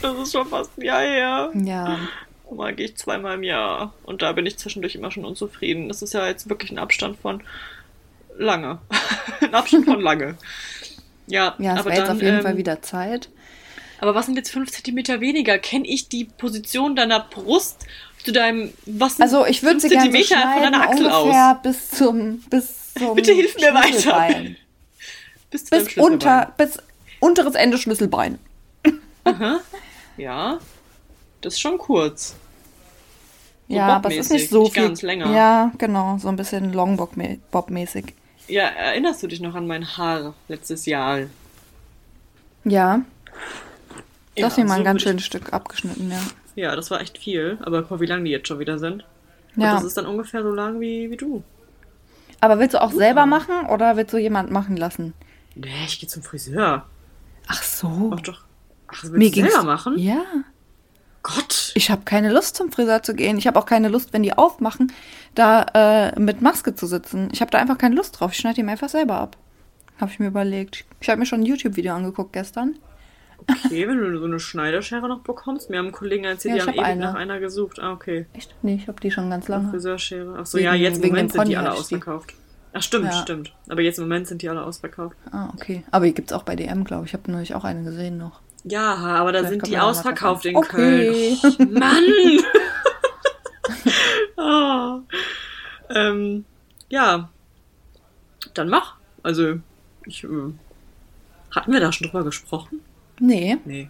[0.00, 1.50] Das ist schon fast ein Jahr her.
[1.54, 1.98] Ja.
[2.50, 3.92] Mal gehe ich zweimal im Jahr.
[4.04, 5.88] Und da bin ich zwischendurch immer schon unzufrieden.
[5.88, 7.42] Das ist ja jetzt wirklich ein Abstand von
[8.38, 8.78] lange.
[9.40, 10.36] ein Abstand von lange.
[11.26, 13.28] Ja, Ja, es aber wäre jetzt dann, auf jeden ähm, Fall wieder Zeit.
[14.00, 15.58] Aber was sind jetzt fünf Zentimeter weniger?
[15.58, 17.84] Kenne ich die Position deiner Brust
[18.24, 18.72] zu deinem.
[18.86, 21.62] Was sind Also ich würde sie gerne so Zentimeter von deiner Achsel ungefähr aus?
[21.62, 24.54] bis zum bis zum Bitte hilf mir weiter.
[25.50, 26.78] Bis, Bis unter bis
[27.20, 28.38] unteres Ende Schlüsselbein.
[30.16, 30.58] Ja,
[31.40, 32.34] das ist schon kurz.
[33.68, 34.82] So ja, aber es ist nicht so nicht viel.
[34.84, 35.30] ganz länger.
[35.30, 38.14] Ja, genau, so ein bisschen Longbob-mäßig.
[38.48, 41.20] Ja, erinnerst du dich noch an mein Haar letztes Jahr?
[42.64, 43.02] Ja,
[44.36, 46.20] du hast mir mal so ein ganz würd ich- schönes Stück abgeschnitten, ja.
[46.56, 47.58] Ja, das war echt viel.
[47.62, 49.04] Aber guck mal, wie lang die jetzt schon wieder sind.
[49.54, 49.74] Und Ja.
[49.74, 51.42] das ist dann ungefähr so lang wie, wie du.
[52.40, 55.12] Aber willst du auch selber machen oder willst du jemand machen lassen?
[55.54, 56.86] Nee, ich gehe zum Friseur.
[57.46, 57.88] Ach so.
[57.88, 58.40] Mach doch.
[58.88, 59.52] Ach, willst Mir ging's.
[59.52, 59.98] selber machen?
[59.98, 60.24] Ja.
[61.22, 61.72] Gott.
[61.74, 63.38] Ich habe keine Lust zum Friseur zu gehen.
[63.38, 64.92] Ich habe auch keine Lust, wenn die aufmachen,
[65.34, 65.66] da
[66.14, 67.28] äh, mit Maske zu sitzen.
[67.32, 68.32] Ich habe da einfach keine Lust drauf.
[68.32, 69.36] Ich schneide ihm einfach selber ab.
[70.00, 70.84] Habe ich mir überlegt.
[71.00, 72.76] Ich habe mir schon ein YouTube-Video angeguckt gestern.
[73.46, 75.70] Okay, wenn du so eine Schneiderschere noch bekommst.
[75.70, 77.00] Mir haben Kollegen erzählt, Ja, die haben hab ewig eine.
[77.04, 77.78] nach einer gesucht.
[77.80, 78.26] Ah, okay.
[78.32, 78.54] Echt?
[78.62, 79.70] Nee, ich habe die schon ganz Eine lange.
[79.70, 80.36] Friseurschere.
[80.40, 81.76] Ach so, Wegen- ja, jetzt im Moment sind die alle die.
[81.76, 82.32] ausverkauft.
[82.72, 83.12] Ach, stimmt, Ja.
[83.12, 83.52] stimmt.
[83.68, 85.16] Aber jetzt im Moment sind die alle ausverkauft.
[85.32, 85.82] Ah, okay.
[85.90, 87.10] Aber die gibt's auch bei DM, glaube ich.
[87.12, 88.40] Ich habe neulich auch eine gesehen noch.
[88.64, 90.56] Ja, aber da Vielleicht sind die ja ausverkauft in.
[90.56, 91.36] Okay.
[91.40, 91.58] Köln.
[91.58, 92.04] Oh, Mann!
[94.36, 95.00] oh.
[95.94, 96.44] ähm,
[96.88, 97.28] ja.
[98.54, 98.96] Dann mach.
[99.22, 99.56] Also,
[100.06, 100.24] ich.
[100.24, 100.28] Äh,
[101.50, 102.80] hatten wir da schon drüber gesprochen?
[103.20, 103.88] Nee, Nee.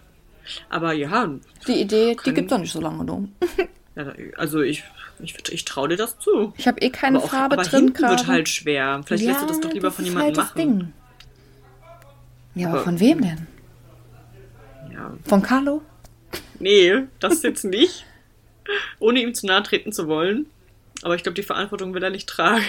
[0.69, 1.29] Aber ja,
[1.67, 3.29] die Idee, die Können- gibt's doch nicht so lange, du.
[3.95, 4.83] ja also ich,
[5.19, 6.53] ich, ich traue dir das zu.
[6.57, 8.17] Ich habe eh keine aber auch, Farbe aber drin gerade.
[8.17, 9.01] wird halt schwer.
[9.05, 10.57] Vielleicht lässt du das doch lieber das von jemandem halt das machen.
[10.79, 10.93] Ding.
[12.55, 13.47] Ja, aber Aber- von wem denn?
[14.99, 15.13] Ja.
[15.25, 15.81] Von Carlo?
[16.59, 18.05] Nee, das jetzt nicht.
[18.99, 20.45] Ohne ihm zu nahe treten zu wollen.
[21.01, 22.63] Aber ich glaube, die Verantwortung will er nicht tragen.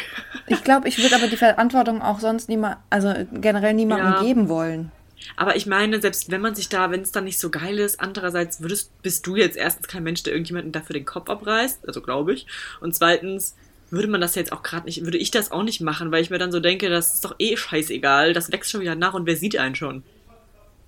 [0.46, 4.22] Ich glaube, ich würde aber die Verantwortung auch sonst niemand, also generell niemandem Ja.
[4.22, 4.92] geben wollen.
[5.36, 8.00] Aber ich meine, selbst wenn man sich da, wenn es dann nicht so geil ist,
[8.00, 12.00] andererseits würdest, bist du jetzt erstens kein Mensch, der irgendjemanden dafür den Kopf abreißt, also
[12.00, 12.46] glaube ich.
[12.80, 13.56] Und zweitens
[13.90, 16.30] würde man das jetzt auch gerade nicht, würde ich das auch nicht machen, weil ich
[16.30, 19.26] mir dann so denke, das ist doch eh scheißegal, das wächst schon wieder nach und
[19.26, 20.04] wer sieht einen schon?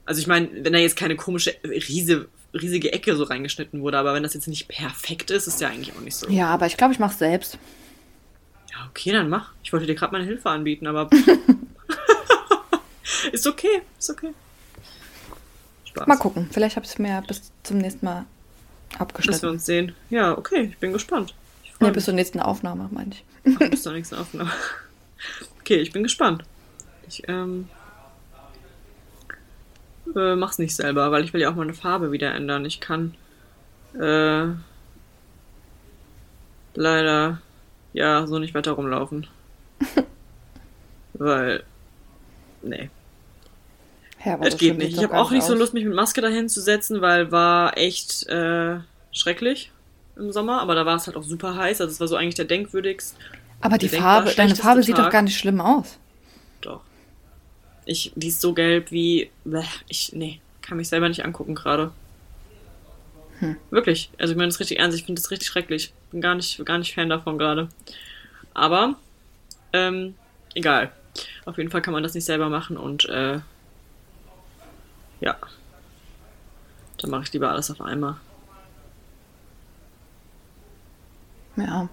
[0.05, 4.15] Also ich meine, wenn da jetzt keine komische, riese, riesige Ecke so reingeschnitten wurde, aber
[4.15, 6.29] wenn das jetzt nicht perfekt ist, ist ja eigentlich auch nicht so.
[6.29, 7.59] Ja, aber ich glaube, ich mache selbst.
[8.71, 9.53] Ja, okay, dann mach.
[9.63, 11.09] Ich wollte dir gerade meine Hilfe anbieten, aber.
[13.33, 14.33] ist okay, ist okay.
[15.85, 16.07] Spaß.
[16.07, 16.49] Mal gucken.
[16.51, 18.25] Vielleicht habe ich es mir bis zum nächsten Mal
[18.89, 19.49] Bis wir abgeschnitten.
[19.49, 19.95] uns sehen.
[20.11, 21.35] Ja, okay, ich bin gespannt.
[21.65, 23.25] Ich Nee, bis zur nächsten Aufnahme, meine ich.
[23.55, 24.51] Ach, bis zur nächsten Aufnahme.
[25.61, 26.43] Okay, ich bin gespannt.
[27.07, 27.69] Ich ähm,
[30.17, 32.65] äh, mach's nicht selber, weil ich will ja auch meine Farbe wieder ändern.
[32.65, 33.15] Ich kann
[33.99, 34.47] äh,
[36.75, 37.41] leider
[37.93, 39.27] ja, so nicht weiter rumlaufen.
[41.15, 41.63] Weil,
[42.63, 42.91] nee.
[44.25, 44.97] Ja, Es das geht nicht.
[44.97, 45.59] Ich habe auch nicht so aus.
[45.59, 48.79] Lust, mich mit Maske dahin zu setzen, weil war echt äh,
[49.11, 49.73] schrecklich
[50.17, 50.61] im Sommer.
[50.63, 51.81] Aber da war es halt auch super heiß.
[51.81, 53.17] Also es war so eigentlich der denkwürdigst.
[53.61, 55.99] Aber die Farbe, deine Farbe sieht doch gar nicht schlimm aus.
[57.85, 59.31] Ich, die ist so gelb wie.
[59.89, 61.93] Ich, nee, kann mich selber nicht angucken gerade.
[63.41, 63.57] Hm.
[63.71, 64.11] Wirklich.
[64.19, 64.97] Also ich meine das richtig ernst.
[64.97, 65.93] Ich finde das richtig schrecklich.
[66.11, 67.69] Bin gar nicht, gar nicht Fan davon gerade.
[68.55, 68.95] Aber,
[69.73, 70.15] ähm,
[70.55, 70.93] egal.
[71.45, 73.41] Auf jeden Fall kann man das nicht selber machen und, äh,
[75.21, 75.37] ja.
[76.99, 78.17] Dann mache ich lieber alles auf einmal.
[81.57, 81.89] Ja.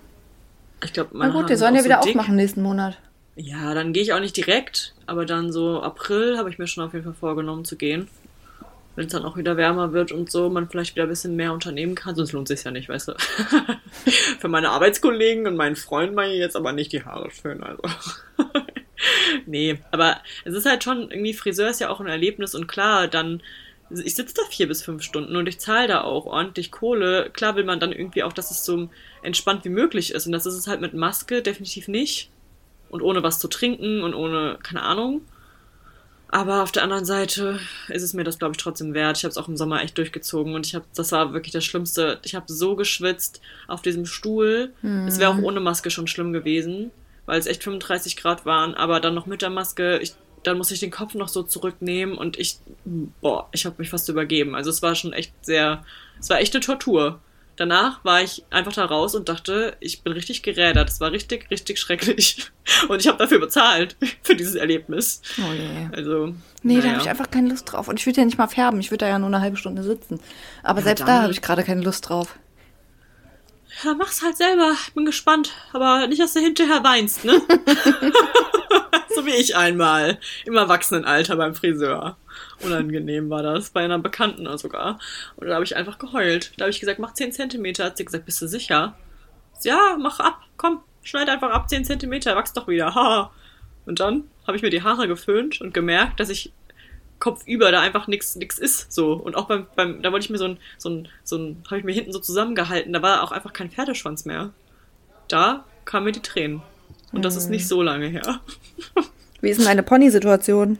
[0.84, 2.98] Ich glaube, Na gut, die sollen ja wieder aufmachen nächsten Monat.
[3.42, 6.84] Ja, dann gehe ich auch nicht direkt, aber dann so April habe ich mir schon
[6.84, 8.10] auf jeden Fall vorgenommen zu gehen.
[8.98, 11.54] Wenn es dann auch wieder wärmer wird und so, man vielleicht wieder ein bisschen mehr
[11.54, 13.14] unternehmen kann, sonst lohnt sich ja nicht, weißt du.
[14.40, 17.82] Für meine Arbeitskollegen und meinen Freund mache ich jetzt aber nicht die Haare schön, also.
[19.46, 23.08] nee, aber es ist halt schon, irgendwie Friseur ist ja auch ein Erlebnis und klar,
[23.08, 23.42] dann,
[23.90, 27.30] ich sitze da vier bis fünf Stunden und ich zahle da auch ordentlich Kohle.
[27.32, 28.90] Klar will man dann irgendwie auch, dass es so
[29.24, 32.32] entspannt wie möglich ist und das ist es halt mit Maske definitiv nicht
[32.90, 35.22] und ohne was zu trinken und ohne, keine Ahnung.
[36.32, 39.18] Aber auf der anderen Seite ist es mir das, glaube ich, trotzdem wert.
[39.18, 41.66] Ich habe es auch im Sommer echt durchgezogen und ich habe, das war wirklich das
[41.66, 42.20] Schlimmste.
[42.24, 44.72] Ich habe so geschwitzt auf diesem Stuhl.
[45.08, 46.92] Es wäre auch ohne Maske schon schlimm gewesen,
[47.26, 48.76] weil es echt 35 Grad waren.
[48.76, 50.14] Aber dann noch mit der Maske, ich,
[50.44, 52.60] dann musste ich den Kopf noch so zurücknehmen und ich,
[53.22, 54.54] boah, ich habe mich fast übergeben.
[54.54, 55.84] Also es war schon echt sehr,
[56.20, 57.20] es war echt eine Tortur.
[57.60, 60.90] Danach war ich einfach da raus und dachte, ich bin richtig gerädert.
[60.90, 62.50] Es war richtig, richtig schrecklich.
[62.88, 65.22] Und ich habe dafür bezahlt, für dieses Erlebnis.
[65.38, 65.94] Oh je.
[65.94, 66.34] Also.
[66.64, 66.92] Nee, da naja.
[66.92, 67.90] habe ich einfach keine Lust drauf.
[67.90, 68.80] Und ich würde ja nicht mal färben.
[68.80, 70.22] Ich würde da ja nur eine halbe Stunde sitzen.
[70.64, 72.40] Aber Ja, selbst da habe ich gerade keine Lust drauf.
[73.84, 74.72] Ja, mach's halt selber.
[74.88, 75.52] Ich bin gespannt.
[75.74, 77.42] Aber nicht, dass du hinterher weinst, ne?
[79.16, 80.20] so wie ich einmal.
[80.46, 82.18] Im Erwachsenenalter beim Friseur.
[82.62, 83.70] Unangenehm war das.
[83.70, 85.00] Bei einer Bekannten sogar.
[85.36, 86.52] Und da habe ich einfach geheult.
[86.58, 87.86] Da habe ich gesagt, mach 10 Zentimeter.
[87.86, 88.96] Hat sie gesagt, bist du sicher?
[89.64, 90.42] Ja, mach ab.
[90.58, 92.36] Komm, schneid einfach ab 10 Zentimeter.
[92.36, 92.96] Wachs doch wieder.
[92.96, 93.32] Haha.
[93.86, 96.52] Und dann habe ich mir die Haare geföhnt und gemerkt, dass ich
[97.20, 100.38] kopfüber da einfach nichts nix ist so und auch beim, beim da wollte ich mir
[100.38, 103.32] so ein so ein so ein habe ich mir hinten so zusammengehalten da war auch
[103.32, 104.52] einfach kein Pferdeschwanz mehr
[105.28, 106.62] da kamen mir die Tränen
[107.12, 108.40] und das ist nicht so lange her.
[109.42, 110.78] Wie ist denn deine Pony-Situation?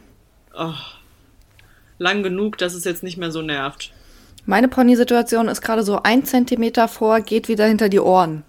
[0.54, 0.74] oh,
[1.98, 3.92] lang genug dass es jetzt nicht mehr so nervt.
[4.46, 8.42] Meine Pony-Situation ist gerade so ein Zentimeter vor, geht wieder hinter die Ohren.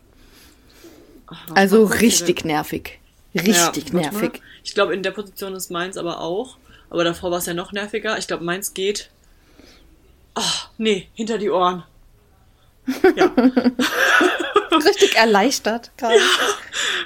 [1.54, 3.00] Also mal gucken, richtig nervig.
[3.36, 4.42] Richtig Ja, nervig.
[4.64, 6.58] ich glaube in der Position ist meins aber auch.
[6.90, 8.18] Aber davor war es ja noch nerviger.
[8.18, 9.10] Ich glaube meins geht.
[10.34, 11.84] Ach, nee hinter die Ohren.
[13.16, 13.32] Ja
[14.86, 16.16] Richtig erleichtert gerade.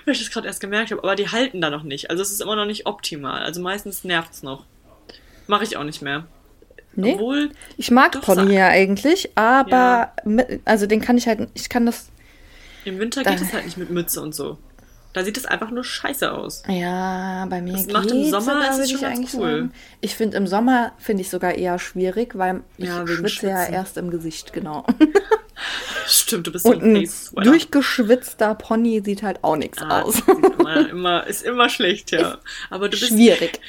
[0.06, 2.10] weil ich das gerade erst gemerkt habe, aber die halten da noch nicht.
[2.10, 3.42] Also es ist immer noch nicht optimal.
[3.44, 4.66] Also meistens nervt's noch.
[5.48, 6.26] Mache ich auch nicht mehr.
[6.96, 7.14] Nee.
[7.14, 10.14] Obwohl, Ich mag Pony ja eigentlich, aber Ja.
[10.24, 12.08] mit, also den kann ich halt, ich kann das,
[12.86, 14.58] im Winter geht es halt nicht mit Mütze und so.
[15.16, 16.62] Da sieht es einfach nur scheiße aus.
[16.68, 19.50] ja, bei mir Das macht im Sommer sogar, ist es schon eigentlich cool.
[19.50, 19.74] sagen.
[20.02, 23.96] Ich finde im Sommer finde ich sogar eher schwierig, weil ich Ja, schwitze ja erst
[23.98, 24.86] im Gesicht, genau.
[26.06, 30.22] Stimmt, du bist so Und ein ein durchgeschwitzter Pony sieht halt auch nichts Ah, aus.
[30.60, 32.38] immer, immer, ist immer schlecht, ja.
[32.70, 33.08] Aber du bist.
[33.14, 33.62] Schwierig.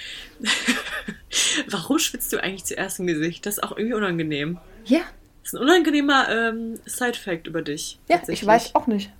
[1.70, 3.46] Warum schwitzt du eigentlich zuerst im Gesicht?
[3.46, 4.58] Das ist auch irgendwie unangenehm.
[4.84, 5.00] Ja,
[5.44, 7.98] Das ist ein unangenehmer ähm, Side-Fact über dich.
[8.08, 9.12] ja, ich weiß auch nicht.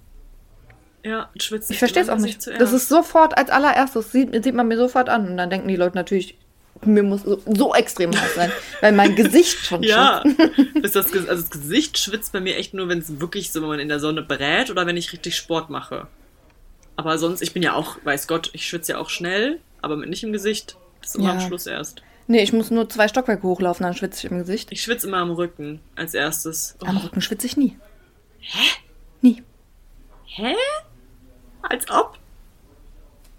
[1.07, 2.47] Ja, schwitzt Ich verstehe es auch nicht.
[2.59, 5.29] Das ist sofort als allererstes, sieht, sieht man mir sofort an.
[5.29, 6.37] Und dann denken die Leute natürlich,
[6.85, 8.51] mir muss so, so extrem heiß sein,
[8.81, 10.95] weil mein Gesicht schon Ja, schwitzt.
[10.97, 13.69] das, Ge- also das Gesicht schwitzt bei mir echt nur, wenn es wirklich so, wenn
[13.69, 16.07] man in der Sonne brät oder wenn ich richtig Sport mache.
[16.97, 20.09] Aber sonst, ich bin ja auch, weiß Gott, ich schwitze ja auch schnell, aber mit
[20.11, 20.77] nicht im Gesicht.
[21.01, 21.33] Das ist immer Ja.
[21.35, 22.03] am Schluss erst.
[22.27, 24.73] Nee, ich muss nur zwei Stockwerke hochlaufen, dann schwitze ich im Gesicht.
[24.73, 26.75] Ich schwitze immer am Rücken als erstes.
[26.83, 27.79] Oh, Am Rücken schwitze ich nie.
[28.41, 28.65] Hä?
[29.21, 29.43] Nie.
[30.27, 30.55] hä?
[31.69, 32.19] Als ob?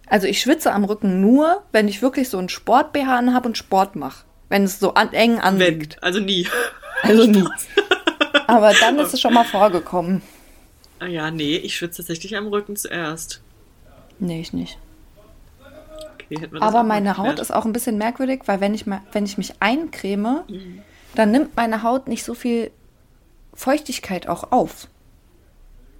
[0.07, 3.95] Also ich schwitze am Rücken nur, wenn ich wirklich so einen Sport-BH habe und Sport
[3.95, 4.23] mache.
[4.49, 5.41] Wenn es so an, eng Wenn.
[5.41, 6.01] anliegt.
[6.01, 6.47] Also nie.
[7.03, 7.43] Also nie.
[8.47, 10.21] Aber dann ist es schon mal vorgekommen.
[10.99, 13.41] Ah ja, nee, ich schwitze tatsächlich am Rücken zuerst.
[14.19, 14.77] Nee, ich nicht.
[16.13, 19.37] Okay, Aber meine Haut ist auch ein bisschen merkwürdig, weil wenn ich, mal, wenn ich
[19.37, 20.81] mich eincreme, Mhm.
[21.15, 22.71] dann nimmt meine Haut nicht so viel
[23.53, 24.87] Feuchtigkeit auch auf.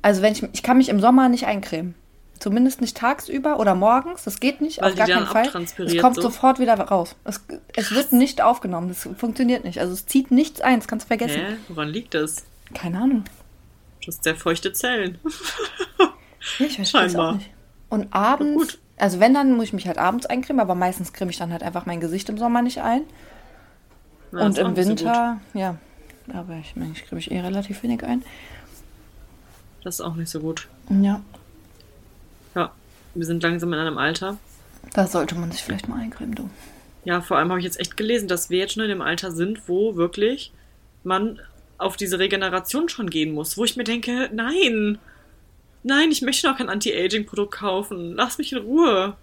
[0.02, 1.96] Also wenn ich, ich kann mich im Sommer nicht eincremen.
[2.40, 4.24] Zumindest nicht tagsüber oder morgens.
[4.24, 5.48] Das geht nicht, Weil auf gar keinen Fall.
[5.48, 6.22] Es kommt so.
[6.22, 7.16] sofort wieder raus.
[7.24, 7.42] Es,
[7.76, 8.90] es wird nicht aufgenommen.
[8.90, 9.80] Das funktioniert nicht.
[9.80, 10.80] Also es zieht nichts ein.
[10.80, 11.42] Das kannst du vergessen.
[11.42, 11.58] Hä?
[11.68, 12.46] Woran liegt das?
[12.74, 13.24] Keine Ahnung.
[14.02, 15.20] Du hast sehr feuchte Zellen.
[16.60, 17.32] ich weiß Scheinbar.
[17.32, 17.50] Auch nicht.
[17.90, 21.38] Und abends, also wenn, dann muss ich mich halt abends eincremen, aber meistens creme ich
[21.38, 23.04] dann halt einfach mein Gesicht im Sommer nicht ein.
[24.32, 25.78] Ja, und im Winter, so ja,
[26.34, 28.24] aber ich meine, ich creme mich eh relativ wenig ein.
[29.84, 30.68] Das ist auch nicht so gut.
[30.90, 31.22] Ja.
[32.56, 32.72] Ja,
[33.14, 34.38] wir sind langsam in einem Alter.
[34.94, 36.50] Da sollte man sich vielleicht mal eincremen, du.
[37.04, 39.32] Ja, vor allem habe ich jetzt echt gelesen, dass wir jetzt schon in dem Alter
[39.32, 40.52] sind, wo wirklich
[41.04, 41.40] man
[41.78, 43.58] auf diese Regeneration schon gehen muss.
[43.58, 44.98] Wo ich mir denke, nein,
[45.84, 48.14] nein, ich möchte noch kein Anti-Aging-Produkt kaufen.
[48.14, 49.16] Lass mich in Ruhe.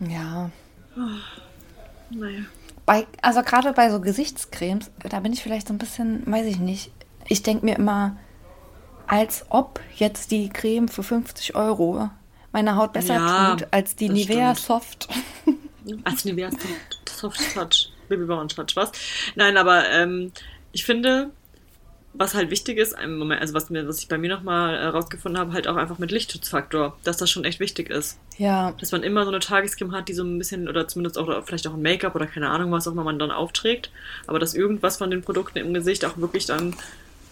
[0.00, 0.50] Ja.
[0.96, 2.42] Oh, naja.
[2.84, 6.58] Bei, also gerade bei so Gesichtscremes, da bin ich vielleicht so ein bisschen, weiß ich
[6.58, 6.90] nicht.
[7.28, 8.16] Ich denke mir immer,
[9.06, 12.10] als ob jetzt die Creme für 50 Euro
[12.52, 14.66] meine Haut besser ja, tut als die Nivea stimmt.
[14.66, 15.08] Soft.
[16.04, 16.48] Als Nivea
[17.10, 17.90] Soft Touch.
[18.08, 18.92] Babyborn Touch, was?
[19.34, 20.30] Nein, aber ähm,
[20.70, 21.32] ich finde,
[22.14, 25.40] was halt wichtig ist, im Moment, also was, mir, was ich bei mir nochmal herausgefunden
[25.40, 28.18] habe, halt auch einfach mit Lichtschutzfaktor, dass das schon echt wichtig ist.
[28.36, 28.72] Ja.
[28.78, 31.42] Dass man immer so eine Tagescreme hat, die so ein bisschen, oder zumindest auch oder
[31.42, 33.90] vielleicht auch ein Make-up oder keine Ahnung, was auch immer man dann aufträgt,
[34.26, 36.76] aber dass irgendwas von den Produkten im Gesicht auch wirklich dann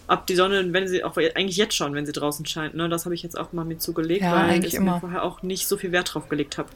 [0.07, 3.05] ab die Sonne, wenn sie auch eigentlich jetzt schon, wenn sie draußen scheint, ne, das
[3.05, 4.95] habe ich jetzt auch mal mir zugelegt, ja, weil ich immer.
[4.95, 6.69] mir vorher auch nicht so viel Wert drauf gelegt habe.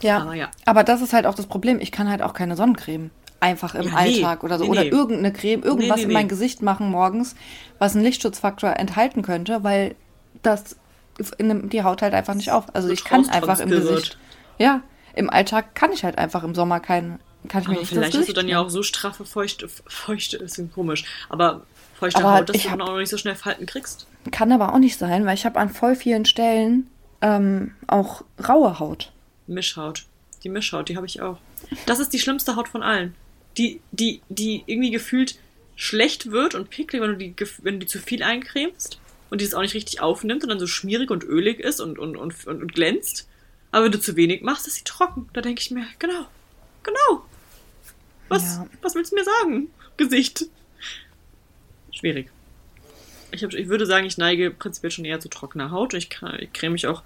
[0.00, 0.50] Ja, aber ja.
[0.64, 1.80] Aber das ist halt auch das Problem.
[1.80, 3.10] Ich kann halt auch keine Sonnencreme
[3.42, 4.64] einfach im ja, Alltag nee, oder so.
[4.64, 4.88] Nee, oder nee.
[4.88, 7.34] irgendeine Creme, irgendwas in mein Gesicht machen morgens,
[7.78, 9.96] was einen Lichtschutzfaktor enthalten könnte, weil
[10.42, 10.76] das
[11.38, 12.74] nimmt die Haut halt einfach nicht auf.
[12.74, 14.16] Also ich kann einfach im Gesicht.
[14.58, 14.82] Ja,
[15.14, 17.18] im Alltag kann ich halt einfach im Sommer keinen.
[17.48, 20.62] Kann ich mir nicht vielleicht hast du dann ja auch so straffe, feuchte, feuchte, ist
[20.72, 21.62] komisch, aber
[22.02, 24.06] feuchte aber Haut, dass du dann auch noch nicht so schnell Falten kriegst.
[24.30, 26.88] Kann aber auch nicht sein, weil ich habe an voll vielen Stellen
[27.20, 29.12] ähm, auch raue Haut.
[29.46, 30.04] Mischhaut.
[30.44, 31.38] Die Mischhaut, die habe ich auch.
[31.86, 33.14] Das ist die schlimmste Haut von allen
[33.58, 35.38] die, die, die irgendwie gefühlt
[35.76, 38.98] schlecht wird und picklig, wenn du die, wenn du die zu viel eincremst
[39.30, 41.98] und die es auch nicht richtig aufnimmt und dann so schmierig und ölig ist und,
[41.98, 43.28] und, und, und, und glänzt.
[43.70, 45.28] Aber wenn du zu wenig machst, ist sie trocken.
[45.32, 46.26] Da denke ich mir, genau,
[46.82, 47.24] genau.
[48.28, 48.66] Was, ja.
[48.82, 49.70] was willst du mir sagen?
[49.96, 50.46] Gesicht.
[52.02, 52.30] Schwierig.
[53.30, 55.94] Ich, hab, ich würde sagen, ich neige prinzipiell schon eher zu trockener Haut.
[55.94, 57.04] Ich, ich creme mich auch,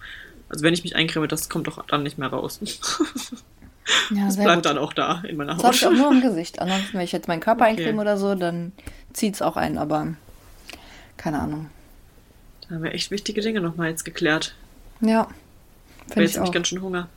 [0.49, 2.61] also wenn ich mich eincreme, das kommt doch dann nicht mehr raus.
[4.11, 4.65] Ja, das bleibt gut.
[4.65, 5.63] dann auch da in meiner Haut.
[5.63, 6.59] Das habe ich auch nur im Gesicht.
[6.59, 7.71] Ansonsten, wenn ich jetzt meinen Körper okay.
[7.71, 8.73] eincreme oder so, dann
[9.13, 10.15] zieht es auch ein, aber
[11.17, 11.71] keine Ahnung.
[12.63, 14.57] Da haben wir echt wichtige Dinge nochmal jetzt geklärt.
[15.01, 15.29] Ja.
[16.09, 17.09] Ich jetzt habe ich ganz schön Hunger.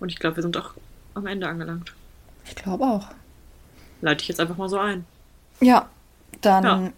[0.00, 0.74] Und ich glaube, wir sind auch
[1.14, 1.92] am Ende angelangt.
[2.44, 3.06] Ich glaube auch.
[4.00, 5.04] Leite ich jetzt einfach mal so ein.
[5.60, 5.88] Ja,
[6.52, 6.92] dann.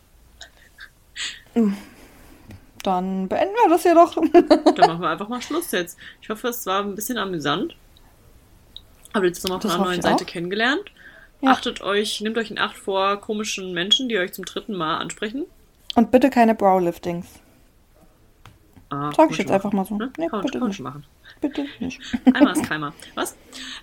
[1.54, 1.62] Ja.
[2.82, 4.14] Dann beenden wir das hier doch.
[4.14, 4.32] dann
[4.88, 5.98] machen wir einfach mal Schluss jetzt.
[6.22, 7.74] Ich hoffe, es war ein bisschen amüsant.
[9.12, 10.28] Habt ihr jetzt nochmal von einer neuen Seite auch.
[10.28, 10.84] kennengelernt.
[11.40, 11.50] Ja.
[11.50, 15.46] Achtet euch, nehmt euch in Acht vor komischen Menschen, die euch zum dritten Mal ansprechen.
[15.94, 17.26] Und bitte keine Browliftings.
[18.90, 19.54] Ah, Sag ich jetzt machen.
[19.54, 19.96] einfach mal so.
[19.96, 20.12] Ne?
[20.16, 20.80] Nee, kann, bitte kann nicht.
[20.80, 21.04] machen.
[21.40, 22.00] Bitte nicht.
[22.32, 22.92] Einmal ist keimer.
[23.14, 23.36] Was?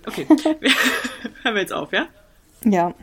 [0.05, 0.25] Okay.
[1.43, 2.07] Hören wir jetzt auf, ja?
[2.63, 2.93] Ja.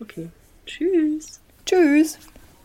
[0.00, 0.28] Okay.
[0.66, 1.40] Tschüss.
[1.68, 2.16] Tschüss.